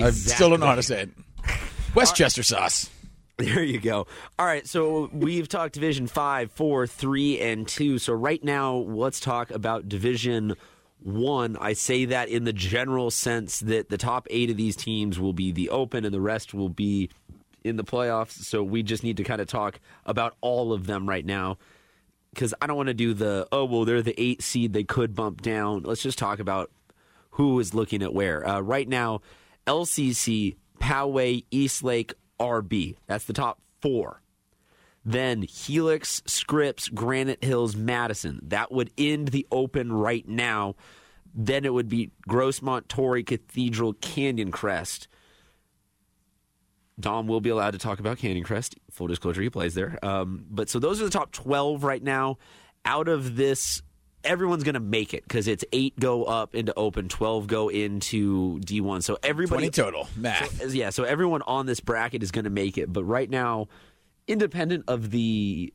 I 0.00 0.10
still 0.10 0.50
don't 0.50 0.60
know 0.60 0.66
how 0.66 0.76
to 0.76 0.82
say 0.84 1.02
it. 1.02 1.10
Westchester 1.94 2.42
sauce. 2.42 2.90
There 3.38 3.62
you 3.62 3.80
go. 3.80 4.06
All 4.38 4.46
right, 4.46 4.66
so 4.66 5.10
we've 5.12 5.48
talked 5.48 5.74
Division 5.74 6.06
Five, 6.06 6.52
Four, 6.52 6.86
Three, 6.86 7.40
and 7.40 7.66
Two. 7.66 7.98
So 7.98 8.12
right 8.12 8.42
now, 8.44 8.74
let's 8.74 9.20
talk 9.20 9.50
about 9.50 9.88
Division 9.88 10.54
One. 11.02 11.56
I 11.60 11.72
say 11.72 12.04
that 12.04 12.28
in 12.28 12.44
the 12.44 12.52
general 12.52 13.10
sense 13.10 13.60
that 13.60 13.88
the 13.88 13.98
top 13.98 14.26
eight 14.30 14.50
of 14.50 14.56
these 14.56 14.76
teams 14.76 15.18
will 15.18 15.32
be 15.32 15.50
the 15.50 15.70
Open, 15.70 16.04
and 16.04 16.14
the 16.14 16.20
rest 16.20 16.54
will 16.54 16.68
be 16.68 17.10
in 17.64 17.76
the 17.76 17.84
playoffs. 17.84 18.32
So 18.32 18.62
we 18.62 18.82
just 18.82 19.02
need 19.02 19.16
to 19.16 19.24
kind 19.24 19.40
of 19.40 19.48
talk 19.48 19.80
about 20.04 20.36
all 20.40 20.72
of 20.72 20.86
them 20.86 21.08
right 21.08 21.24
now. 21.24 21.58
Because 22.32 22.54
I 22.62 22.66
don't 22.66 22.76
want 22.76 22.88
to 22.88 22.94
do 22.94 23.12
the 23.12 23.46
oh 23.52 23.64
well 23.64 23.84
they're 23.84 24.02
the 24.02 24.18
eight 24.20 24.42
seed 24.42 24.72
they 24.72 24.84
could 24.84 25.14
bump 25.14 25.42
down. 25.42 25.82
Let's 25.82 26.02
just 26.02 26.18
talk 26.18 26.38
about 26.38 26.70
who 27.32 27.58
is 27.60 27.74
looking 27.74 28.02
at 28.02 28.14
where. 28.14 28.46
Uh, 28.46 28.60
right 28.60 28.88
now, 28.88 29.20
LCC, 29.66 30.56
Poway, 30.82 31.44
Eastlake, 31.52 32.12
RB. 32.40 32.96
That's 33.06 33.24
the 33.24 33.32
top 33.32 33.60
four. 33.80 34.20
Then 35.04 35.42
Helix, 35.42 36.22
Scripps, 36.26 36.88
Granite 36.88 37.42
Hills, 37.42 37.76
Madison. 37.76 38.40
That 38.42 38.72
would 38.72 38.90
end 38.98 39.28
the 39.28 39.46
open 39.52 39.92
right 39.92 40.26
now. 40.28 40.74
Then 41.34 41.64
it 41.64 41.72
would 41.72 41.88
be 41.88 42.10
Grossmont, 42.28 42.88
Torrey, 42.88 43.22
Cathedral, 43.22 43.94
Canyon 43.94 44.50
Crest. 44.50 45.08
Dom 47.00 47.26
will 47.26 47.40
be 47.40 47.50
allowed 47.50 47.72
to 47.72 47.78
talk 47.78 48.00
about 48.00 48.18
Canyon 48.18 48.44
Crest. 48.44 48.76
Full 48.90 49.06
disclosure, 49.06 49.40
he 49.40 49.50
plays 49.50 49.74
there. 49.74 49.98
Um, 50.02 50.44
but 50.50 50.68
so 50.68 50.78
those 50.78 51.00
are 51.00 51.04
the 51.04 51.10
top 51.10 51.32
12 51.32 51.84
right 51.84 52.02
now. 52.02 52.38
Out 52.84 53.08
of 53.08 53.36
this 53.36 53.82
everyone's 54.24 54.64
going 54.64 54.74
to 54.74 54.80
make 54.80 55.14
it 55.14 55.22
because 55.24 55.48
it's 55.48 55.64
eight 55.72 55.98
go 55.98 56.24
up 56.24 56.54
into 56.54 56.72
open, 56.76 57.08
twelve 57.08 57.46
go 57.46 57.68
into 57.68 58.58
D 58.60 58.80
one. 58.80 59.02
So 59.02 59.18
everybody 59.22 59.68
20 59.68 59.70
total. 59.70 60.08
Math. 60.16 60.58
so- 60.60 60.66
yeah, 60.68 60.90
so 60.90 61.04
everyone 61.04 61.42
on 61.42 61.66
this 61.66 61.80
bracket 61.80 62.22
is 62.22 62.30
going 62.30 62.44
to 62.44 62.50
make 62.50 62.78
it. 62.78 62.92
But 62.92 63.04
right 63.04 63.28
now, 63.28 63.68
independent 64.26 64.84
of 64.88 65.10
the 65.10 65.72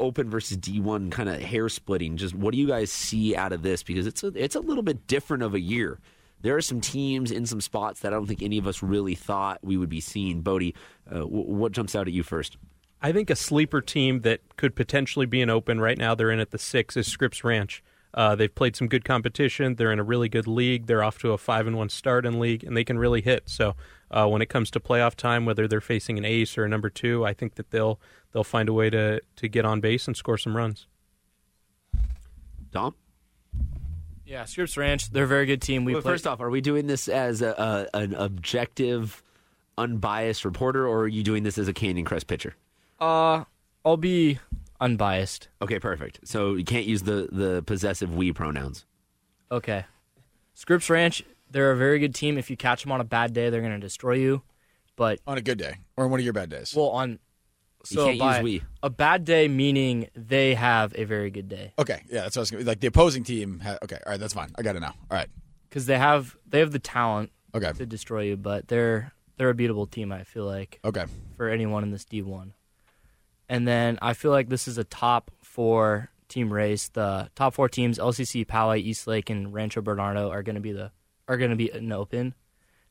open 0.00 0.30
versus 0.30 0.56
D1 0.58 1.10
kind 1.10 1.28
of 1.28 1.40
hair 1.40 1.68
splitting, 1.68 2.16
just 2.16 2.34
what 2.34 2.52
do 2.52 2.58
you 2.58 2.66
guys 2.68 2.90
see 2.92 3.34
out 3.34 3.52
of 3.52 3.62
this? 3.62 3.82
Because 3.82 4.06
it's 4.06 4.22
a, 4.22 4.28
it's 4.28 4.54
a 4.54 4.60
little 4.60 4.82
bit 4.84 5.06
different 5.06 5.42
of 5.42 5.54
a 5.54 5.60
year. 5.60 5.98
There 6.40 6.56
are 6.56 6.60
some 6.62 6.80
teams 6.80 7.32
in 7.32 7.46
some 7.46 7.60
spots 7.60 8.00
that 8.00 8.12
I 8.12 8.16
don't 8.16 8.26
think 8.26 8.42
any 8.42 8.58
of 8.58 8.68
us 8.68 8.80
really 8.80 9.16
thought 9.16 9.58
we 9.62 9.76
would 9.76 9.88
be 9.88 10.00
seeing. 10.00 10.42
Bodie, 10.42 10.76
uh, 11.10 11.14
w- 11.18 11.28
what 11.52 11.72
jumps 11.72 11.96
out 11.96 12.06
at 12.06 12.12
you 12.12 12.22
first? 12.22 12.56
I 13.00 13.12
think 13.12 13.30
a 13.30 13.36
sleeper 13.36 13.80
team 13.80 14.20
that 14.22 14.40
could 14.56 14.74
potentially 14.74 15.26
be 15.26 15.40
an 15.40 15.50
open 15.50 15.80
right 15.80 15.96
now. 15.96 16.14
They're 16.14 16.30
in 16.30 16.40
at 16.40 16.50
the 16.50 16.58
six 16.58 16.96
is 16.96 17.06
Scripps 17.06 17.44
Ranch. 17.44 17.82
Uh, 18.14 18.34
they've 18.34 18.52
played 18.52 18.74
some 18.74 18.88
good 18.88 19.04
competition. 19.04 19.76
They're 19.76 19.92
in 19.92 19.98
a 19.98 20.04
really 20.04 20.28
good 20.28 20.46
league. 20.46 20.86
They're 20.86 21.04
off 21.04 21.18
to 21.18 21.32
a 21.32 21.38
five 21.38 21.66
and 21.66 21.76
one 21.76 21.88
start 21.88 22.26
in 22.26 22.40
league, 22.40 22.64
and 22.64 22.76
they 22.76 22.82
can 22.82 22.98
really 22.98 23.20
hit. 23.20 23.48
So 23.48 23.76
uh, 24.10 24.26
when 24.26 24.42
it 24.42 24.48
comes 24.48 24.70
to 24.72 24.80
playoff 24.80 25.14
time, 25.14 25.44
whether 25.44 25.68
they're 25.68 25.80
facing 25.80 26.18
an 26.18 26.24
ace 26.24 26.56
or 26.58 26.64
a 26.64 26.68
number 26.68 26.90
two, 26.90 27.24
I 27.24 27.34
think 27.34 27.54
that 27.56 27.70
they'll 27.70 28.00
they'll 28.32 28.44
find 28.44 28.68
a 28.68 28.72
way 28.72 28.90
to 28.90 29.20
to 29.36 29.48
get 29.48 29.64
on 29.64 29.80
base 29.80 30.06
and 30.06 30.16
score 30.16 30.38
some 30.38 30.56
runs. 30.56 30.86
Dom? 32.72 32.94
Yeah, 34.24 34.44
Scripps 34.44 34.76
Ranch, 34.76 35.10
they're 35.10 35.24
a 35.24 35.28
very 35.28 35.46
good 35.46 35.62
team. 35.62 35.84
We 35.84 35.94
Well, 35.94 36.02
first 36.02 36.26
off, 36.26 36.40
are 36.40 36.50
we 36.50 36.60
doing 36.60 36.86
this 36.86 37.08
as 37.08 37.40
a, 37.40 37.88
a, 37.94 37.96
an 37.96 38.14
objective, 38.14 39.22
unbiased 39.78 40.44
reporter, 40.44 40.86
or 40.86 41.02
are 41.02 41.08
you 41.08 41.22
doing 41.22 41.44
this 41.44 41.56
as 41.56 41.66
a 41.66 41.72
Canyon 41.72 42.04
Crest 42.04 42.26
pitcher? 42.26 42.54
Uh, 43.00 43.44
I'll 43.84 43.96
be 43.96 44.38
unbiased. 44.80 45.48
Okay, 45.62 45.78
perfect. 45.78 46.20
So 46.24 46.54
you 46.54 46.64
can't 46.64 46.86
use 46.86 47.02
the, 47.02 47.28
the 47.30 47.62
possessive 47.66 48.14
we 48.14 48.32
pronouns. 48.32 48.86
Okay. 49.50 49.84
Scripps 50.54 50.90
Ranch, 50.90 51.22
they're 51.50 51.70
a 51.70 51.76
very 51.76 51.98
good 51.98 52.14
team. 52.14 52.36
If 52.38 52.50
you 52.50 52.56
catch 52.56 52.82
them 52.82 52.92
on 52.92 53.00
a 53.00 53.04
bad 53.04 53.32
day, 53.32 53.50
they're 53.50 53.60
going 53.60 53.72
to 53.72 53.78
destroy 53.78 54.14
you. 54.14 54.42
But 54.96 55.20
On 55.26 55.38
a 55.38 55.40
good 55.42 55.58
day. 55.58 55.74
Or 55.96 56.04
on 56.04 56.10
one 56.10 56.18
of 56.20 56.24
your 56.24 56.32
bad 56.32 56.50
days. 56.50 56.74
well, 56.76 56.88
on 56.88 57.18
so 57.84 58.06
can't 58.12 58.34
use 58.36 58.42
we. 58.42 58.62
a 58.82 58.90
bad 58.90 59.24
day 59.24 59.46
meaning 59.46 60.08
they 60.16 60.54
have 60.54 60.92
a 60.98 61.04
very 61.04 61.30
good 61.30 61.48
day 61.48 61.72
okay. 61.78 62.02
Yeah, 62.10 62.22
that's 62.22 62.34
what 62.36 62.40
I 62.40 62.42
was 62.42 62.50
going 62.50 62.64
to 62.64 62.68
Like 62.68 62.80
the 62.80 62.88
opposing 62.88 63.22
team. 63.22 63.60
Ha- 63.60 63.78
okay. 63.84 63.98
All 64.04 64.10
right. 64.10 64.18
That's 64.20 64.34
fine. 64.34 64.50
I 64.58 64.62
got 64.62 64.74
it 64.74 64.80
now. 64.80 64.94
All 65.10 65.16
right. 65.16 65.28
because 65.68 65.86
they 65.86 65.96
have 65.96 66.36
they 66.48 66.58
have 66.58 66.72
the 66.72 66.80
talent 66.80 67.30
Okay. 67.54 67.70
to 67.72 67.86
destroy 67.86 68.22
you. 68.22 68.36
But 68.36 68.66
they're 68.66 69.12
they're 69.36 69.50
a 69.50 69.54
beatable 69.54 69.88
team. 69.88 70.10
I 70.10 70.24
feel 70.24 70.44
like 70.44 70.80
Okay. 70.84 71.04
for 71.36 71.48
anyone 71.48 71.84
in 71.84 71.92
this 71.92 72.04
D 72.04 72.20
one. 72.20 72.52
And 73.48 73.66
then 73.66 73.98
I 74.02 74.12
feel 74.12 74.30
like 74.30 74.48
this 74.48 74.68
is 74.68 74.78
a 74.78 74.84
top 74.84 75.30
four 75.42 76.10
team 76.28 76.52
race. 76.52 76.88
The 76.88 77.30
top 77.34 77.54
four 77.54 77.68
teams: 77.68 77.98
LCC, 77.98 78.46
Poway, 78.46 78.82
Eastlake, 78.82 79.30
and 79.30 79.52
Rancho 79.52 79.80
Bernardo 79.80 80.30
are 80.30 80.42
going 80.42 80.56
to 80.56 80.60
be 80.60 80.72
the 80.72 80.90
are 81.26 81.36
going 81.36 81.50
to 81.50 81.56
be 81.56 81.70
an 81.70 81.92
open. 81.92 82.34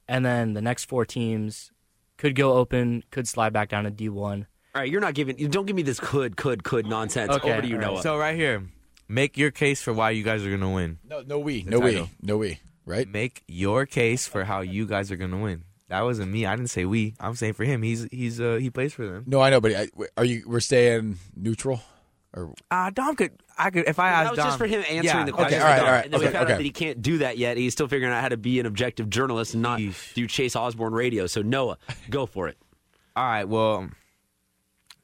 And 0.08 0.26
then 0.26 0.54
the 0.54 0.62
next 0.62 0.86
four 0.86 1.06
teams 1.06 1.72
could 2.18 2.36
go 2.36 2.54
open, 2.54 3.04
could 3.12 3.28
slide 3.28 3.54
back 3.54 3.70
down 3.70 3.84
to 3.84 3.92
D 3.92 4.10
one. 4.10 4.48
All 4.76 4.82
right, 4.82 4.92
you're 4.92 5.02
not 5.02 5.16
giving. 5.16 5.36
Don't 5.50 5.66
give 5.66 5.76
me 5.76 5.82
this 5.82 6.00
could, 6.00 6.38
could, 6.38 6.64
could 6.64 6.86
nonsense. 6.86 7.32
Okay, 7.32 7.52
Over 7.52 7.62
to 7.62 7.68
you, 7.68 7.76
all 7.76 7.82
right. 7.82 7.92
Noah. 7.94 8.02
So 8.02 8.18
right 8.18 8.36
here, 8.36 8.64
make 9.08 9.38
your 9.38 9.52
case 9.52 9.82
for 9.82 9.92
why 9.92 10.12
you 10.12 10.24
guys 10.24 10.46
are 10.46 10.52
gonna 10.52 10.72
win. 10.72 11.00
No, 11.04 11.22
no 11.22 11.40
we. 11.40 11.64
The 11.64 11.72
No 11.72 11.80
we. 11.80 12.10
No 12.22 12.38
we. 12.38 12.60
Right? 12.86 13.08
Make 13.08 13.44
your 13.48 13.86
case 13.86 14.28
for 14.28 14.46
how 14.46 14.62
you 14.62 14.86
guys 14.86 15.12
are 15.12 15.18
gonna 15.18 15.42
win. 15.42 15.64
That 15.90 16.02
wasn't 16.02 16.32
me. 16.32 16.46
I 16.46 16.56
didn't 16.56 16.70
say 16.70 16.84
we. 16.86 17.16
I'm 17.20 17.36
saying 17.36 17.54
for 17.54 17.64
him. 17.64 17.82
He's 17.82 18.08
he's 18.12 18.42
uh 18.42 18.58
he 18.60 18.70
plays 18.70 18.94
for 18.94 19.06
them. 19.08 19.24
No, 19.26 19.40
I 19.40 19.50
know, 19.50 19.62
but 19.62 19.74
I, 19.74 19.88
are 20.18 20.26
you? 20.26 20.44
We're 20.46 20.60
staying 20.60 21.18
neutral, 21.36 21.82
or 22.34 22.54
Uh 22.70 22.90
Dom 22.90 23.16
could 23.16 23.32
I 23.58 23.70
could 23.70 23.88
if 23.88 23.98
I 23.98 24.10
asked 24.10 24.24
that 24.26 24.32
was 24.32 24.38
Dom. 24.38 24.48
just 24.48 24.58
for 24.58 24.68
him 24.68 24.80
answering 24.82 25.04
Yeah, 25.06 25.24
the 25.26 25.32
question. 25.32 25.62
okay, 25.62 25.64
all 25.64 25.70
right, 25.70 25.80
all 25.82 25.92
right, 25.92 26.04
And 26.06 26.14
then 26.14 26.20
we 26.20 26.26
okay, 26.28 26.34
found 26.38 26.50
out 26.52 26.58
that 26.58 26.64
he 26.66 26.72
can't 26.72 27.02
do 27.02 27.20
that 27.20 27.38
yet. 27.38 27.56
He's 27.58 27.72
still 27.74 27.88
figuring 27.88 28.14
out 28.14 28.22
how 28.22 28.28
to 28.30 28.38
be 28.38 28.60
an 28.60 28.66
objective 28.66 29.10
journalist 29.10 29.54
and 29.54 29.64
not 29.64 29.80
Yeesh. 29.80 30.14
do 30.14 30.28
Chase 30.28 30.56
Osborne 30.58 30.94
radio. 30.94 31.26
So 31.26 31.42
Noah, 31.42 31.78
go 32.10 32.26
for 32.26 32.50
it. 32.50 32.58
All 33.16 33.24
right, 33.24 33.46
well, 33.46 33.90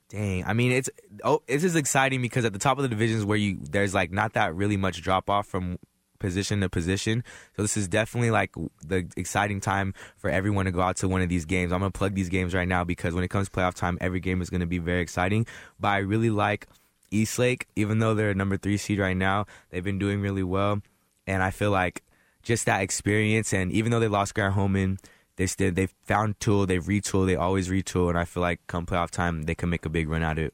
dang. 0.09 0.43
I 0.45 0.53
mean, 0.53 0.71
it's 0.73 0.89
oh, 1.23 1.41
this 1.47 1.63
is 1.63 1.75
exciting 1.75 2.21
because 2.21 2.45
at 2.45 2.53
the 2.53 2.59
top 2.59 2.77
of 2.77 2.83
the 2.83 2.89
divisions 2.89 3.23
where 3.25 3.37
you 3.37 3.57
there's 3.61 3.93
like 3.93 4.11
not 4.11 4.33
that 4.33 4.53
really 4.53 4.77
much 4.77 5.01
drop 5.01 5.29
off 5.29 5.47
from 5.47 5.77
position 6.23 6.61
to 6.61 6.69
position. 6.69 7.21
So 7.57 7.63
this 7.63 7.75
is 7.75 7.89
definitely 7.89 8.31
like 8.31 8.55
the 8.87 9.05
exciting 9.17 9.59
time 9.59 9.93
for 10.15 10.29
everyone 10.29 10.63
to 10.65 10.71
go 10.71 10.79
out 10.79 10.95
to 10.97 11.09
one 11.09 11.21
of 11.21 11.27
these 11.27 11.43
games. 11.43 11.73
I'm 11.73 11.79
gonna 11.79 11.91
plug 11.91 12.15
these 12.15 12.29
games 12.29 12.53
right 12.53 12.67
now 12.67 12.85
because 12.85 13.13
when 13.13 13.25
it 13.25 13.27
comes 13.27 13.49
to 13.49 13.51
playoff 13.51 13.73
time, 13.73 13.97
every 13.99 14.21
game 14.21 14.41
is 14.41 14.49
gonna 14.49 14.65
be 14.65 14.77
very 14.77 15.01
exciting. 15.01 15.45
But 15.81 15.89
I 15.89 15.97
really 15.97 16.29
like 16.29 16.67
Eastlake, 17.11 17.67
even 17.75 17.99
though 17.99 18.15
they're 18.15 18.29
a 18.29 18.35
number 18.35 18.55
three 18.55 18.77
seed 18.77 18.99
right 18.99 19.17
now, 19.17 19.47
they've 19.69 19.83
been 19.83 19.99
doing 19.99 20.21
really 20.21 20.43
well, 20.43 20.81
and 21.27 21.43
I 21.43 21.51
feel 21.51 21.71
like 21.71 22.03
just 22.41 22.65
that 22.67 22.81
experience 22.81 23.53
and 23.53 23.69
even 23.73 23.91
though 23.91 23.99
they 23.99 24.07
lost 24.07 24.33
Grant 24.33 24.53
Holman, 24.53 24.99
they 25.35 25.45
still 25.45 25.73
they've 25.73 25.93
found 26.05 26.39
tool, 26.39 26.65
they've 26.65 26.83
retooled, 26.83 27.25
they 27.25 27.35
always 27.35 27.67
retool, 27.67 28.07
and 28.07 28.17
I 28.17 28.23
feel 28.23 28.41
like 28.41 28.61
come 28.67 28.85
playoff 28.85 29.11
time 29.11 29.43
they 29.43 29.55
can 29.55 29.69
make 29.69 29.85
a 29.85 29.89
big 29.89 30.07
run 30.07 30.23
out 30.23 30.37
of 30.37 30.45
it. 30.45 30.53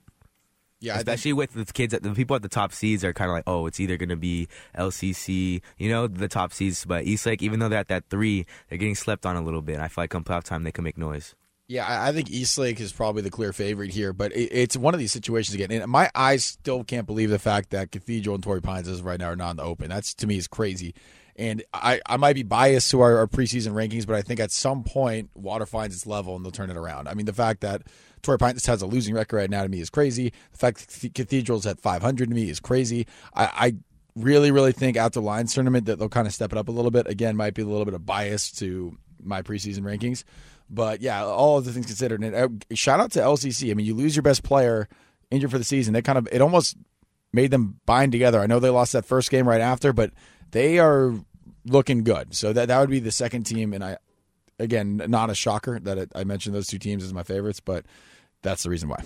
Yeah, 0.79 0.93
I 0.93 0.97
think- 0.97 1.07
Especially 1.07 1.33
with 1.33 1.53
the 1.53 1.65
kids, 1.65 1.93
at 1.93 2.03
the 2.03 2.11
people 2.11 2.35
at 2.35 2.41
the 2.41 2.49
top 2.49 2.71
seeds 2.73 3.03
are 3.03 3.13
kind 3.13 3.29
of 3.29 3.35
like, 3.35 3.43
oh, 3.47 3.65
it's 3.65 3.79
either 3.79 3.97
going 3.97 4.09
to 4.09 4.15
be 4.15 4.47
LCC, 4.77 5.61
you 5.77 5.89
know, 5.89 6.07
the 6.07 6.27
top 6.27 6.53
seeds. 6.53 6.85
But 6.85 7.05
Eastlake, 7.05 7.41
even 7.41 7.59
though 7.59 7.69
they're 7.69 7.79
at 7.79 7.87
that 7.89 8.05
three, 8.09 8.45
they're 8.69 8.77
getting 8.77 8.95
slept 8.95 9.25
on 9.25 9.35
a 9.35 9.41
little 9.41 9.61
bit. 9.61 9.73
And 9.75 9.83
I 9.83 9.87
feel 9.87 10.03
like 10.03 10.09
come 10.09 10.23
playoff 10.23 10.43
time 10.43 10.63
they 10.63 10.71
can 10.71 10.83
make 10.83 10.97
noise. 10.97 11.35
Yeah, 11.67 11.85
I 11.85 12.09
I 12.09 12.11
think 12.13 12.31
Eastlake 12.31 12.79
is 12.79 12.91
probably 12.91 13.21
the 13.21 13.29
clear 13.29 13.53
favorite 13.53 13.91
here, 13.91 14.11
but 14.11 14.31
it, 14.31 14.49
it's 14.51 14.75
one 14.75 14.95
of 14.95 14.99
these 14.99 15.11
situations 15.11 15.53
again. 15.53 15.71
And 15.71 15.91
my 15.91 16.09
eyes 16.15 16.43
still 16.43 16.83
can't 16.83 17.05
believe 17.05 17.29
the 17.29 17.37
fact 17.37 17.69
that 17.71 17.91
Cathedral 17.91 18.33
and 18.35 18.43
Torrey 18.43 18.61
Pines 18.61 18.87
of 18.87 19.05
right 19.05 19.19
now 19.19 19.27
are 19.27 19.35
not 19.35 19.51
in 19.51 19.57
the 19.57 19.63
open. 19.63 19.87
That's 19.89 20.15
to 20.15 20.27
me 20.27 20.37
is 20.37 20.47
crazy. 20.47 20.95
And 21.35 21.63
I, 21.73 22.01
I 22.05 22.17
might 22.17 22.33
be 22.33 22.43
biased 22.43 22.91
to 22.91 22.99
our, 22.99 23.19
our 23.19 23.27
preseason 23.27 23.71
rankings, 23.71 24.05
but 24.05 24.15
I 24.15 24.21
think 24.21 24.41
at 24.41 24.51
some 24.51 24.83
point 24.83 25.29
Water 25.35 25.65
finds 25.65 25.95
its 25.95 26.05
level 26.05 26.35
and 26.35 26.43
they'll 26.43 26.51
turn 26.51 26.69
it 26.69 26.75
around. 26.75 27.07
I 27.07 27.13
mean, 27.13 27.27
the 27.27 27.33
fact 27.33 27.61
that 27.61 27.83
Torrey 28.21 28.37
Pines 28.37 28.65
has 28.65 28.81
a 28.81 28.87
losing 28.87 29.15
record 29.15 29.37
right 29.37 29.49
now 29.49 29.63
to 29.63 29.69
me 29.69 29.79
is 29.79 29.89
crazy. 29.89 30.33
The 30.51 30.57
fact 30.57 31.01
that 31.01 31.13
Cathedral's 31.13 31.65
at 31.65 31.79
500 31.79 32.29
to 32.29 32.35
me 32.35 32.49
is 32.49 32.59
crazy. 32.59 33.07
I, 33.33 33.45
I 33.45 33.75
really, 34.15 34.51
really 34.51 34.71
think 34.71 34.97
after 34.97 35.19
Lions 35.19 35.53
tournament 35.53 35.85
that 35.85 35.99
they'll 35.99 36.09
kind 36.09 36.27
of 36.27 36.33
step 36.33 36.51
it 36.51 36.57
up 36.57 36.67
a 36.67 36.71
little 36.71 36.91
bit. 36.91 37.07
Again, 37.07 37.35
might 37.35 37.53
be 37.53 37.61
a 37.61 37.65
little 37.65 37.85
bit 37.85 37.93
of 37.93 38.05
bias 38.05 38.51
to 38.53 38.97
my 39.23 39.41
preseason 39.41 39.81
rankings. 39.81 40.23
But 40.69 41.01
yeah, 41.01 41.23
all 41.23 41.57
of 41.57 41.65
the 41.65 41.71
things 41.71 41.87
considered. 41.87 42.21
And 42.23 42.35
uh, 42.35 42.75
shout 42.75 42.99
out 42.99 43.11
to 43.13 43.19
LCC. 43.19 43.71
I 43.71 43.73
mean, 43.73 43.85
you 43.85 43.95
lose 43.95 44.15
your 44.15 44.23
best 44.23 44.43
player 44.43 44.87
injured 45.31 45.51
for 45.51 45.57
the 45.57 45.63
season. 45.63 45.93
They 45.93 46.01
kind 46.01 46.17
of 46.17 46.27
it 46.31 46.41
almost 46.41 46.77
made 47.33 47.51
them 47.51 47.79
bind 47.85 48.11
together. 48.11 48.39
I 48.39 48.47
know 48.47 48.59
they 48.59 48.69
lost 48.69 48.93
that 48.93 49.05
first 49.05 49.31
game 49.31 49.47
right 49.47 49.61
after, 49.61 49.93
but 49.93 50.11
they 50.51 50.79
are 50.79 51.13
looking 51.65 52.03
good. 52.03 52.35
So 52.35 52.53
that 52.53 52.67
that 52.67 52.79
would 52.79 52.89
be 52.89 52.99
the 52.99 53.11
second 53.11 53.43
team. 53.43 53.73
And 53.73 53.83
I 53.83 53.97
again, 54.59 55.01
not 55.07 55.29
a 55.29 55.35
shocker 55.35 55.79
that 55.79 55.97
it, 55.97 56.11
I 56.13 56.23
mentioned 56.23 56.53
those 56.53 56.67
two 56.67 56.79
teams 56.79 57.03
as 57.03 57.13
my 57.13 57.23
favorites, 57.23 57.59
but 57.59 57.85
that's 58.41 58.63
the 58.63 58.69
reason 58.69 58.89
why. 58.89 59.03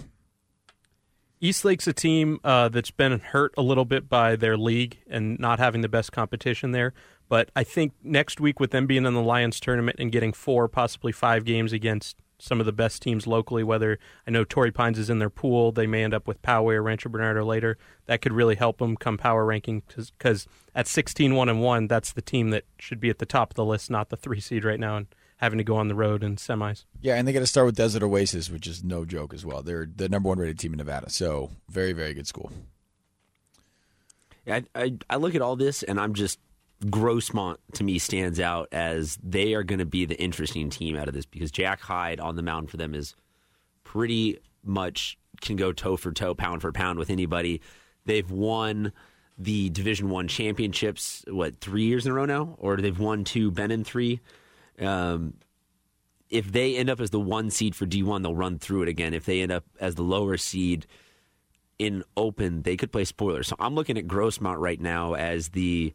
Eastlake's 1.42 1.88
a 1.88 1.94
team 1.94 2.40
uh, 2.46 2.70
that's 2.70 2.92
been 2.92 3.20
hurt 3.20 3.54
a 3.58 3.62
little 3.62 3.84
bit 3.84 4.08
by 4.08 4.38
their 4.38 4.56
league 4.56 5.00
and 5.10 5.38
not 5.40 5.60
having 5.60 5.82
the 5.82 5.90
best 5.90 6.14
competition 6.14 6.72
there. 6.72 6.94
But 7.28 7.52
I 7.54 7.66
think 7.66 7.92
next 8.02 8.40
week, 8.40 8.62
with 8.62 8.72
them 8.72 8.88
being 8.88 9.06
in 9.06 9.14
the 9.14 9.22
Lions 9.22 9.60
tournament 9.60 9.98
and 10.00 10.12
getting 10.12 10.32
four, 10.32 10.70
possibly 10.70 11.12
five 11.12 11.44
games 11.44 11.74
against 11.74 12.16
some 12.40 12.60
of 12.60 12.66
the 12.66 12.72
best 12.72 13.02
teams 13.02 13.28
locally, 13.28 13.64
whether 13.64 14.00
I 14.28 14.32
know 14.32 14.44
Torrey 14.44 14.72
Pines 14.72 15.00
is 15.00 15.10
in 15.10 15.20
their 15.20 15.30
pool, 15.30 15.72
they 15.72 15.88
may 15.88 16.04
end 16.04 16.14
up 16.14 16.28
with 16.28 16.42
Poway 16.42 16.76
or 16.76 16.84
Rancho 16.84 17.10
Bernardo 17.10 17.44
later. 17.44 17.78
That 18.06 18.22
could 18.22 18.34
really 18.34 18.56
help 18.56 18.78
them 18.78 18.96
come 18.96 19.18
power 19.18 19.46
ranking 19.46 19.84
because 19.88 20.48
at 20.76 20.88
16 20.88 21.36
1 21.36 21.50
and 21.50 21.62
1, 21.62 21.88
that's 21.88 22.14
the 22.14 22.22
team 22.22 22.52
that 22.52 22.64
should 22.78 23.00
be 23.00 23.10
at 23.10 23.20
the 23.20 23.26
top 23.26 23.52
of 23.52 23.56
the 23.56 23.66
list, 23.66 23.90
not 23.90 24.10
the 24.10 24.18
three 24.18 24.40
seed 24.40 24.64
right 24.64 24.80
now 24.80 24.98
and 24.98 25.08
having 25.44 25.58
to 25.58 25.64
go 25.64 25.76
on 25.76 25.90
the 25.90 25.96
road 25.96 26.24
in 26.24 26.38
semis. 26.38 26.86
Yeah, 27.02 27.16
and 27.16 27.28
they 27.28 27.34
got 27.34 27.40
to 27.40 27.48
start 27.48 27.66
with 27.66 27.76
Desert 27.76 28.02
Oasis, 28.02 28.50
which 28.50 28.66
is 28.66 28.82
no 28.82 29.04
joke 29.04 29.34
as 29.34 29.46
well. 29.46 29.62
They're 29.62 29.88
the 29.94 30.08
number 30.08 30.30
one 30.30 30.40
rated 30.40 30.58
team 30.58 30.72
in 30.72 30.78
Nevada, 30.78 31.10
so 31.10 31.52
very, 31.70 31.92
very 31.92 32.14
good 32.14 32.28
school. 32.28 32.50
I, 34.48 34.64
I, 34.74 34.94
I 35.10 35.18
look 35.18 35.36
at 35.36 35.42
all 35.42 35.58
this 35.58 35.84
and 35.84 36.00
I'm 36.00 36.14
just 36.14 36.40
Grossmont 36.86 37.58
to 37.74 37.84
me 37.84 38.00
stands 38.00 38.40
out 38.40 38.70
as 38.72 39.18
they 39.22 39.54
are 39.54 39.64
going 39.64 39.80
to 39.80 39.86
be 39.86 40.06
the 40.06 40.20
interesting 40.22 40.70
team 40.70 40.98
out 40.98 41.08
of 41.08 41.14
this 41.14 41.26
because 41.26 41.52
Jack 41.52 41.82
Hyde 41.82 42.20
on 42.20 42.36
the 42.36 42.42
mound 42.42 42.70
for 42.70 42.78
them 42.78 42.94
is 42.94 43.16
pretty 43.84 44.40
much 44.64 45.18
can 45.42 45.56
go 45.58 45.74
toe 45.74 45.98
for 45.98 46.12
toe, 46.12 46.34
pound 46.34 46.62
for 46.62 46.72
pound 46.72 47.00
with 47.00 47.10
anybody. 47.10 47.62
They've 48.06 48.30
won 48.30 48.94
the 49.38 49.70
Division 49.70 50.10
One 50.10 50.28
championships 50.28 51.26
what 51.28 51.60
three 51.60 51.84
years 51.84 52.06
in 52.06 52.12
a 52.12 52.16
row 52.16 52.26
now, 52.26 52.56
or 52.60 52.78
they've 52.78 52.98
won 52.98 53.24
two, 53.24 53.52
been 53.52 53.72
in 53.72 53.84
three. 53.84 54.22
Um, 54.84 55.36
if 56.30 56.52
they 56.52 56.76
end 56.76 56.90
up 56.90 57.00
as 57.00 57.12
the 57.12 57.20
one 57.20 57.50
seed 57.50 57.76
for 57.76 57.86
D1, 57.86 58.24
they'll 58.24 58.36
run 58.36 58.58
through 58.58 58.84
it 58.84 58.90
again. 58.90 59.14
If 59.14 59.26
they 59.26 59.42
end 59.42 59.52
up 59.52 59.66
as 59.80 59.96
the 59.96 60.04
lower 60.04 60.38
seed 60.38 60.88
in 61.78 62.04
open, 62.18 62.64
they 62.64 62.76
could 62.76 62.92
play 62.92 63.06
spoilers. 63.06 63.48
So 63.48 63.56
I'm 63.60 63.76
looking 63.76 63.98
at 63.98 64.08
Grossmont 64.08 64.60
right 64.60 64.80
now 64.80 65.14
as 65.14 65.50
the 65.50 65.94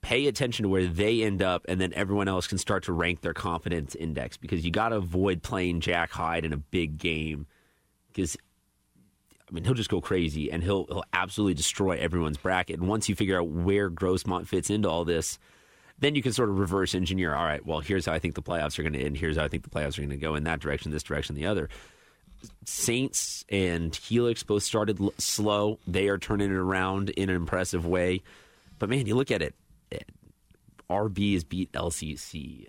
pay 0.00 0.26
attention 0.26 0.62
to 0.62 0.68
where 0.68 0.86
they 0.86 1.22
end 1.22 1.42
up, 1.42 1.64
and 1.68 1.80
then 1.80 1.92
everyone 1.94 2.28
else 2.28 2.46
can 2.46 2.58
start 2.58 2.84
to 2.84 2.92
rank 2.92 3.20
their 3.20 3.34
confidence 3.34 3.94
index 3.94 4.36
because 4.36 4.64
you 4.64 4.70
got 4.70 4.90
to 4.90 4.96
avoid 4.96 5.42
playing 5.42 5.80
Jack 5.80 6.10
Hyde 6.10 6.44
in 6.44 6.52
a 6.52 6.58
big 6.58 6.98
game 6.98 7.46
because 8.08 8.36
I 9.48 9.52
mean, 9.54 9.64
he'll 9.64 9.74
just 9.74 9.90
go 9.90 10.00
crazy 10.00 10.52
and 10.52 10.62
he'll 10.62 10.86
he'll 10.86 11.04
absolutely 11.12 11.54
destroy 11.54 11.98
everyone's 11.98 12.36
bracket. 12.36 12.78
And 12.78 12.88
once 12.88 13.08
you 13.08 13.14
figure 13.14 13.38
out 13.38 13.48
where 13.48 13.90
Grossmont 13.90 14.46
fits 14.46 14.70
into 14.70 14.88
all 14.88 15.04
this, 15.04 15.38
then 16.00 16.14
you 16.14 16.22
can 16.22 16.32
sort 16.32 16.48
of 16.48 16.58
reverse 16.58 16.94
engineer. 16.94 17.34
All 17.34 17.44
right, 17.44 17.64
well, 17.64 17.80
here's 17.80 18.06
how 18.06 18.12
I 18.12 18.18
think 18.18 18.34
the 18.34 18.42
playoffs 18.42 18.78
are 18.78 18.82
going 18.82 18.92
to 18.94 19.00
end. 19.02 19.16
Here's 19.16 19.36
how 19.36 19.44
I 19.44 19.48
think 19.48 19.62
the 19.64 19.70
playoffs 19.70 19.98
are 19.98 20.02
going 20.02 20.10
to 20.10 20.16
go 20.16 20.34
in 20.34 20.44
that 20.44 20.60
direction, 20.60 20.90
this 20.92 21.02
direction, 21.02 21.34
the 21.34 21.46
other. 21.46 21.68
Saints 22.64 23.44
and 23.48 23.94
Helix 23.94 24.42
both 24.42 24.62
started 24.62 25.00
l- 25.00 25.12
slow. 25.18 25.78
They 25.86 26.08
are 26.08 26.18
turning 26.18 26.50
it 26.50 26.56
around 26.56 27.10
in 27.10 27.30
an 27.30 27.36
impressive 27.36 27.84
way. 27.86 28.22
But 28.78 28.88
man, 28.90 29.06
you 29.06 29.16
look 29.16 29.30
at 29.30 29.42
it. 29.42 29.54
eh, 29.90 29.98
RB 30.88 31.32
has 31.34 31.44
beat 31.44 31.72
LCC. 31.72 32.68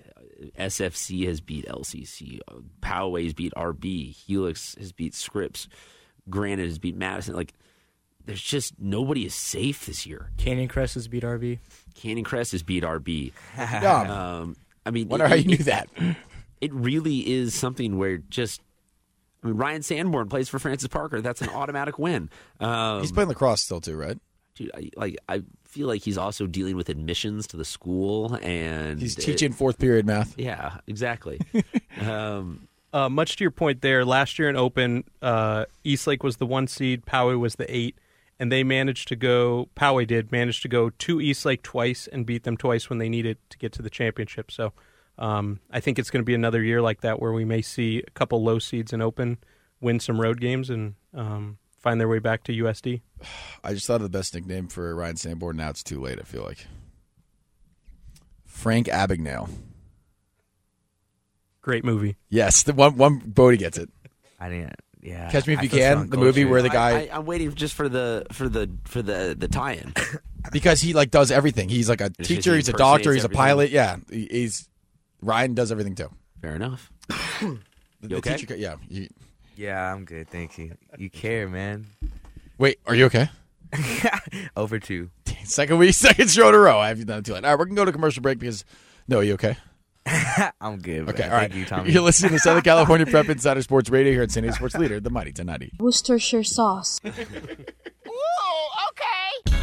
SFC 0.58 1.28
has 1.28 1.40
beat 1.42 1.66
LCC. 1.68 2.40
uh, 2.48 2.56
Poway 2.82 3.26
has 3.26 3.34
beat 3.34 3.54
RB. 3.56 4.12
Helix 4.16 4.76
has 4.80 4.92
beat 4.92 5.14
Scripps. 5.14 5.68
Granite 6.30 6.66
has 6.66 6.80
beat 6.80 6.96
Madison. 6.96 7.36
Like, 7.36 7.54
there's 8.26 8.42
just 8.42 8.80
nobody 8.80 9.26
is 9.26 9.34
safe 9.36 9.86
this 9.86 10.06
year. 10.06 10.30
Canyon 10.38 10.68
Crest 10.68 10.94
has 10.96 11.08
beat 11.08 11.24
RB. 11.24 11.60
Canyon 11.96 12.24
Crest 12.24 12.52
has 12.54 12.64
beat 12.64 12.84
RB. 12.84 13.32
Yeah. 13.58 14.38
Um, 14.40 14.56
I 14.86 14.92
mean, 14.92 15.08
Wonder 15.10 15.26
it- 15.26 15.30
how 15.30 15.36
you 15.36 15.42
it- 15.42 15.48
knew 15.48 15.64
that. 15.66 15.90
It 16.62 16.74
really 16.74 17.20
is 17.32 17.56
something 17.56 17.98
where 17.98 18.18
just. 18.18 18.60
I 19.42 19.48
mean, 19.48 19.56
Ryan 19.56 19.82
Sanborn 19.82 20.28
plays 20.28 20.50
for 20.50 20.60
Francis 20.60 20.90
Parker. 20.90 21.22
That's 21.22 21.42
an 21.42 21.48
automatic 21.48 21.98
win. 21.98 22.30
Um, 22.60 23.00
He's 23.00 23.14
playing 23.14 23.30
lacrosse 23.30 23.62
still 23.62 23.80
too, 23.80 23.96
right? 23.96 24.18
dude, 24.56 24.70
I, 24.76 24.90
like 24.98 25.16
I 25.30 25.44
feel 25.64 25.88
like 25.88 26.02
he's 26.04 26.18
also 26.18 26.48
dealing 26.48 26.76
with 26.76 26.90
admissions 26.90 27.48
to 27.48 27.56
the 27.58 27.64
school, 27.64 28.38
and 28.44 29.00
He's 29.00 29.16
teaching 29.16 29.54
fourth 29.54 29.80
period 29.80 30.06
math. 30.06 30.38
Yeah, 30.38 30.80
exactly. 30.86 31.40
um, 32.02 32.68
Uh, 32.92 33.08
much 33.08 33.38
to 33.38 33.44
your 33.46 33.52
point 33.52 33.80
there, 33.82 34.04
last 34.04 34.38
year 34.38 34.50
in 34.50 34.58
Open, 34.58 35.06
uh, 35.22 35.64
Eastlake 35.86 36.24
was 36.24 36.38
the 36.38 36.46
one 36.46 36.68
seed, 36.68 37.06
Poway 37.06 37.40
was 37.40 37.56
the 37.56 37.74
eight, 37.74 37.96
and 38.40 38.52
they 38.52 38.64
managed 38.64 39.08
to 39.10 39.16
go. 39.16 39.70
Poway 39.76 40.08
did 40.08 40.32
manage 40.32 40.62
to 40.62 40.68
go 40.68 40.90
to 40.90 41.22
Eastlake 41.22 41.62
twice 41.62 42.08
and 42.08 42.26
beat 42.26 42.44
them 42.44 42.58
twice 42.58 42.90
when 42.90 43.00
they 43.00 43.10
needed 43.10 43.38
to 43.50 43.58
get 43.58 43.74
to 43.74 43.82
the 43.82 43.90
championship. 43.90 44.50
So 44.52 44.74
um, 45.18 45.60
I 45.70 45.80
think 45.80 46.00
it's 46.00 46.10
going 46.10 46.22
to 46.22 46.26
be 46.26 46.36
another 46.36 46.64
year 46.64 46.82
like 46.82 47.02
that 47.02 47.22
where 47.22 47.34
we 47.34 47.46
may 47.46 47.62
see 47.62 48.04
a 48.06 48.12
couple 48.12 48.42
low 48.44 48.60
seeds 48.60 48.94
in 48.94 49.02
Open 49.02 49.38
win 49.82 50.00
some 50.00 50.20
road 50.20 50.40
games 50.40 50.70
and 50.70 50.96
um, 51.14 51.58
find 51.78 52.00
their 52.00 52.08
way 52.08 52.20
back 52.20 52.44
to 52.44 52.52
USD. 52.52 53.02
I 53.64 53.74
just 53.74 53.88
thought 53.88 53.96
of 53.96 54.04
the 54.04 54.18
best 54.18 54.34
nickname 54.34 54.68
for 54.68 54.96
Ryan 54.96 55.18
Sanborn. 55.18 55.58
Now 55.58 55.70
it's 55.70 55.84
too 55.84 56.00
late. 56.00 56.20
I 56.20 56.24
feel 56.24 56.44
like 56.44 56.68
Frank 58.46 58.88
Abagnale. 58.88 59.50
Great 61.62 61.84
movie. 61.84 62.16
Yes, 62.30 62.64
the 62.64 62.74
one 62.74 62.96
one 62.96 63.20
Bodie 63.20 63.58
gets 63.58 63.78
it. 63.78 63.90
I 64.40 64.50
didn't. 64.50 64.80
Yeah. 65.02 65.30
Catch 65.32 65.48
Me 65.48 65.54
If 65.54 65.60
I 65.60 65.64
You 65.64 65.70
feel 65.70 65.80
Can, 65.80 65.92
strong 65.98 66.10
the 66.10 66.18
movie 66.18 66.42
culture. 66.42 66.52
where 66.52 66.62
the 66.62 66.70
guy 66.70 66.90
I, 67.12 67.18
I'm 67.18 67.26
waiting 67.26 67.54
just 67.56 67.74
for 67.74 67.88
the 67.88 68.26
for 68.34 68.50
the 68.50 68.70
for 68.86 69.02
the 69.02 69.36
the 69.38 69.48
tie-in. 69.48 69.94
because 70.52 70.82
he 70.82 70.94
like 70.94 71.10
does 71.12 71.32
everything. 71.32 71.70
He's 71.70 71.88
like 71.90 72.02
a 72.02 72.10
just 72.10 72.28
teacher. 72.28 72.52
he 72.52 72.58
He's 72.58 72.70
a 72.70 72.74
doctor. 72.74 73.14
He's 73.14 73.24
a 73.24 73.30
pilot. 73.30 73.70
Yeah, 73.72 73.98
he- 74.12 74.28
he's 74.30 74.68
Ryan 75.22 75.54
does 75.54 75.72
everything 75.72 75.96
too. 75.96 76.10
Fair 76.42 76.56
enough. 76.56 76.92
The, 78.02 78.08
the 78.08 78.16
okay? 78.16 78.38
teacher, 78.38 78.56
yeah. 78.56 78.76
you- 78.88 79.10
Yeah, 79.58 79.94
I'm 79.94 80.06
good. 80.06 80.30
Thank 80.30 80.58
you. 80.58 80.78
You 80.98 81.10
care, 81.10 81.50
man. 81.50 81.88
wait, 82.58 82.80
are 82.88 82.96
you 82.96 83.06
okay? 83.08 83.28
Over 84.56 84.80
two. 84.80 85.10
Second 85.44 85.80
week, 85.80 85.94
second 85.96 86.30
show 86.30 86.48
in 86.50 86.56
a 86.56 86.60
row. 86.60 86.80
I 86.80 86.88
have 86.90 87.00
you 87.00 87.04
done 87.06 87.20
it 87.20 87.26
too 87.26 87.34
late. 87.34 87.44
All 87.44 87.50
right, 87.52 87.60
we're 87.60 87.66
gonna 87.66 87.76
go 87.76 87.84
to 87.86 87.92
commercial 87.92 88.22
break 88.22 88.40
because. 88.40 88.64
No, 89.10 89.20
are 89.20 89.24
you 89.24 89.34
okay? 89.34 89.58
I'm 90.62 90.80
good. 90.80 91.06
Man. 91.06 91.10
Okay, 91.10 91.24
all 91.24 91.30
Thank 91.30 91.52
right. 91.52 91.54
you, 91.54 91.66
Tommy. 91.66 91.92
You're 91.92 92.02
listening 92.04 92.32
to 92.32 92.40
Southern 92.40 92.62
California 92.64 93.06
Prep 93.06 93.30
Insider 93.30 93.62
Sports 93.62 93.90
Radio 93.90 94.12
here 94.14 94.24
at 94.24 94.32
San 94.32 94.44
Diego 94.44 94.56
Sports 94.56 94.76
Leader, 94.76 95.00
the 95.00 95.10
Mighty 95.10 95.30
1090. 95.30 95.78
Worcestershire 95.80 96.44
sauce. 96.44 97.00
Ooh, 97.06 97.12
okay. 98.90 99.56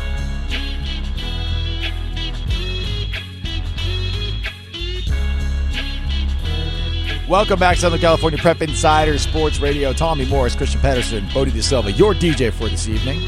Welcome 7.29 7.59
back 7.59 7.77
Southern 7.77 8.01
California 8.01 8.39
Prep 8.39 8.63
Insider 8.63 9.19
Sports 9.19 9.59
Radio. 9.59 9.93
Tommy 9.93 10.27
Morris, 10.27 10.55
Christian 10.55 10.81
Pedersen, 10.81 11.27
Bodie 11.35 11.51
De 11.51 11.63
Silva, 11.63 11.91
your 11.91 12.15
DJ 12.15 12.53
for 12.53 12.69
this 12.69 12.87
evening. 12.89 13.21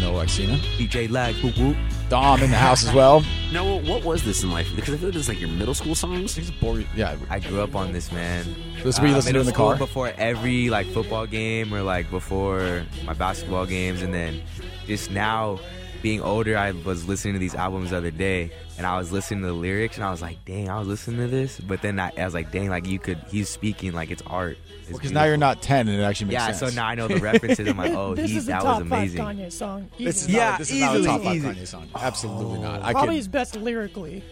No 0.00 0.12
Xena. 0.24 0.56
DJ 0.78 1.10
Lag. 1.10 1.34
Whoop 1.36 1.56
whoop. 1.58 1.76
Dom 2.08 2.42
in 2.42 2.50
the 2.50 2.56
house 2.56 2.84
as 2.86 2.92
well. 2.92 3.22
No, 3.52 3.80
what 3.82 4.04
was 4.04 4.24
this 4.24 4.42
in 4.42 4.50
life? 4.50 4.68
Because 4.74 4.94
I 4.94 4.96
feel 4.96 5.08
like 5.08 5.14
this 5.14 5.22
is 5.22 5.28
like 5.28 5.40
your 5.40 5.48
middle 5.50 5.74
school 5.74 5.94
songs. 5.94 6.34
He's 6.34 6.50
boring. 6.50 6.86
Yeah, 6.96 7.16
I 7.28 7.38
grew 7.38 7.60
up 7.60 7.76
on 7.76 7.92
this, 7.92 8.10
man. 8.10 8.44
this 8.82 8.94
is 8.96 9.00
what 9.00 9.06
you 9.08 9.12
Uh, 9.12 9.16
listen 9.16 9.34
to 9.34 9.40
in 9.40 9.46
the 9.46 9.52
school 9.52 9.68
car. 9.68 9.76
before 9.76 10.12
every 10.18 10.70
like 10.70 10.86
football 10.88 11.26
game 11.26 11.72
or 11.74 11.82
like 11.82 12.10
before 12.10 12.84
my 13.04 13.12
basketball 13.12 13.66
games, 13.66 14.02
and 14.02 14.12
then 14.12 14.42
just 14.86 15.10
now 15.10 15.60
being 16.02 16.20
older, 16.22 16.56
I 16.56 16.72
was 16.72 17.06
listening 17.06 17.34
to 17.34 17.40
these 17.40 17.54
albums 17.54 17.90
the 17.90 17.98
other 17.98 18.10
day, 18.10 18.50
and 18.80 18.86
I 18.86 18.96
was 18.96 19.12
listening 19.12 19.42
to 19.42 19.48
the 19.48 19.52
lyrics, 19.52 19.96
and 19.96 20.06
I 20.06 20.10
was 20.10 20.22
like, 20.22 20.42
"Dang, 20.46 20.70
I 20.70 20.78
was 20.78 20.88
listening 20.88 21.18
to 21.18 21.26
this," 21.28 21.60
but 21.60 21.82
then 21.82 22.00
I, 22.00 22.10
I 22.16 22.24
was 22.24 22.32
like, 22.32 22.50
"Dang, 22.50 22.70
like 22.70 22.86
you 22.86 22.98
could." 22.98 23.18
He's 23.28 23.50
speaking 23.50 23.92
like 23.92 24.10
it's 24.10 24.22
art. 24.26 24.56
It's 24.88 24.92
Because 24.92 25.12
now 25.12 25.24
you're 25.24 25.36
not 25.36 25.60
10 25.60 25.86
and 25.88 26.00
it 26.00 26.02
actually 26.02 26.28
makes 26.28 26.42
sense. 26.42 26.54
Yeah, 26.54 26.56
sense. 26.58 26.72
so 26.72 26.80
now 26.80 26.86
I 26.86 26.94
know 26.94 27.06
the 27.06 27.16
references. 27.18 27.68
I'm 27.68 27.76
like, 27.76 27.92
oh, 27.94 28.14
this 28.14 28.30
he, 28.30 28.38
is 28.38 28.46
the 28.46 28.52
that 28.52 28.62
top 28.62 28.80
was 28.80 28.88
five 28.88 28.98
amazing. 29.14 29.20
Kanye 29.20 29.52
song. 29.52 29.90
This 29.98 30.22
is 30.22 30.28
easily. 30.30 30.32
not, 30.38 30.50
Yeah, 30.52 30.58
this 30.58 30.70
is 30.70 30.80
not 30.80 30.96
a 30.96 31.04
top 31.04 31.22
five 31.22 31.36
easy. 31.36 31.48
Kanye 31.48 31.66
song. 31.66 31.88
Absolutely 31.94 32.58
not. 32.60 32.82
I 32.82 32.92
Probably 32.92 33.08
could, 33.08 33.16
his 33.16 33.28
best 33.28 33.56
lyrically. 33.56 34.24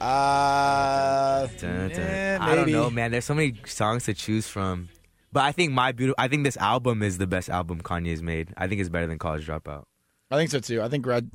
uh, 0.00 1.46
Dun, 1.58 1.88
dun. 1.88 2.00
eh, 2.00 2.38
I 2.40 2.54
don't 2.56 2.70
know, 2.70 2.90
man. 2.90 3.12
There's 3.12 3.24
so 3.24 3.34
many 3.34 3.54
songs 3.66 4.04
to 4.06 4.14
choose 4.14 4.48
from. 4.48 4.88
But 5.32 5.44
I 5.44 5.52
think 5.52 5.72
my 5.72 5.92
beautiful. 5.92 6.16
I 6.18 6.26
think 6.28 6.44
this 6.44 6.56
album 6.56 7.02
is 7.02 7.18
the 7.18 7.26
best 7.28 7.48
album 7.48 7.80
Kanye's 7.80 8.22
made. 8.22 8.52
I 8.56 8.66
think 8.66 8.80
it's 8.80 8.90
better 8.90 9.06
than 9.06 9.18
College 9.18 9.46
Dropout. 9.46 9.84
I 10.30 10.36
think 10.36 10.50
so 10.50 10.58
too. 10.60 10.82
I 10.82 10.88
think 10.88 11.04
grad, 11.04 11.30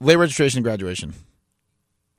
late 0.00 0.16
registration 0.16 0.64
and 0.64 0.64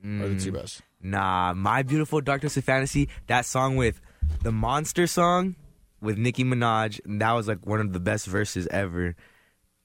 graduation 0.02 0.22
are 0.22 0.30
Mm. 0.36 0.38
the 0.40 0.44
two 0.46 0.52
best. 0.52 0.82
Nah, 1.02 1.54
my 1.54 1.84
beautiful 1.84 2.22
Dark 2.22 2.42
Twisted 2.42 2.64
Fantasy. 2.64 3.10
That 3.28 3.46
song 3.46 3.76
with 3.76 4.02
the 4.44 4.52
Monster 4.52 5.08
song 5.08 5.56
with 6.02 6.18
Nicki 6.18 6.44
Minaj. 6.44 7.00
That 7.20 7.32
was 7.34 7.48
like 7.48 7.66
one 7.66 7.80
of 7.80 7.94
the 7.94 8.00
best 8.00 8.28
verses 8.28 8.68
ever. 8.68 9.16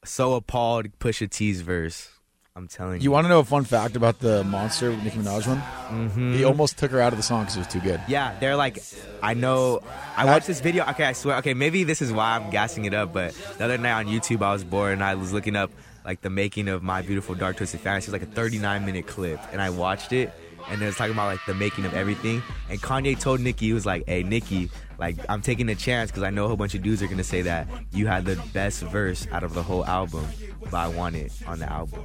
So 0.04 0.34
appalled, 0.34 0.98
Pusha 0.98 1.30
T's 1.30 1.60
verse. 1.62 2.10
I'm 2.57 2.68
telling 2.68 3.00
you. 3.00 3.05
You 3.05 3.11
want 3.11 3.24
to 3.24 3.28
know 3.28 3.40
a 3.40 3.44
fun 3.44 3.64
fact 3.64 3.96
about 3.96 4.20
the 4.20 4.44
monster 4.44 4.90
with 4.90 5.02
Nicki 5.02 5.18
Minaj 5.18 5.44
one? 5.48 5.59
Mm-hmm. 5.59 6.34
He 6.34 6.44
almost 6.44 6.78
took 6.78 6.92
her 6.92 7.00
out 7.00 7.12
of 7.12 7.16
the 7.16 7.22
song 7.24 7.42
because 7.42 7.57
it 7.57 7.59
was 7.59 7.66
too 7.66 7.80
good. 7.80 8.00
Yeah, 8.07 8.38
they're 8.38 8.55
like, 8.55 8.80
I 9.20 9.34
know. 9.34 9.80
I 10.16 10.24
watched 10.24 10.46
this 10.46 10.61
video. 10.61 10.84
Okay, 10.90 11.02
I 11.02 11.14
swear. 11.14 11.38
Okay, 11.38 11.52
maybe 11.52 11.82
this 11.82 12.00
is 12.00 12.12
why 12.12 12.36
I'm 12.36 12.50
gassing 12.50 12.84
it 12.84 12.94
up. 12.94 13.12
But 13.12 13.34
the 13.59 13.64
other 13.64 13.76
night 13.76 13.94
on 13.94 14.07
YouTube, 14.07 14.40
I 14.40 14.52
was 14.52 14.62
bored 14.62 14.92
and 14.92 15.02
I 15.02 15.16
was 15.16 15.32
looking 15.32 15.57
up 15.57 15.72
like 16.05 16.20
the 16.20 16.30
making 16.30 16.68
of 16.68 16.84
My 16.84 17.02
Beautiful 17.02 17.34
Dark 17.34 17.57
Twisted 17.57 17.80
Fantasy. 17.80 18.05
It 18.05 18.12
was 18.12 18.20
like 18.20 18.30
a 18.30 18.32
39 18.32 18.86
minute 18.86 19.09
clip, 19.09 19.40
and 19.50 19.61
I 19.61 19.70
watched 19.70 20.12
it. 20.12 20.32
And 20.70 20.80
it 20.80 20.86
was 20.86 20.94
talking 20.94 21.12
about 21.12 21.26
like 21.26 21.44
the 21.48 21.55
making 21.55 21.86
of 21.86 21.94
everything. 21.94 22.40
And 22.70 22.80
Kanye 22.80 23.18
told 23.18 23.40
Nicki, 23.40 23.66
he 23.66 23.72
was 23.72 23.84
like, 23.84 24.07
"Hey, 24.07 24.22
Nicki, 24.22 24.70
like 24.99 25.16
I'm 25.28 25.42
taking 25.42 25.68
a 25.68 25.74
chance 25.74 26.11
because 26.11 26.22
I 26.22 26.30
know 26.30 26.45
a 26.45 26.49
whole 26.49 26.57
bunch 26.57 26.74
of 26.74 26.82
dudes 26.82 27.03
are 27.03 27.07
gonna 27.09 27.24
say 27.24 27.42
that 27.42 27.66
you 27.92 28.07
had 28.07 28.24
the 28.24 28.36
best 28.53 28.82
verse 28.82 29.26
out 29.32 29.42
of 29.42 29.55
the 29.55 29.62
whole 29.62 29.84
album, 29.86 30.26
but 30.61 30.74
I 30.74 30.88
want 30.88 31.16
it 31.16 31.32
on 31.47 31.59
the 31.59 31.70
album." 31.70 32.05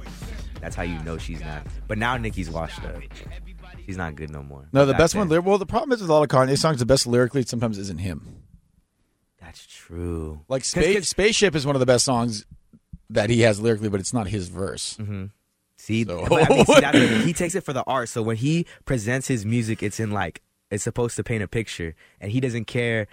That's 0.60 0.76
how 0.76 0.82
you 0.82 1.02
know 1.04 1.16
she's 1.16 1.40
not. 1.40 1.66
But 1.88 1.96
now 1.96 2.16
Nicki's 2.18 2.50
washed 2.50 2.84
up. 2.84 3.00
She's 3.86 3.96
not 3.96 4.14
good 4.14 4.28
no 4.30 4.42
more. 4.42 4.68
No, 4.72 4.84
the 4.84 4.92
best 4.94 5.14
one. 5.14 5.28
Well, 5.28 5.56
the 5.56 5.64
problem 5.66 5.92
is 5.92 6.00
with 6.02 6.10
a 6.10 6.12
lot 6.12 6.22
of 6.22 6.28
Kanye 6.28 6.58
songs, 6.58 6.78
the 6.80 6.86
best 6.86 7.06
lyrically 7.06 7.42
sometimes 7.44 7.78
isn't 7.78 7.98
him. 7.98 8.42
That's 9.40 9.66
true. 9.66 10.40
Like 10.48 10.62
'Cause- 10.62 10.68
Space, 10.70 10.96
'cause- 10.96 11.08
Spaceship 11.08 11.54
is 11.54 11.64
one 11.66 11.76
of 11.76 11.80
the 11.80 11.86
best 11.86 12.04
songs 12.04 12.44
that 13.08 13.30
he 13.30 13.40
has 13.40 13.60
lyrically, 13.60 13.88
but 13.88 14.00
it's 14.00 14.12
not 14.12 14.28
his 14.28 14.48
verse. 14.48 14.96
Mm-hmm. 15.00 15.26
See, 15.76 16.04
So- 16.04 16.26
I 16.26 16.48
mean, 16.48 16.64
see 16.66 16.72
what- 16.72 16.94
he 17.24 17.32
takes 17.32 17.54
it 17.54 17.62
for 17.64 17.72
the 17.72 17.82
art. 17.84 18.08
So 18.10 18.22
when 18.22 18.36
he 18.36 18.66
presents 18.84 19.26
his 19.28 19.46
music, 19.46 19.82
it's 19.82 19.98
in 19.98 20.10
like 20.10 20.42
it's 20.70 20.84
supposed 20.84 21.16
to 21.16 21.24
paint 21.24 21.42
a 21.42 21.48
picture, 21.48 21.94
and 22.20 22.30
he 22.32 22.40
doesn't 22.40 22.66
care 22.66 23.06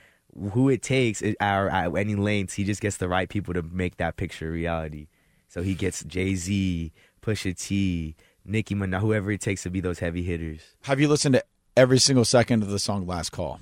who 0.51 0.69
it 0.69 0.81
takes 0.81 1.21
or 1.21 1.35
at 1.69 1.95
any 1.95 2.15
lengths. 2.15 2.53
He 2.53 2.63
just 2.63 2.81
gets 2.81 2.97
the 2.97 3.07
right 3.07 3.27
people 3.27 3.53
to 3.53 3.63
make 3.63 3.97
that 3.97 4.17
picture 4.17 4.51
reality. 4.51 5.07
So 5.47 5.63
he 5.63 5.73
gets 5.73 6.03
Jay 6.03 6.35
Z, 6.35 6.91
Pusha 7.21 7.57
T, 7.57 8.15
Nicki 8.45 8.75
Minaj, 8.75 8.99
whoever 8.99 9.31
it 9.31 9.41
takes 9.41 9.63
to 9.63 9.69
be 9.69 9.79
those 9.79 9.99
heavy 9.99 10.23
hitters. 10.23 10.61
Have 10.83 10.99
you 10.99 11.07
listened 11.07 11.35
to 11.35 11.43
every 11.75 11.99
single 11.99 12.25
second 12.25 12.63
of 12.63 12.69
the 12.69 12.79
song 12.79 13.07
"Last 13.07 13.31
Call"? 13.31 13.59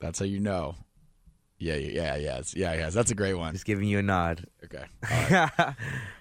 That's 0.00 0.18
how 0.18 0.24
you 0.24 0.40
know. 0.40 0.76
Yeah, 1.58 1.76
yeah, 1.76 1.90
yeah, 1.90 2.16
yes, 2.16 2.54
yeah, 2.54 2.74
yes. 2.74 2.94
That's 2.94 3.10
a 3.10 3.14
great 3.14 3.34
one. 3.34 3.52
Just 3.52 3.64
giving 3.64 3.88
you 3.88 3.98
a 3.98 4.02
nod. 4.02 4.46
Okay. 4.64 4.84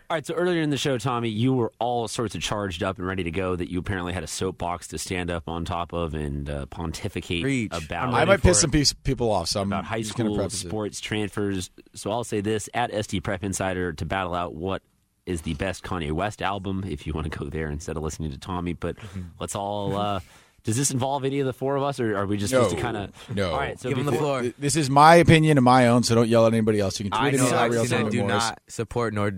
All 0.09 0.17
right, 0.17 0.25
so 0.25 0.35
earlier 0.35 0.61
in 0.61 0.69
the 0.69 0.77
show, 0.77 0.99
Tommy, 0.99 1.29
you 1.29 1.53
were 1.53 1.71
all 1.79 2.07
sorts 2.07 2.35
of 2.35 2.41
charged 2.41 2.83
up 2.83 2.99
and 2.99 3.07
ready 3.07 3.23
to 3.23 3.31
go. 3.31 3.55
That 3.55 3.71
you 3.71 3.79
apparently 3.79 4.13
had 4.13 4.23
a 4.23 4.27
soapbox 4.27 4.89
to 4.89 4.99
stand 4.99 5.31
up 5.31 5.47
on 5.47 5.65
top 5.65 5.91
of 5.91 6.13
and 6.13 6.47
uh, 6.47 6.65
pontificate 6.67 7.41
Preach. 7.41 7.71
about. 7.73 8.13
I 8.13 8.25
might 8.25 8.41
piss 8.41 8.61
some 8.61 8.69
people 8.69 9.31
off, 9.31 9.47
so 9.47 9.61
I'm 9.61 9.69
about 9.69 9.85
high 9.85 10.01
just 10.01 10.11
school 10.11 10.35
preface 10.35 10.63
it. 10.63 10.67
sports 10.67 10.99
transfers. 10.99 11.71
So 11.95 12.11
I'll 12.11 12.25
say 12.25 12.41
this 12.41 12.69
at 12.75 12.91
SD 12.91 13.23
Prep 13.23 13.43
Insider 13.43 13.93
to 13.93 14.05
battle 14.05 14.35
out 14.35 14.53
what 14.53 14.83
is 15.25 15.41
the 15.41 15.55
best 15.55 15.83
Kanye 15.83 16.11
West 16.11 16.43
album, 16.43 16.83
if 16.87 17.07
you 17.07 17.13
want 17.13 17.31
to 17.31 17.35
go 17.39 17.45
there 17.45 17.69
instead 17.69 17.97
of 17.97 18.03
listening 18.03 18.29
to 18.31 18.37
Tommy. 18.37 18.73
But 18.73 18.97
let's 19.39 19.55
all 19.55 19.95
uh, 19.95 20.19
Does 20.63 20.77
this 20.77 20.91
involve 20.91 21.25
any 21.25 21.39
of 21.39 21.45
the 21.45 21.53
four 21.53 21.75
of 21.75 21.83
us, 21.83 21.99
or 21.99 22.15
are 22.17 22.25
we 22.25 22.37
just 22.37 22.53
No, 22.53 22.59
supposed 22.63 22.75
to 22.77 22.81
kind 22.81 22.95
of? 22.97 23.11
no. 23.35 23.51
All 23.51 23.57
right, 23.57 23.77
so 23.79 23.89
Give 23.89 23.97
him 23.97 24.05
the 24.05 24.11
before- 24.13 24.41
floor. 24.41 24.53
This 24.57 24.75
is 24.77 24.89
my 24.89 25.15
opinion 25.15 25.57
and 25.57 25.65
my 25.65 25.87
own, 25.87 26.03
so 26.03 26.15
don't 26.15 26.29
yell 26.29 26.45
at 26.47 26.53
anybody 26.53 26.79
else. 26.79 26.99
You 26.99 27.09
can 27.09 27.13
I 27.13 27.29
tweet 27.31 27.41
know 27.41 27.47
at 27.47 27.51
me 27.51 27.57
at 27.57 27.61
Real 27.71 27.79
Lexington 27.81 28.05
Sunday 28.05 28.17
do 28.17 28.23
Morris. 28.23 28.43
not 28.43 28.61
support 28.67 29.13
nor 29.13 29.31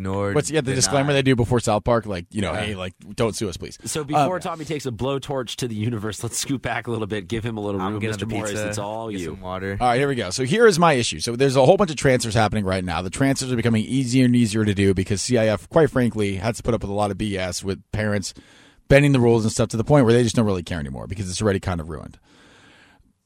nor. 0.00 0.32
What's 0.32 0.48
yeah 0.48 0.60
the 0.60 0.66
deny. 0.66 0.74
disclaimer 0.76 1.12
they 1.12 1.22
do 1.22 1.34
before 1.34 1.58
South 1.58 1.82
Park? 1.82 2.06
Like 2.06 2.26
you 2.30 2.40
know, 2.40 2.52
Yeah. 2.52 2.60
hey, 2.60 2.74
like 2.76 2.92
don't 3.16 3.34
sue 3.34 3.48
us, 3.48 3.56
please. 3.56 3.76
So 3.86 4.04
before 4.04 4.36
Um, 4.36 4.40
Tommy 4.40 4.64
takes 4.64 4.86
a 4.86 4.92
blowtorch 4.92 5.56
to 5.56 5.66
the 5.66 5.74
universe, 5.74 6.22
let's 6.22 6.38
scoot 6.38 6.62
back 6.62 6.86
a 6.86 6.92
little 6.92 7.08
bit, 7.08 7.26
give 7.26 7.42
him 7.42 7.56
a 7.56 7.60
little 7.60 7.80
I'm 7.80 7.94
room, 7.94 8.00
getting 8.00 8.14
Mr. 8.16 8.20
the 8.20 8.26
Morris. 8.26 8.50
pizza. 8.52 8.68
It's 8.68 8.78
all 8.78 9.10
get 9.10 9.18
you. 9.18 9.26
Some 9.30 9.40
water. 9.40 9.76
All 9.80 9.88
right, 9.88 9.98
here 9.98 10.06
we 10.06 10.14
go. 10.14 10.30
So 10.30 10.44
here 10.44 10.68
is 10.68 10.78
my 10.78 10.92
issue. 10.92 11.18
So 11.18 11.34
there's 11.34 11.56
a 11.56 11.66
whole 11.66 11.76
bunch 11.76 11.90
of 11.90 11.96
transfers 11.96 12.34
happening 12.34 12.64
right 12.64 12.84
now. 12.84 13.02
The 13.02 13.10
transfers 13.10 13.52
are 13.52 13.56
becoming 13.56 13.84
easier 13.84 14.26
and 14.26 14.36
easier 14.36 14.64
to 14.64 14.74
do 14.74 14.94
because 14.94 15.20
CIF, 15.20 15.68
quite 15.70 15.90
frankly, 15.90 16.36
has 16.36 16.58
to 16.58 16.62
put 16.62 16.74
up 16.74 16.82
with 16.82 16.90
a 16.90 16.94
lot 16.94 17.10
of 17.10 17.18
BS 17.18 17.64
with 17.64 17.82
parents 17.90 18.34
bending 18.88 19.12
the 19.12 19.20
rules 19.20 19.44
and 19.44 19.52
stuff 19.52 19.68
to 19.70 19.76
the 19.76 19.84
point 19.84 20.04
where 20.04 20.14
they 20.14 20.22
just 20.22 20.36
don't 20.36 20.46
really 20.46 20.62
care 20.62 20.80
anymore 20.80 21.06
because 21.06 21.30
it's 21.30 21.42
already 21.42 21.60
kind 21.60 21.80
of 21.80 21.88
ruined. 21.88 22.18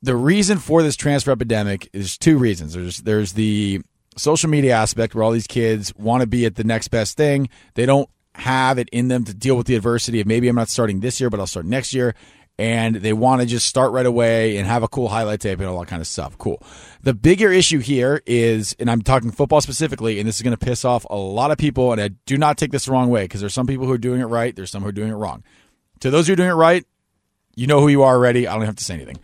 The 0.02 0.16
reason 0.16 0.58
for 0.58 0.82
this 0.82 0.96
transfer 0.96 1.30
epidemic 1.30 1.88
is 1.92 2.18
two 2.18 2.36
reasons. 2.36 2.74
There's 2.74 2.98
there's 2.98 3.32
the 3.34 3.80
social 4.16 4.50
media 4.50 4.74
aspect 4.74 5.14
where 5.14 5.24
all 5.24 5.30
these 5.30 5.46
kids 5.46 5.94
want 5.96 6.22
to 6.22 6.26
be 6.26 6.44
at 6.44 6.56
the 6.56 6.64
next 6.64 6.88
best 6.88 7.16
thing. 7.16 7.48
They 7.74 7.86
don't 7.86 8.08
have 8.34 8.78
it 8.78 8.88
in 8.90 9.08
them 9.08 9.24
to 9.24 9.34
deal 9.34 9.56
with 9.56 9.66
the 9.66 9.76
adversity 9.76 10.20
of 10.20 10.26
maybe 10.26 10.48
I'm 10.48 10.56
not 10.56 10.68
starting 10.68 11.00
this 11.00 11.20
year, 11.20 11.30
but 11.30 11.38
I'll 11.38 11.46
start 11.46 11.66
next 11.66 11.92
year. 11.94 12.14
And 12.58 12.96
they 12.96 13.12
want 13.12 13.40
to 13.40 13.46
just 13.46 13.66
start 13.66 13.92
right 13.92 14.06
away 14.06 14.56
and 14.56 14.66
have 14.66 14.82
a 14.82 14.88
cool 14.88 15.08
highlight 15.08 15.40
tape 15.40 15.58
and 15.58 15.68
all 15.68 15.80
that 15.80 15.88
kind 15.88 16.00
of 16.00 16.06
stuff. 16.06 16.38
Cool. 16.38 16.62
The 17.02 17.14
bigger 17.14 17.50
issue 17.50 17.78
here 17.78 18.22
is, 18.26 18.76
and 18.78 18.90
I'm 18.90 19.02
talking 19.02 19.30
football 19.30 19.60
specifically, 19.60 20.20
and 20.20 20.28
this 20.28 20.36
is 20.36 20.42
going 20.42 20.56
to 20.56 20.64
piss 20.64 20.84
off 20.84 21.06
a 21.10 21.16
lot 21.16 21.50
of 21.50 21.58
people. 21.58 21.92
And 21.92 22.00
I 22.00 22.08
do 22.26 22.36
not 22.36 22.58
take 22.58 22.70
this 22.70 22.84
the 22.84 22.92
wrong 22.92 23.08
way 23.08 23.24
because 23.24 23.40
there's 23.40 23.54
some 23.54 23.66
people 23.66 23.86
who 23.86 23.92
are 23.92 23.98
doing 23.98 24.20
it 24.20 24.26
right. 24.26 24.54
There's 24.54 24.70
some 24.70 24.82
who 24.82 24.88
are 24.90 24.92
doing 24.92 25.10
it 25.10 25.16
wrong. 25.16 25.42
To 26.00 26.10
those 26.10 26.26
who 26.26 26.34
are 26.34 26.36
doing 26.36 26.50
it 26.50 26.54
right, 26.54 26.84
you 27.56 27.66
know 27.66 27.80
who 27.80 27.88
you 27.88 28.02
are 28.02 28.14
already. 28.14 28.46
I 28.46 28.54
don't 28.54 28.66
have 28.66 28.76
to 28.76 28.84
say 28.84 28.94
anything 28.94 29.18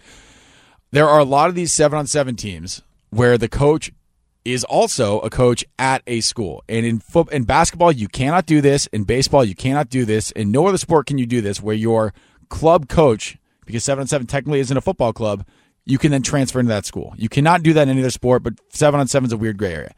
there 0.90 1.08
are 1.08 1.18
a 1.18 1.24
lot 1.24 1.48
of 1.48 1.54
these 1.54 1.72
seven 1.72 1.98
on 1.98 2.06
seven 2.06 2.36
teams 2.36 2.82
where 3.10 3.36
the 3.36 3.48
coach 3.48 3.90
is 4.44 4.64
also 4.64 5.20
a 5.20 5.30
coach 5.30 5.64
at 5.78 6.02
a 6.06 6.20
school. 6.20 6.64
And 6.68 6.86
in 6.86 7.00
foot 7.00 7.30
in 7.32 7.44
basketball, 7.44 7.92
you 7.92 8.08
cannot 8.08 8.46
do 8.46 8.60
this. 8.60 8.86
In 8.88 9.04
baseball, 9.04 9.44
you 9.44 9.54
cannot 9.54 9.90
do 9.90 10.04
this. 10.04 10.30
In 10.30 10.50
no 10.50 10.66
other 10.66 10.78
sport 10.78 11.06
can 11.06 11.18
you 11.18 11.26
do 11.26 11.40
this 11.40 11.60
where 11.60 11.74
your 11.74 12.14
club 12.48 12.88
coach, 12.88 13.38
because 13.66 13.84
seven 13.84 14.02
on 14.02 14.08
seven 14.08 14.26
technically 14.26 14.60
isn't 14.60 14.76
a 14.76 14.80
football 14.80 15.12
club, 15.12 15.44
you 15.84 15.98
can 15.98 16.10
then 16.10 16.22
transfer 16.22 16.60
into 16.60 16.68
that 16.68 16.86
school. 16.86 17.14
You 17.16 17.28
cannot 17.28 17.62
do 17.62 17.72
that 17.72 17.82
in 17.82 17.90
any 17.90 18.00
other 18.00 18.10
sport, 18.10 18.42
but 18.42 18.54
seven 18.70 19.00
on 19.00 19.08
seven 19.08 19.26
is 19.26 19.32
a 19.32 19.36
weird 19.36 19.58
gray 19.58 19.74
area. 19.74 19.94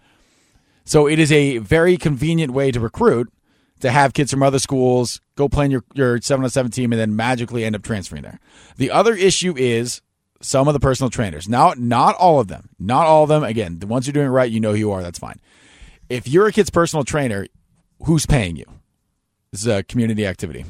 So 0.85 1.07
it 1.07 1.19
is 1.19 1.31
a 1.31 1.59
very 1.59 1.97
convenient 1.97 2.53
way 2.53 2.71
to 2.71 2.81
recruit 2.81 3.33
to 3.81 3.91
have 3.91 4.13
kids 4.13 4.31
from 4.31 4.43
other 4.43 4.59
schools 4.59 5.21
go 5.37 5.49
play 5.49 5.65
in 5.65 5.71
your, 5.71 5.85
your 5.95 6.21
7 6.21 6.45
on 6.45 6.51
7 6.51 6.71
team 6.71 6.93
and 6.93 7.01
then 7.01 7.17
magically 7.17 7.65
end 7.65 7.75
up 7.75 7.83
transferring 7.83 8.23
there. 8.23 8.39
The 8.77 8.91
other 8.91 9.15
issue 9.15 9.55
is 9.57 10.03
some 10.41 10.69
of 10.69 10.75
the 10.75 10.81
personal 10.81 11.11
trainers. 11.11 11.49
Now, 11.49 11.75
not 11.77 12.15
all 12.17 12.41
of 12.41 12.49
them. 12.49 12.71
Not 12.79 13.07
all 13.07 13.25
of 13.25 13.29
them. 13.29 13.43
Again, 13.43 13.79
the 13.79 13.87
ones 13.87 14.07
who 14.07 14.11
are 14.11 14.13
doing 14.15 14.27
it 14.27 14.31
right, 14.31 14.51
you 14.51 14.61
know 14.61 14.73
who 14.73 14.79
you 14.79 14.93
are. 14.93 15.03
That's 15.03 15.19
fine. 15.19 15.41
If 16.09 16.29
you're 16.29 16.47
a 16.47 16.53
kid's 16.53 16.71
personal 16.71 17.05
trainer, 17.05 17.47
who's 18.05 18.27
paying 18.27 18.57
you? 18.57 18.67
This 19.53 19.63
is 19.63 19.67
a 19.67 19.83
community 19.83 20.27
activity. 20.27 20.65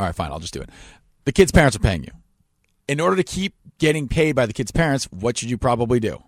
All 0.00 0.06
right, 0.06 0.14
fine. 0.14 0.32
I'll 0.32 0.40
just 0.40 0.54
do 0.54 0.62
it. 0.62 0.70
The 1.26 1.32
kid's 1.32 1.52
parents 1.52 1.76
are 1.76 1.80
paying 1.80 2.04
you. 2.04 2.10
In 2.88 3.00
order 3.00 3.16
to 3.16 3.22
keep 3.22 3.54
getting 3.78 4.08
paid 4.08 4.32
by 4.34 4.46
the 4.46 4.54
kid's 4.54 4.72
parents, 4.72 5.04
what 5.12 5.36
should 5.36 5.50
you 5.50 5.58
probably 5.58 6.00
do? 6.00 6.22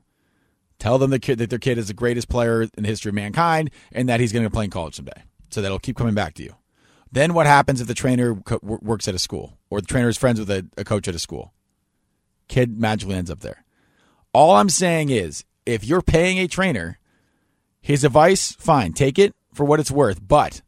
Tell 0.79 0.99
them 0.99 1.09
the 1.09 1.19
kid 1.19 1.39
that 1.39 1.49
their 1.49 1.59
kid 1.59 1.79
is 1.79 1.89
the 1.89 1.95
greatest 1.95 2.29
player 2.29 2.61
in 2.63 2.83
the 2.83 2.89
history 2.89 3.09
of 3.09 3.15
mankind 3.15 3.71
and 3.91 4.11
that 4.11 4.21
he's 4.21 4.31
going 4.31 4.45
to 4.45 4.51
play 4.51 4.65
in 4.65 4.71
college 4.71 4.95
someday. 4.95 5.23
So 5.49 5.63
that'll 5.63 5.79
keep 5.79 5.97
coming 5.97 6.13
back 6.13 6.35
to 6.35 6.43
you. 6.43 6.55
Then 7.11 7.33
what 7.33 7.47
happens 7.47 7.81
if 7.81 7.87
the 7.87 7.95
trainer 7.95 8.35
co- 8.35 8.61
works 8.63 9.09
at 9.09 9.15
a 9.15 9.19
school 9.19 9.57
or 9.71 9.81
the 9.81 9.87
trainer 9.87 10.09
is 10.09 10.19
friends 10.19 10.39
with 10.39 10.51
a, 10.51 10.67
a 10.77 10.85
coach 10.85 11.09
at 11.09 11.15
a 11.15 11.19
school? 11.19 11.55
Kid 12.49 12.79
magically 12.79 13.15
ends 13.15 13.31
up 13.31 13.41
there. 13.41 13.65
All 14.35 14.57
I'm 14.57 14.69
saying 14.69 15.09
is 15.09 15.47
if 15.65 15.83
you're 15.83 16.03
paying 16.03 16.37
a 16.39 16.47
trainer, 16.47 16.99
his 17.81 18.05
advice, 18.05 18.53
fine, 18.53 18.93
take 18.93 19.19
it 19.19 19.35
for 19.55 19.65
what 19.65 19.81
it's 19.81 19.91
worth, 19.91 20.21
but 20.27 20.61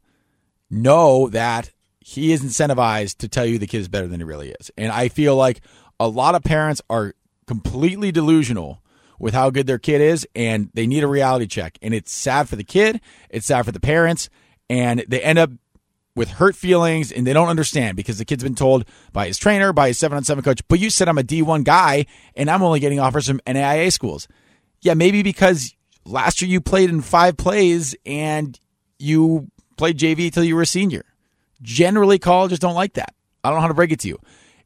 know 0.71 1.29
that 1.29 1.69
he 2.07 2.31
is 2.31 2.43
incentivized 2.43 3.17
to 3.17 3.27
tell 3.27 3.47
you 3.47 3.57
the 3.57 3.65
kid 3.65 3.79
is 3.79 3.87
better 3.87 4.07
than 4.07 4.19
he 4.19 4.23
really 4.23 4.51
is. 4.59 4.69
And 4.77 4.91
I 4.91 5.09
feel 5.09 5.35
like 5.35 5.61
a 5.99 6.07
lot 6.07 6.35
of 6.35 6.43
parents 6.43 6.79
are 6.87 7.15
completely 7.47 8.11
delusional 8.11 8.79
with 9.17 9.33
how 9.33 9.49
good 9.49 9.65
their 9.65 9.79
kid 9.79 10.01
is 10.01 10.27
and 10.35 10.69
they 10.75 10.85
need 10.85 11.03
a 11.03 11.07
reality 11.07 11.47
check. 11.47 11.79
And 11.81 11.95
it's 11.95 12.11
sad 12.13 12.47
for 12.47 12.57
the 12.57 12.63
kid, 12.63 13.01
it's 13.31 13.47
sad 13.47 13.65
for 13.65 13.71
the 13.71 13.79
parents, 13.79 14.29
and 14.69 15.03
they 15.07 15.19
end 15.19 15.39
up 15.39 15.49
with 16.15 16.29
hurt 16.29 16.55
feelings 16.55 17.11
and 17.11 17.25
they 17.25 17.33
don't 17.33 17.49
understand 17.49 17.97
because 17.97 18.19
the 18.19 18.25
kid's 18.25 18.43
been 18.43 18.53
told 18.53 18.85
by 19.11 19.25
his 19.25 19.39
trainer, 19.39 19.73
by 19.73 19.87
his 19.87 19.97
7 19.97 20.15
on 20.15 20.23
7 20.23 20.43
coach, 20.43 20.61
but 20.67 20.79
you 20.79 20.91
said 20.91 21.09
I'm 21.09 21.17
a 21.17 21.23
D1 21.23 21.63
guy 21.63 22.05
and 22.35 22.51
I'm 22.51 22.61
only 22.61 22.79
getting 22.79 22.99
offers 22.99 23.27
from 23.27 23.39
NAIA 23.47 23.91
schools. 23.91 24.27
Yeah, 24.81 24.93
maybe 24.93 25.23
because 25.23 25.73
last 26.05 26.39
year 26.39 26.51
you 26.51 26.61
played 26.61 26.91
in 26.91 27.01
five 27.01 27.35
plays 27.35 27.95
and 28.05 28.59
you 28.99 29.49
played 29.75 29.97
JV 29.97 30.31
till 30.31 30.43
you 30.43 30.55
were 30.55 30.61
a 30.61 30.67
senior. 30.67 31.03
Generally, 31.61 32.19
colleges 32.19 32.59
don't 32.59 32.75
like 32.75 32.93
that. 32.93 33.13
I 33.43 33.49
don't 33.49 33.57
know 33.57 33.61
how 33.61 33.67
to 33.67 33.73
break 33.73 33.91
it 33.91 33.99
to 34.01 34.07
you. 34.07 34.19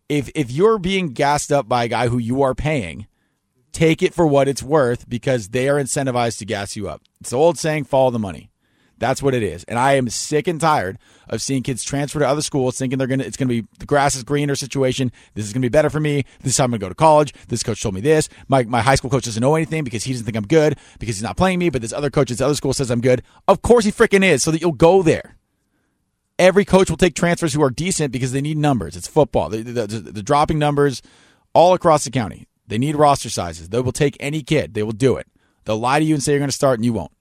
If 0.08 0.30
if 0.36 0.52
you're 0.52 0.80
being 0.80 1.10
gassed 1.10 1.52
up 1.52 1.68
by 1.68 1.84
a 1.84 1.88
guy 1.88 2.08
who 2.08 2.18
you 2.18 2.42
are 2.42 2.56
paying, 2.56 3.08
take 3.72 4.02
it 4.02 4.14
for 4.14 4.26
what 4.26 4.48
it's 4.48 4.64
worth 4.64 5.08
because 5.08 5.50
they 5.50 5.70
are 5.70 5.76
incentivized 5.82 6.40
to 6.40 6.46
gas 6.46 6.76
you 6.76 6.90
up. 6.90 7.02
It's 7.22 7.30
the 7.30 7.38
old 7.38 7.58
saying, 7.58 7.84
follow 7.84 8.10
the 8.10 8.20
money. 8.20 8.50
That's 9.00 9.24
what 9.24 9.34
it 9.34 9.44
is. 9.44 9.64
And 9.64 9.80
I 9.80 9.94
am 9.94 10.10
sick 10.10 10.48
and 10.48 10.60
tired 10.60 11.00
of 11.30 11.42
seeing 11.42 11.64
kids 11.64 11.84
transfer 11.84 12.20
to 12.20 12.28
other 12.28 12.42
schools 12.42 12.78
thinking 12.78 12.98
they're 12.98 13.08
gonna 13.08 13.24
it's 13.24 13.38
gonna 13.38 13.50
be 13.50 13.66
the 13.80 13.86
grass 13.86 14.16
is 14.16 14.24
greener 14.24 14.56
situation. 14.56 15.12
This 15.34 15.46
is 15.46 15.54
gonna 15.54 15.64
be 15.64 15.70
better 15.70 15.90
for 15.90 16.00
me. 16.00 16.26
This 16.42 16.54
is 16.54 16.58
how 16.58 16.66
I'm 16.66 16.72
gonna 16.72 16.80
go 16.80 16.90
to 16.90 16.96
college. 16.96 17.34
This 17.48 17.64
coach 17.64 17.82
told 17.82 17.96
me 17.96 18.02
this. 18.02 18.30
My 18.48 18.64
my 18.64 18.82
high 18.82 18.96
school 18.96 19.10
coach 19.10 19.24
doesn't 19.24 19.42
know 19.42 19.56
anything 19.56 19.84
because 19.84 20.04
he 20.04 20.12
doesn't 20.12 20.26
think 20.26 20.38
I'm 20.38 20.48
good 20.48 20.78
because 21.00 21.16
he's 21.16 21.24
not 21.24 21.38
playing 21.38 21.60
me, 21.60 21.70
but 21.70 21.82
this 21.82 21.94
other 21.94 22.10
coach 22.10 22.30
at 22.30 22.38
this 22.38 22.42
other 22.42 22.56
school 22.56 22.74
says 22.74 22.92
I'm 22.92 23.02
good. 23.02 23.24
Of 23.48 23.62
course 23.62 23.86
he 23.86 23.92
freaking 23.92 24.24
is, 24.24 24.44
so 24.44 24.52
that 24.52 24.62
you'll 24.62 24.74
go 24.74 25.02
there. 25.02 25.38
Every 26.40 26.66
coach 26.66 26.90
will 26.90 26.98
take 26.98 27.16
transfers 27.16 27.54
who 27.54 27.62
are 27.62 27.70
decent 27.70 28.12
because 28.14 28.32
they 28.32 28.42
need 28.42 28.58
numbers. 28.58 28.96
It's 28.96 29.08
football. 29.08 29.50
The, 29.50 29.62
the, 29.62 29.88
the, 29.88 30.00
the 30.00 30.24
dropping 30.24 30.58
numbers 30.58 31.02
all 31.54 31.74
across 31.74 32.06
the 32.06 32.12
county. 32.12 32.48
They 32.66 32.78
need 32.78 32.96
roster 32.96 33.30
sizes. 33.30 33.70
They 33.70 33.82
will 33.82 33.92
take 33.92 34.16
any 34.20 34.42
kid. 34.42 34.74
They 34.74 34.84
will 34.84 34.94
do 34.94 35.18
it. 35.18 35.28
They'll 35.66 35.78
lie 35.78 36.00
to 36.00 36.06
you 36.06 36.14
and 36.14 36.24
say 36.24 36.32
you're 36.32 36.40
going 36.40 36.50
to 36.50 36.56
start 36.56 36.80
and 36.80 36.86
you 36.86 36.94
won't. 36.94 37.12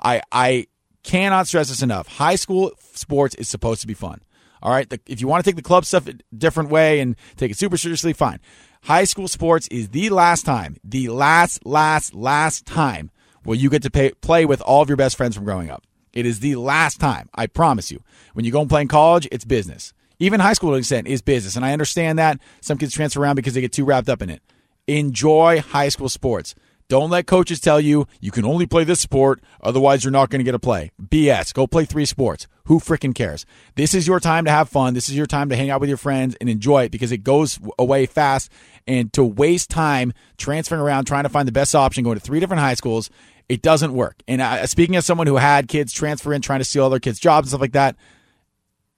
I 0.00 0.20
I 0.30 0.66
cannot 1.02 1.46
stress 1.46 1.70
this 1.70 1.82
enough. 1.82 2.06
High 2.06 2.34
school 2.36 2.72
sports 2.92 3.34
is 3.36 3.48
supposed 3.48 3.80
to 3.80 3.86
be 3.86 3.94
fun. 3.94 4.20
All 4.62 4.72
right. 4.72 4.88
The, 4.88 5.00
if 5.06 5.20
you 5.20 5.28
want 5.28 5.44
to 5.44 5.50
take 5.50 5.56
the 5.56 5.62
club 5.62 5.84
stuff 5.84 6.06
a 6.06 6.14
different 6.36 6.70
way 6.70 7.00
and 7.00 7.16
take 7.36 7.50
it 7.50 7.56
super 7.56 7.76
seriously, 7.76 8.12
fine. 8.12 8.40
High 8.82 9.04
school 9.04 9.28
sports 9.28 9.68
is 9.68 9.88
the 9.88 10.10
last 10.10 10.44
time, 10.44 10.76
the 10.84 11.08
last, 11.08 11.64
last, 11.64 12.14
last 12.14 12.66
time 12.66 13.10
where 13.44 13.56
you 13.56 13.70
get 13.70 13.82
to 13.82 13.90
pay, 13.90 14.10
play 14.20 14.44
with 14.44 14.60
all 14.60 14.82
of 14.82 14.88
your 14.88 14.96
best 14.96 15.16
friends 15.16 15.34
from 15.34 15.44
growing 15.44 15.70
up. 15.70 15.84
It 16.16 16.24
is 16.24 16.40
the 16.40 16.56
last 16.56 16.98
time. 16.98 17.28
I 17.34 17.46
promise 17.46 17.92
you. 17.92 18.02
When 18.32 18.46
you 18.46 18.50
go 18.50 18.62
and 18.62 18.70
play 18.70 18.80
in 18.80 18.88
college, 18.88 19.28
it's 19.30 19.44
business. 19.44 19.92
Even 20.18 20.40
high 20.40 20.54
school 20.54 20.70
to 20.70 20.76
extent 20.76 21.06
is 21.06 21.20
business. 21.20 21.56
And 21.56 21.64
I 21.64 21.74
understand 21.74 22.18
that 22.18 22.40
some 22.62 22.78
kids 22.78 22.94
transfer 22.94 23.20
around 23.20 23.36
because 23.36 23.52
they 23.52 23.60
get 23.60 23.72
too 23.72 23.84
wrapped 23.84 24.08
up 24.08 24.22
in 24.22 24.30
it. 24.30 24.40
Enjoy 24.86 25.60
high 25.60 25.90
school 25.90 26.08
sports. 26.08 26.54
Don't 26.88 27.10
let 27.10 27.26
coaches 27.26 27.60
tell 27.60 27.80
you 27.80 28.06
you 28.20 28.30
can 28.30 28.44
only 28.44 28.64
play 28.64 28.84
this 28.84 29.00
sport, 29.00 29.42
otherwise 29.60 30.04
you're 30.04 30.12
not 30.12 30.30
going 30.30 30.38
to 30.38 30.44
get 30.44 30.54
a 30.54 30.58
play. 30.58 30.92
BS. 31.02 31.52
Go 31.52 31.66
play 31.66 31.84
three 31.84 32.06
sports. 32.06 32.46
Who 32.66 32.78
freaking 32.78 33.14
cares? 33.14 33.44
This 33.74 33.92
is 33.92 34.06
your 34.06 34.20
time 34.20 34.44
to 34.46 34.50
have 34.50 34.68
fun. 34.68 34.94
This 34.94 35.08
is 35.08 35.16
your 35.16 35.26
time 35.26 35.48
to 35.50 35.56
hang 35.56 35.68
out 35.68 35.80
with 35.80 35.88
your 35.88 35.98
friends 35.98 36.36
and 36.40 36.48
enjoy 36.48 36.84
it 36.84 36.92
because 36.92 37.12
it 37.12 37.18
goes 37.18 37.58
away 37.78 38.06
fast. 38.06 38.50
And 38.86 39.12
to 39.14 39.24
waste 39.24 39.68
time 39.68 40.12
transferring 40.38 40.80
around 40.80 41.04
trying 41.06 41.24
to 41.24 41.28
find 41.28 41.46
the 41.46 41.52
best 41.52 41.74
option, 41.74 42.04
going 42.04 42.18
to 42.18 42.24
three 42.24 42.40
different 42.40 42.60
high 42.60 42.74
schools, 42.74 43.10
it 43.48 43.62
doesn't 43.62 43.92
work. 43.92 44.22
And 44.26 44.68
speaking 44.68 44.96
as 44.96 45.06
someone 45.06 45.26
who 45.26 45.36
had 45.36 45.68
kids 45.68 45.92
transfer 45.92 46.32
in, 46.32 46.42
trying 46.42 46.60
to 46.60 46.64
steal 46.64 46.84
other 46.84 46.98
kids' 46.98 47.18
jobs 47.18 47.46
and 47.46 47.50
stuff 47.50 47.60
like 47.60 47.72
that, 47.72 47.96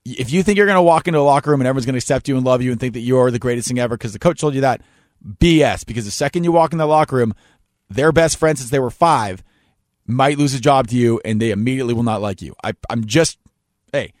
if 0.05 0.31
you 0.31 0.43
think 0.43 0.57
you're 0.57 0.65
going 0.65 0.75
to 0.75 0.81
walk 0.81 1.07
into 1.07 1.19
a 1.19 1.21
locker 1.21 1.51
room 1.51 1.61
and 1.61 1.67
everyone's 1.67 1.85
going 1.85 1.93
to 1.93 1.99
accept 1.99 2.27
you 2.27 2.35
and 2.35 2.45
love 2.45 2.61
you 2.61 2.71
and 2.71 2.79
think 2.79 2.93
that 2.93 3.01
you're 3.01 3.31
the 3.31 3.39
greatest 3.39 3.67
thing 3.67 3.79
ever 3.79 3.95
because 3.95 4.13
the 4.13 4.19
coach 4.19 4.39
told 4.39 4.55
you 4.55 4.61
that, 4.61 4.81
BS. 5.23 5.85
Because 5.85 6.05
the 6.05 6.11
second 6.11 6.43
you 6.43 6.51
walk 6.51 6.71
in 6.71 6.77
the 6.77 6.85
locker 6.85 7.17
room, 7.17 7.33
their 7.89 8.11
best 8.11 8.37
friend 8.37 8.57
since 8.57 8.69
they 8.69 8.79
were 8.79 8.89
five 8.89 9.43
might 10.07 10.37
lose 10.37 10.55
a 10.55 10.59
job 10.59 10.87
to 10.87 10.95
you 10.95 11.21
and 11.23 11.39
they 11.39 11.51
immediately 11.51 11.93
will 11.93 12.03
not 12.03 12.21
like 12.21 12.41
you. 12.41 12.55
I, 12.63 12.73
I'm 12.89 13.05
just, 13.05 13.37
hey, 13.91 14.13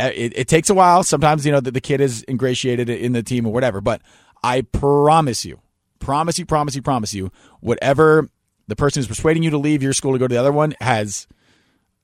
uh, 0.00 0.10
it, 0.14 0.32
it 0.36 0.48
takes 0.48 0.70
a 0.70 0.74
while. 0.74 1.04
Sometimes, 1.04 1.46
you 1.46 1.52
know, 1.52 1.60
the, 1.60 1.70
the 1.70 1.80
kid 1.80 2.00
is 2.00 2.24
ingratiated 2.28 2.88
in 2.88 3.12
the 3.12 3.22
team 3.22 3.46
or 3.46 3.52
whatever, 3.52 3.80
but 3.80 4.02
I 4.42 4.62
promise 4.62 5.44
you, 5.44 5.60
promise 6.00 6.38
you, 6.38 6.46
promise 6.46 6.74
you, 6.74 6.82
promise 6.82 7.14
you, 7.14 7.30
whatever 7.60 8.28
the 8.70 8.76
person 8.76 9.00
who's 9.00 9.08
persuading 9.08 9.42
you 9.42 9.50
to 9.50 9.58
leave 9.58 9.82
your 9.82 9.92
school 9.92 10.12
to 10.12 10.18
go 10.18 10.28
to 10.28 10.34
the 10.34 10.40
other 10.40 10.52
one 10.52 10.74
has 10.80 11.26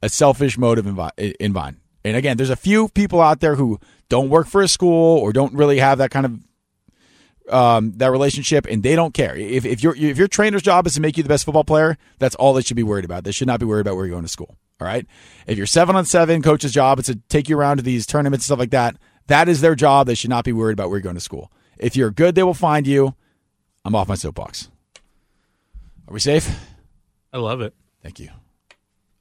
a 0.03 0.09
selfish 0.09 0.59
motive 0.59 0.87
in, 0.87 1.53
mind. 1.53 1.77
And 2.05 2.17
again, 2.17 2.37
there's 2.37 2.51
a 2.51 2.57
few 2.57 2.89
people 2.89 3.21
out 3.21 3.41
there 3.41 3.55
who 3.55 3.81
don't 4.09 4.29
work 4.29 4.47
for 4.47 4.63
a 4.63 4.69
school 4.69 5.19
or 5.19 5.33
don't 5.33 5.55
really 5.55 5.79
have 5.79 5.99
that 5.99 6.11
kind 6.11 6.27
of 6.27 7.53
um, 7.53 7.93
that 7.97 8.11
relationship, 8.11 8.67
and 8.67 8.83
they 8.83 8.97
don't 8.97 9.15
care. 9.15 9.37
If, 9.37 9.65
if 9.65 9.83
your 9.83 9.95
if 9.97 10.19
your 10.19 10.29
trainer's 10.29 10.63
job 10.63 10.87
is 10.87 10.95
to 10.95 11.01
make 11.01 11.17
you 11.17 11.23
the 11.23 11.29
best 11.29 11.45
football 11.45 11.65
player, 11.65 11.97
that's 12.19 12.35
all 12.35 12.53
they 12.53 12.63
should 12.63 12.77
be 12.77 12.83
worried 12.83 13.05
about. 13.05 13.25
They 13.25 13.33
should 13.33 13.47
not 13.47 13.61
be 13.61 13.67
worried 13.67 13.83
about 13.83 13.97
where 13.97 14.05
you're 14.05 14.13
going 14.15 14.25
to 14.25 14.29
school. 14.29 14.57
All 14.81 14.87
right. 14.87 15.07
If 15.47 15.57
your 15.57 15.67
seven 15.67 15.97
on 15.97 16.05
seven 16.05 16.43
coach's 16.43 16.73
job 16.73 16.99
is 16.99 17.07
to 17.07 17.17
take 17.29 17.49
you 17.49 17.59
around 17.59 17.79
to 17.79 17.83
these 17.83 18.05
tournaments 18.05 18.45
and 18.45 18.49
stuff 18.49 18.59
like 18.59 18.71
that, 18.71 18.97
That 19.29 19.49
is 19.49 19.61
their 19.61 19.75
job. 19.75 20.07
They 20.07 20.15
should 20.15 20.31
not 20.31 20.45
be 20.45 20.53
worried 20.53 20.75
about 20.75 20.89
where 20.89 20.99
you're 20.99 21.03
going 21.03 21.17
to 21.17 21.21
school. 21.21 21.51
If 21.79 21.97
you're 21.97 22.11
good, 22.11 22.35
they 22.35 22.43
will 22.43 22.55
find 22.55 22.87
you. 22.87 23.15
I'm 23.85 23.95
off 23.95 24.09
my 24.09 24.15
soapbox. 24.15 24.71
Are 26.09 26.15
we 26.15 26.21
safe? 26.21 26.49
I 27.33 27.39
love 27.39 27.61
it. 27.61 27.75
Thank 28.03 28.21
you. 28.21 28.29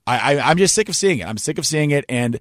I, 0.06 0.36
I 0.36 0.50
I'm 0.50 0.58
just 0.58 0.76
sick 0.76 0.90
of 0.90 0.96
seeing 0.96 1.20
it. 1.20 1.28
I'm 1.28 1.38
sick 1.38 1.58
of 1.58 1.66
seeing 1.66 1.92
it, 1.92 2.06
and 2.08 2.40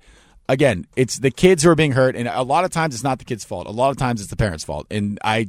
again, 0.48 0.86
it's 0.96 1.18
the 1.18 1.30
kids 1.30 1.62
who 1.62 1.70
are 1.70 1.74
being 1.74 1.92
hurt, 1.92 2.14
and 2.14 2.28
a 2.28 2.42
lot 2.42 2.64
of 2.64 2.70
times 2.70 2.94
it's 2.94 3.04
not 3.04 3.18
the 3.18 3.24
kid's 3.24 3.44
fault. 3.44 3.66
A 3.66 3.70
lot 3.70 3.90
of 3.90 3.96
times 3.96 4.20
it's 4.20 4.30
the 4.30 4.36
parents' 4.36 4.64
fault, 4.64 4.86
and 4.90 5.18
I. 5.24 5.48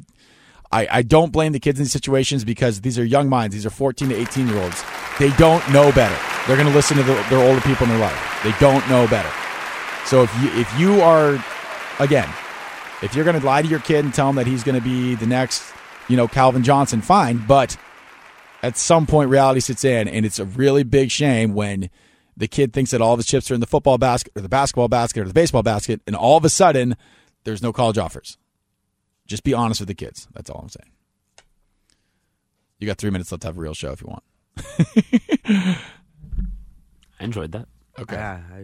I, 0.71 0.87
I 0.91 1.01
don't 1.03 1.31
blame 1.31 1.53
the 1.53 1.59
kids 1.59 1.79
in 1.79 1.83
these 1.83 1.91
situations 1.91 2.43
because 2.43 2.81
these 2.81 2.97
are 2.97 3.05
young 3.05 3.29
minds. 3.29 3.53
These 3.53 3.67
are 3.67 3.69
14 3.69 4.09
to 4.09 4.15
18 4.15 4.47
year 4.47 4.61
olds. 4.61 4.83
They 5.19 5.29
don't 5.37 5.65
know 5.71 5.91
better. 5.91 6.17
They're 6.47 6.57
going 6.57 6.67
to 6.67 6.73
listen 6.73 6.97
to 6.97 7.03
the, 7.03 7.13
their 7.29 7.39
older 7.39 7.61
people 7.61 7.83
in 7.83 7.91
their 7.91 7.99
life. 7.99 8.39
They 8.43 8.51
don't 8.59 8.85
know 8.89 9.07
better. 9.07 9.31
So 10.05 10.23
if 10.23 10.41
you 10.41 10.49
if 10.59 10.79
you 10.79 11.01
are, 11.01 11.43
again, 11.99 12.27
if 13.01 13.15
you're 13.15 13.23
going 13.23 13.39
to 13.39 13.45
lie 13.45 13.61
to 13.61 13.67
your 13.67 13.79
kid 13.79 14.05
and 14.05 14.13
tell 14.13 14.29
him 14.29 14.35
that 14.35 14.47
he's 14.47 14.63
going 14.63 14.75
to 14.75 14.83
be 14.83 15.15
the 15.15 15.27
next, 15.27 15.63
you 16.09 16.17
know, 16.17 16.27
Calvin 16.27 16.63
Johnson, 16.63 16.99
fine. 16.99 17.37
But 17.47 17.77
at 18.65 18.77
some 18.77 19.05
point, 19.05 19.29
reality 19.29 19.59
sits 19.59 19.85
in, 19.85 20.07
and 20.07 20.25
it's 20.25 20.39
a 20.39 20.45
really 20.45 20.81
big 20.83 21.11
shame 21.11 21.53
when 21.53 21.91
the 22.35 22.47
kid 22.47 22.73
thinks 22.73 22.89
that 22.91 22.99
all 22.99 23.13
of 23.13 23.19
his 23.19 23.27
chips 23.27 23.51
are 23.51 23.53
in 23.53 23.59
the 23.59 23.67
football 23.67 23.99
basket 23.99 24.33
or 24.35 24.41
the 24.41 24.49
basketball 24.49 24.87
basket 24.87 25.21
or 25.21 25.27
the 25.27 25.33
baseball 25.33 25.61
basket, 25.61 26.01
and 26.07 26.15
all 26.15 26.35
of 26.35 26.43
a 26.43 26.49
sudden, 26.49 26.95
there's 27.43 27.61
no 27.61 27.71
college 27.71 27.99
offers. 27.99 28.39
Just 29.27 29.43
be 29.43 29.53
honest 29.53 29.81
with 29.81 29.87
the 29.87 29.93
kids. 29.93 30.27
That's 30.33 30.49
all 30.49 30.61
I'm 30.61 30.69
saying. 30.69 30.91
You 32.79 32.87
got 32.87 32.97
three 32.97 33.11
minutes 33.11 33.31
left 33.31 33.41
to 33.43 33.47
have 33.49 33.57
a 33.57 33.61
real 33.61 33.75
show 33.75 33.91
if 33.91 34.01
you 34.01 34.07
want. 34.07 34.23
I 37.19 37.23
enjoyed 37.23 37.51
that. 37.51 37.67
Okay. 37.99 38.15
Yeah, 38.15 38.41
I, 38.51 38.57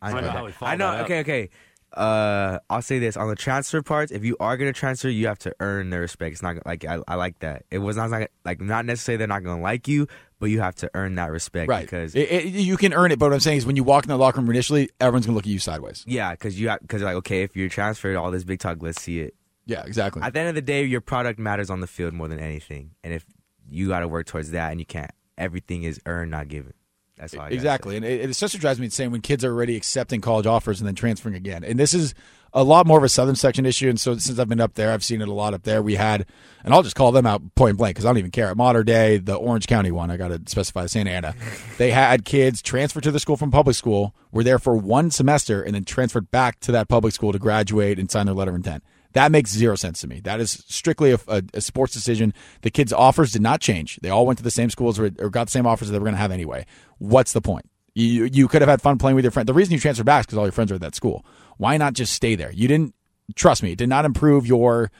I, 0.00 0.10
I 0.10 0.12
know 0.12 0.20
know. 0.20 0.30
how 0.30 0.44
we 0.44 0.52
followed 0.52 0.70
I 0.70 0.76
know. 0.76 0.96
Okay, 1.04 1.18
okay. 1.20 1.50
Uh, 1.96 2.58
I'll 2.68 2.82
say 2.82 2.98
this 2.98 3.16
on 3.16 3.28
the 3.28 3.36
transfer 3.36 3.82
parts. 3.82 4.12
If 4.12 4.24
you 4.24 4.36
are 4.40 4.56
gonna 4.56 4.72
transfer, 4.72 5.08
you 5.08 5.26
have 5.28 5.38
to 5.40 5.54
earn 5.60 5.90
their 5.90 6.00
respect. 6.00 6.32
It's 6.32 6.42
not 6.42 6.64
like 6.66 6.84
I, 6.84 6.98
I 7.08 7.14
like 7.14 7.38
that. 7.40 7.64
It 7.70 7.78
was 7.78 7.96
not 7.96 8.10
like 8.10 8.30
like 8.44 8.60
not 8.60 8.84
necessarily 8.84 9.18
they're 9.18 9.26
not 9.28 9.44
gonna 9.44 9.62
like 9.62 9.86
you, 9.88 10.06
but 10.40 10.46
you 10.50 10.60
have 10.60 10.74
to 10.76 10.90
earn 10.94 11.14
that 11.16 11.30
respect. 11.30 11.68
Right. 11.68 11.82
Because 11.82 12.14
It- 12.14 12.30
it- 12.30 12.44
you 12.46 12.76
can 12.76 12.92
earn 12.92 13.12
it, 13.12 13.18
but 13.18 13.26
what 13.26 13.34
I'm 13.34 13.40
saying 13.40 13.58
is 13.58 13.66
when 13.66 13.76
you 13.76 13.84
walk 13.84 14.04
in 14.04 14.08
the 14.08 14.16
locker 14.18 14.40
room 14.40 14.50
initially, 14.50 14.90
everyone's 15.00 15.26
going 15.26 15.32
to 15.34 15.36
look 15.36 15.44
at 15.46 15.50
you 15.50 15.58
sideways. 15.58 16.04
yeah, 16.06 16.32
because 16.32 16.58
you 16.60 16.70
because 16.82 17.02
like 17.02 17.14
okay, 17.16 17.42
if 17.42 17.56
you're 17.56 17.68
transferred, 17.68 18.16
all 18.16 18.30
this 18.30 18.44
big 18.44 18.58
talk, 18.60 18.78
let's 18.80 19.00
see 19.00 19.20
it. 19.20 19.34
Yeah, 19.66 19.82
exactly. 19.86 20.20
At 20.22 20.34
the 20.34 20.40
end 20.40 20.50
of 20.50 20.54
the 20.54 20.62
day, 20.62 20.84
your 20.84 21.00
product 21.00 21.38
matters 21.38 21.70
on 21.70 21.80
the 21.80 21.86
field 21.86 22.12
more 22.12 22.28
than 22.28 22.38
anything, 22.40 22.90
and 23.02 23.14
if 23.14 23.24
you 23.70 23.88
got 23.88 24.00
to 24.00 24.08
work 24.08 24.26
towards 24.26 24.50
that, 24.50 24.70
and 24.70 24.78
you 24.78 24.84
can't, 24.84 25.10
everything 25.38 25.84
is 25.84 25.98
earned, 26.04 26.30
not 26.30 26.48
given. 26.48 26.74
That's. 27.16 27.36
I 27.36 27.48
exactly. 27.48 27.96
And 27.96 28.04
it, 28.04 28.22
it 28.22 28.30
especially 28.30 28.60
drives 28.60 28.78
me 28.78 28.86
insane 28.86 29.10
when 29.10 29.20
kids 29.20 29.44
are 29.44 29.52
already 29.52 29.76
accepting 29.76 30.20
college 30.20 30.46
offers 30.46 30.80
and 30.80 30.88
then 30.88 30.94
transferring 30.94 31.34
again. 31.34 31.64
And 31.64 31.78
this 31.78 31.94
is 31.94 32.14
a 32.54 32.62
lot 32.62 32.86
more 32.86 32.98
of 32.98 33.04
a 33.04 33.08
southern 33.08 33.34
section 33.34 33.66
issue. 33.66 33.88
And 33.88 34.00
so 34.00 34.16
since 34.16 34.38
I've 34.38 34.48
been 34.48 34.60
up 34.60 34.74
there, 34.74 34.92
I've 34.92 35.04
seen 35.04 35.20
it 35.20 35.28
a 35.28 35.32
lot 35.32 35.54
up 35.54 35.64
there. 35.64 35.82
We 35.82 35.96
had, 35.96 36.24
and 36.62 36.72
I'll 36.72 36.84
just 36.84 36.94
call 36.94 37.10
them 37.10 37.26
out 37.26 37.42
point 37.56 37.76
blank 37.76 37.96
because 37.96 38.06
I 38.06 38.08
don't 38.08 38.18
even 38.18 38.30
care. 38.30 38.48
At 38.48 38.56
Mater 38.56 38.84
Dei, 38.84 39.18
the 39.18 39.34
Orange 39.34 39.66
County 39.66 39.90
one, 39.90 40.10
I 40.10 40.16
got 40.16 40.28
to 40.28 40.40
specify 40.46 40.86
Santa 40.86 41.10
Ana. 41.10 41.34
they 41.78 41.90
had 41.90 42.24
kids 42.24 42.62
transfer 42.62 43.00
to 43.00 43.10
the 43.10 43.18
school 43.18 43.36
from 43.36 43.50
public 43.50 43.74
school, 43.74 44.14
were 44.30 44.44
there 44.44 44.60
for 44.60 44.76
one 44.76 45.10
semester, 45.10 45.62
and 45.62 45.74
then 45.74 45.84
transferred 45.84 46.30
back 46.30 46.60
to 46.60 46.72
that 46.72 46.88
public 46.88 47.12
school 47.12 47.32
to 47.32 47.38
graduate 47.38 47.98
and 47.98 48.10
sign 48.10 48.26
their 48.26 48.34
letter 48.34 48.52
of 48.52 48.56
intent. 48.56 48.84
That 49.14 49.32
makes 49.32 49.50
zero 49.50 49.74
sense 49.76 50.00
to 50.02 50.06
me. 50.08 50.20
That 50.20 50.40
is 50.40 50.64
strictly 50.68 51.12
a, 51.12 51.18
a, 51.28 51.42
a 51.54 51.60
sports 51.60 51.92
decision. 51.92 52.34
The 52.62 52.70
kids' 52.70 52.92
offers 52.92 53.32
did 53.32 53.42
not 53.42 53.60
change. 53.60 53.98
They 54.02 54.10
all 54.10 54.26
went 54.26 54.38
to 54.38 54.44
the 54.44 54.50
same 54.50 54.70
schools 54.70 54.98
or, 54.98 55.10
or 55.18 55.30
got 55.30 55.46
the 55.46 55.50
same 55.52 55.66
offers 55.66 55.88
that 55.88 55.92
they 55.92 55.98
were 55.98 56.04
going 56.04 56.14
to 56.16 56.20
have 56.20 56.32
anyway. 56.32 56.66
What's 56.98 57.32
the 57.32 57.40
point? 57.40 57.68
You 57.94 58.24
you 58.24 58.48
could 58.48 58.60
have 58.60 58.68
had 58.68 58.82
fun 58.82 58.98
playing 58.98 59.14
with 59.14 59.24
your 59.24 59.30
friend. 59.30 59.48
The 59.48 59.54
reason 59.54 59.72
you 59.72 59.78
transferred 59.80 60.06
back 60.06 60.20
is 60.22 60.26
because 60.26 60.38
all 60.38 60.44
your 60.46 60.52
friends 60.52 60.72
are 60.72 60.76
at 60.76 60.80
that 60.80 60.96
school. 60.96 61.24
Why 61.58 61.76
not 61.76 61.92
just 61.94 62.12
stay 62.12 62.34
there? 62.34 62.50
You 62.52 62.66
didn't 62.66 62.92
trust 63.36 63.62
me. 63.62 63.70
It 63.72 63.78
did 63.78 63.88
not 63.88 64.04
improve 64.04 64.46
your 64.48 64.90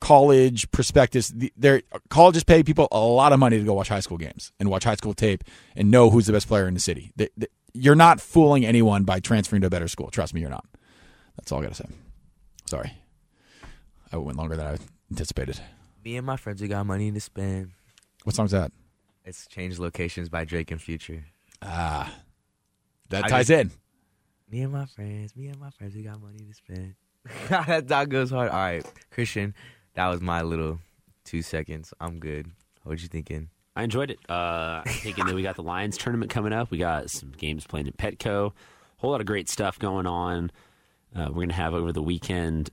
college 0.00 0.70
prospectus. 0.70 1.28
The- 1.28 1.82
colleges 2.08 2.42
pay 2.44 2.62
people 2.62 2.88
a 2.90 2.98
lot 2.98 3.32
of 3.34 3.38
money 3.38 3.58
to 3.58 3.64
go 3.64 3.74
watch 3.74 3.88
high 3.88 4.00
school 4.00 4.16
games 4.18 4.50
and 4.58 4.70
watch 4.70 4.84
high 4.84 4.96
school 4.96 5.14
tape 5.14 5.44
and 5.76 5.90
know 5.90 6.08
who's 6.10 6.26
the 6.26 6.32
best 6.32 6.48
player 6.48 6.66
in 6.66 6.74
the 6.74 6.80
city. 6.80 7.12
They- 7.16 7.28
they- 7.36 7.46
You're 7.74 7.94
not 7.94 8.20
fooling 8.20 8.64
anyone 8.64 9.04
by 9.04 9.20
transferring 9.20 9.60
to 9.60 9.66
a 9.66 9.70
better 9.70 9.88
school. 9.88 10.10
Trust 10.10 10.32
me, 10.34 10.40
you're 10.40 10.50
not. 10.50 10.64
That's 11.36 11.52
all 11.52 11.60
I 11.60 11.62
got 11.62 11.74
to 11.74 11.74
say. 11.74 11.88
Sorry, 12.66 12.92
I 14.12 14.16
went 14.16 14.36
longer 14.38 14.56
than 14.56 14.66
I 14.66 14.76
anticipated. 15.10 15.60
Me 16.04 16.16
and 16.16 16.26
my 16.26 16.36
friends, 16.36 16.60
we 16.60 16.68
got 16.68 16.84
money 16.86 17.10
to 17.10 17.20
spend. 17.20 17.70
What 18.24 18.34
song's 18.36 18.50
that? 18.50 18.72
It's 19.24 19.46
changed 19.46 19.78
locations 19.78 20.28
by 20.28 20.44
Drake 20.44 20.70
and 20.70 20.80
Future. 20.82 21.24
Ah, 21.62 22.12
that 23.08 23.24
I 23.24 23.28
ties 23.28 23.48
just- 23.48 23.60
in. 23.60 23.70
Me 24.50 24.60
and 24.60 24.72
my 24.72 24.84
friends, 24.84 25.34
me 25.34 25.46
and 25.46 25.58
my 25.58 25.70
friends, 25.70 25.94
we 25.94 26.02
got 26.02 26.20
money 26.20 26.40
to 26.40 26.52
spend. 26.54 26.94
that 27.48 27.86
dog 27.86 28.10
goes 28.10 28.30
hard. 28.30 28.50
All 28.50 28.58
right, 28.58 28.84
Christian, 29.10 29.54
that 29.94 30.08
was 30.08 30.20
my 30.20 30.42
little 30.42 30.78
two 31.24 31.40
seconds. 31.40 31.94
I'm 32.00 32.18
good. 32.18 32.50
What 32.82 33.00
you 33.00 33.08
thinking? 33.08 33.48
I 33.74 33.84
enjoyed 33.84 34.10
it. 34.10 34.18
Uh, 34.28 34.82
I'm 34.84 34.92
thinking 34.92 35.24
that 35.24 35.34
we 35.34 35.42
got 35.42 35.56
the 35.56 35.62
Lions 35.62 35.96
tournament 35.96 36.30
coming 36.30 36.52
up. 36.52 36.70
We 36.70 36.76
got 36.76 37.08
some 37.08 37.30
games 37.30 37.66
playing 37.66 37.88
at 37.88 37.96
Petco. 37.96 38.48
A 38.50 38.52
Whole 38.98 39.12
lot 39.12 39.20
of 39.20 39.26
great 39.26 39.48
stuff 39.48 39.78
going 39.78 40.06
on. 40.06 40.50
Uh, 41.16 41.28
we're 41.32 41.44
gonna 41.44 41.54
have 41.54 41.72
over 41.72 41.92
the 41.92 42.02
weekend. 42.02 42.68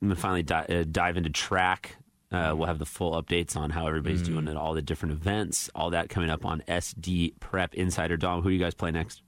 I'm 0.00 0.08
gonna 0.08 0.16
finally 0.20 0.42
di- 0.42 0.66
uh, 0.68 0.84
dive 0.90 1.16
into 1.16 1.30
track. 1.30 1.96
Uh, 2.30 2.52
we'll 2.56 2.66
have 2.66 2.78
the 2.78 2.84
full 2.86 3.20
updates 3.20 3.56
on 3.56 3.70
how 3.70 3.86
everybody's 3.86 4.20
doing 4.22 4.48
at 4.48 4.56
all 4.56 4.74
the 4.74 4.82
different 4.82 5.12
events. 5.12 5.70
All 5.74 5.90
that 5.90 6.10
coming 6.10 6.28
up 6.28 6.44
on 6.44 6.62
SD 6.68 7.32
Prep 7.40 7.74
Insider. 7.74 8.18
Dom, 8.18 8.42
who 8.42 8.50
do 8.50 8.54
you 8.54 8.60
guys 8.60 8.74
play 8.74 8.90
next? 8.90 9.22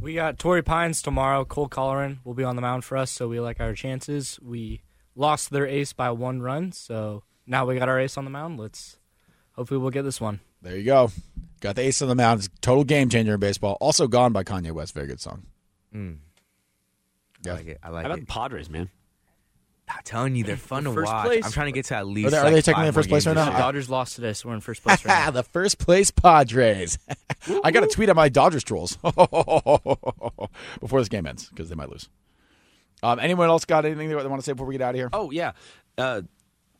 We 0.00 0.14
got 0.14 0.38
Torrey 0.38 0.62
Pines 0.62 1.00
tomorrow. 1.00 1.44
Cole 1.44 1.68
Colleran 1.68 2.18
will 2.24 2.34
be 2.34 2.42
on 2.42 2.56
the 2.56 2.62
mound 2.62 2.84
for 2.84 2.96
us, 2.96 3.10
so 3.10 3.28
we 3.28 3.38
like 3.38 3.60
our 3.60 3.72
chances. 3.74 4.38
We 4.42 4.82
lost 5.14 5.50
their 5.50 5.66
ace 5.66 5.92
by 5.92 6.10
one 6.10 6.40
run, 6.42 6.72
so 6.72 7.22
now 7.46 7.66
we 7.66 7.78
got 7.78 7.88
our 7.88 8.00
ace 8.00 8.16
on 8.16 8.24
the 8.24 8.30
mound. 8.30 8.58
Let's 8.58 8.98
hopefully 9.52 9.78
we'll 9.78 9.90
get 9.90 10.02
this 10.02 10.20
one. 10.20 10.40
There 10.62 10.76
you 10.76 10.84
go. 10.84 11.10
Got 11.60 11.76
the 11.76 11.82
ace 11.82 12.02
on 12.02 12.08
the 12.08 12.14
mound. 12.14 12.40
It's 12.40 12.48
total 12.62 12.82
game 12.84 13.08
changer 13.10 13.34
in 13.34 13.40
baseball. 13.40 13.76
Also 13.80 14.08
gone 14.08 14.32
by 14.32 14.42
Kanye 14.42 14.72
West. 14.72 14.92
Very 14.94 15.06
good 15.06 15.20
song. 15.20 15.44
Mm. 15.94 16.16
Yeah. 17.44 17.52
I 17.52 17.56
like 17.56 17.66
it. 17.66 17.78
I 17.82 17.86
How 17.86 17.92
like 17.92 18.06
about 18.06 18.18
it. 18.18 18.20
the 18.22 18.26
Padres, 18.26 18.70
man? 18.70 18.88
I'm 19.96 20.02
telling 20.04 20.34
you, 20.36 20.44
they're 20.44 20.56
fun 20.56 20.84
to 20.84 20.92
First 20.92 21.12
watch. 21.12 21.26
place. 21.26 21.44
I'm 21.44 21.52
trying 21.52 21.66
to 21.66 21.72
get 21.72 21.84
to 21.86 21.96
at 21.96 22.06
least. 22.06 22.28
Are 22.28 22.30
they- 22.30 22.36
are 22.38 22.44
like, 22.44 22.52
they 22.54 22.62
technically 22.62 22.82
five 22.82 22.88
in 22.88 22.94
first 22.94 23.08
more 23.08 23.14
place 23.14 23.26
right 23.26 23.34
games 23.34 23.36
now? 23.46 23.50
this 23.50 23.52
year. 23.58 23.60
Dodgers 23.60 23.90
lost 23.90 24.14
today, 24.16 24.32
so 24.32 24.48
we're 24.48 24.54
in 24.54 24.60
first 24.60 24.82
place 24.82 25.04
right 25.04 25.24
now. 25.26 25.30
the 25.30 25.42
first 25.42 25.78
place 25.78 26.10
Padres. 26.10 26.98
I 27.64 27.70
got 27.70 27.80
to 27.80 27.86
tweet 27.88 28.08
at 28.08 28.16
my 28.16 28.28
Dodgers 28.28 28.62
trolls 28.64 28.96
before 30.80 31.00
this 31.00 31.08
game 31.08 31.26
ends 31.26 31.48
because 31.48 31.68
they 31.68 31.74
might 31.74 31.88
lose. 31.90 32.08
Um, 33.02 33.18
anyone 33.18 33.48
else 33.48 33.64
got 33.64 33.84
anything 33.84 34.08
they 34.08 34.14
want 34.14 34.40
to 34.40 34.42
say 34.42 34.52
before 34.52 34.66
we 34.66 34.74
get 34.74 34.82
out 34.82 34.90
of 34.90 34.96
here? 34.96 35.08
Oh 35.12 35.30
yeah. 35.30 35.52
Uh, 35.96 36.22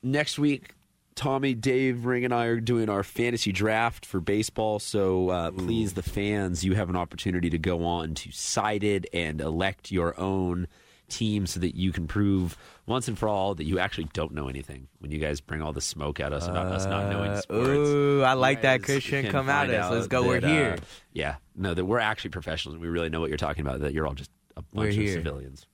next 0.02 0.38
week, 0.38 0.74
Tommy, 1.14 1.54
Dave, 1.54 2.04
Ring, 2.04 2.24
and 2.24 2.32
I 2.34 2.46
are 2.46 2.60
doing 2.60 2.88
our 2.88 3.02
fantasy 3.02 3.52
draft 3.52 4.04
for 4.06 4.20
baseball. 4.20 4.78
So 4.78 5.30
uh, 5.30 5.50
please, 5.50 5.94
the 5.94 6.02
fans, 6.02 6.64
you 6.64 6.74
have 6.74 6.88
an 6.90 6.96
opportunity 6.96 7.48
to 7.50 7.58
go 7.58 7.84
on 7.84 8.14
to 8.16 8.30
Cited 8.32 9.06
and 9.12 9.40
elect 9.40 9.90
your 9.90 10.18
own 10.20 10.66
team 11.10 11.46
so 11.46 11.60
that 11.60 11.74
you 11.76 11.92
can 11.92 12.06
prove 12.06 12.56
once 12.86 13.08
and 13.08 13.18
for 13.18 13.28
all 13.28 13.54
that 13.54 13.64
you 13.64 13.78
actually 13.78 14.08
don't 14.12 14.32
know 14.32 14.48
anything. 14.48 14.88
When 15.00 15.10
you 15.10 15.18
guys 15.18 15.40
bring 15.40 15.60
all 15.62 15.72
the 15.72 15.80
smoke 15.80 16.20
at 16.20 16.32
us 16.32 16.46
about 16.48 16.66
us 16.66 16.86
not 16.86 17.10
knowing 17.10 17.30
Uh, 17.32 17.40
sports. 17.40 17.68
Ooh, 17.68 18.22
I 18.22 18.32
like 18.34 18.62
that, 18.62 18.82
Christian. 18.82 19.22
can 19.24 19.32
Come 19.32 19.48
at 19.48 19.68
us. 19.70 19.90
Let's 19.90 20.04
out 20.04 20.10
go. 20.10 20.26
We're 20.26 20.40
here. 20.40 20.76
uh, 20.80 20.84
yeah, 21.12 21.36
no, 21.54 21.74
that 21.74 21.84
we're 21.84 21.98
actually 21.98 22.30
professionals. 22.30 22.78
We 22.78 22.88
really 22.88 23.10
know 23.10 23.20
what 23.20 23.28
you're 23.28 23.36
talking 23.38 23.66
about. 23.66 23.80
That 23.80 23.92
you're 23.92 24.06
all 24.06 24.14
just 24.14 24.30
a 24.56 24.62
We're 24.72 24.84
bunch 24.86 24.96
of 24.96 25.02
here. 25.02 25.12
civilians. 25.14 25.66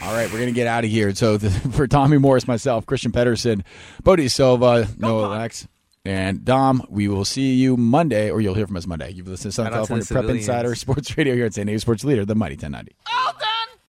All 0.00 0.12
right, 0.14 0.32
we're 0.32 0.38
gonna 0.38 0.52
get 0.52 0.66
out 0.66 0.84
of 0.84 0.90
here. 0.90 1.14
So 1.14 1.36
the, 1.36 1.50
for 1.72 1.86
Tommy 1.86 2.16
Morris, 2.18 2.48
myself, 2.48 2.86
Christian 2.86 3.12
Pedersen, 3.12 3.62
Bodie 4.02 4.28
Silva, 4.28 4.88
Noah 4.98 5.26
Lex, 5.28 5.68
and 6.04 6.44
Dom, 6.44 6.82
we 6.88 7.08
will 7.08 7.24
see 7.26 7.54
you 7.54 7.76
Monday, 7.76 8.30
or 8.30 8.40
you'll 8.40 8.54
hear 8.54 8.66
from 8.66 8.76
us 8.78 8.86
Monday. 8.86 9.10
You've 9.12 9.28
listened 9.28 9.52
to 9.52 9.54
Southern 9.54 9.72
Shout 9.72 9.80
out 9.80 9.84
to 9.84 9.88
California 10.04 10.28
Prep. 10.28 10.36
Insider 10.36 10.74
Sports 10.76 11.16
Radio 11.18 11.34
here 11.34 11.44
at 11.46 11.54
San 11.54 11.66
Diego 11.66 11.78
Sports 11.78 12.04
Leader, 12.04 12.24
the 12.24 12.34
Mighty 12.34 12.54
1090. 12.54 12.92
All 13.06 13.32
day! 13.34 13.44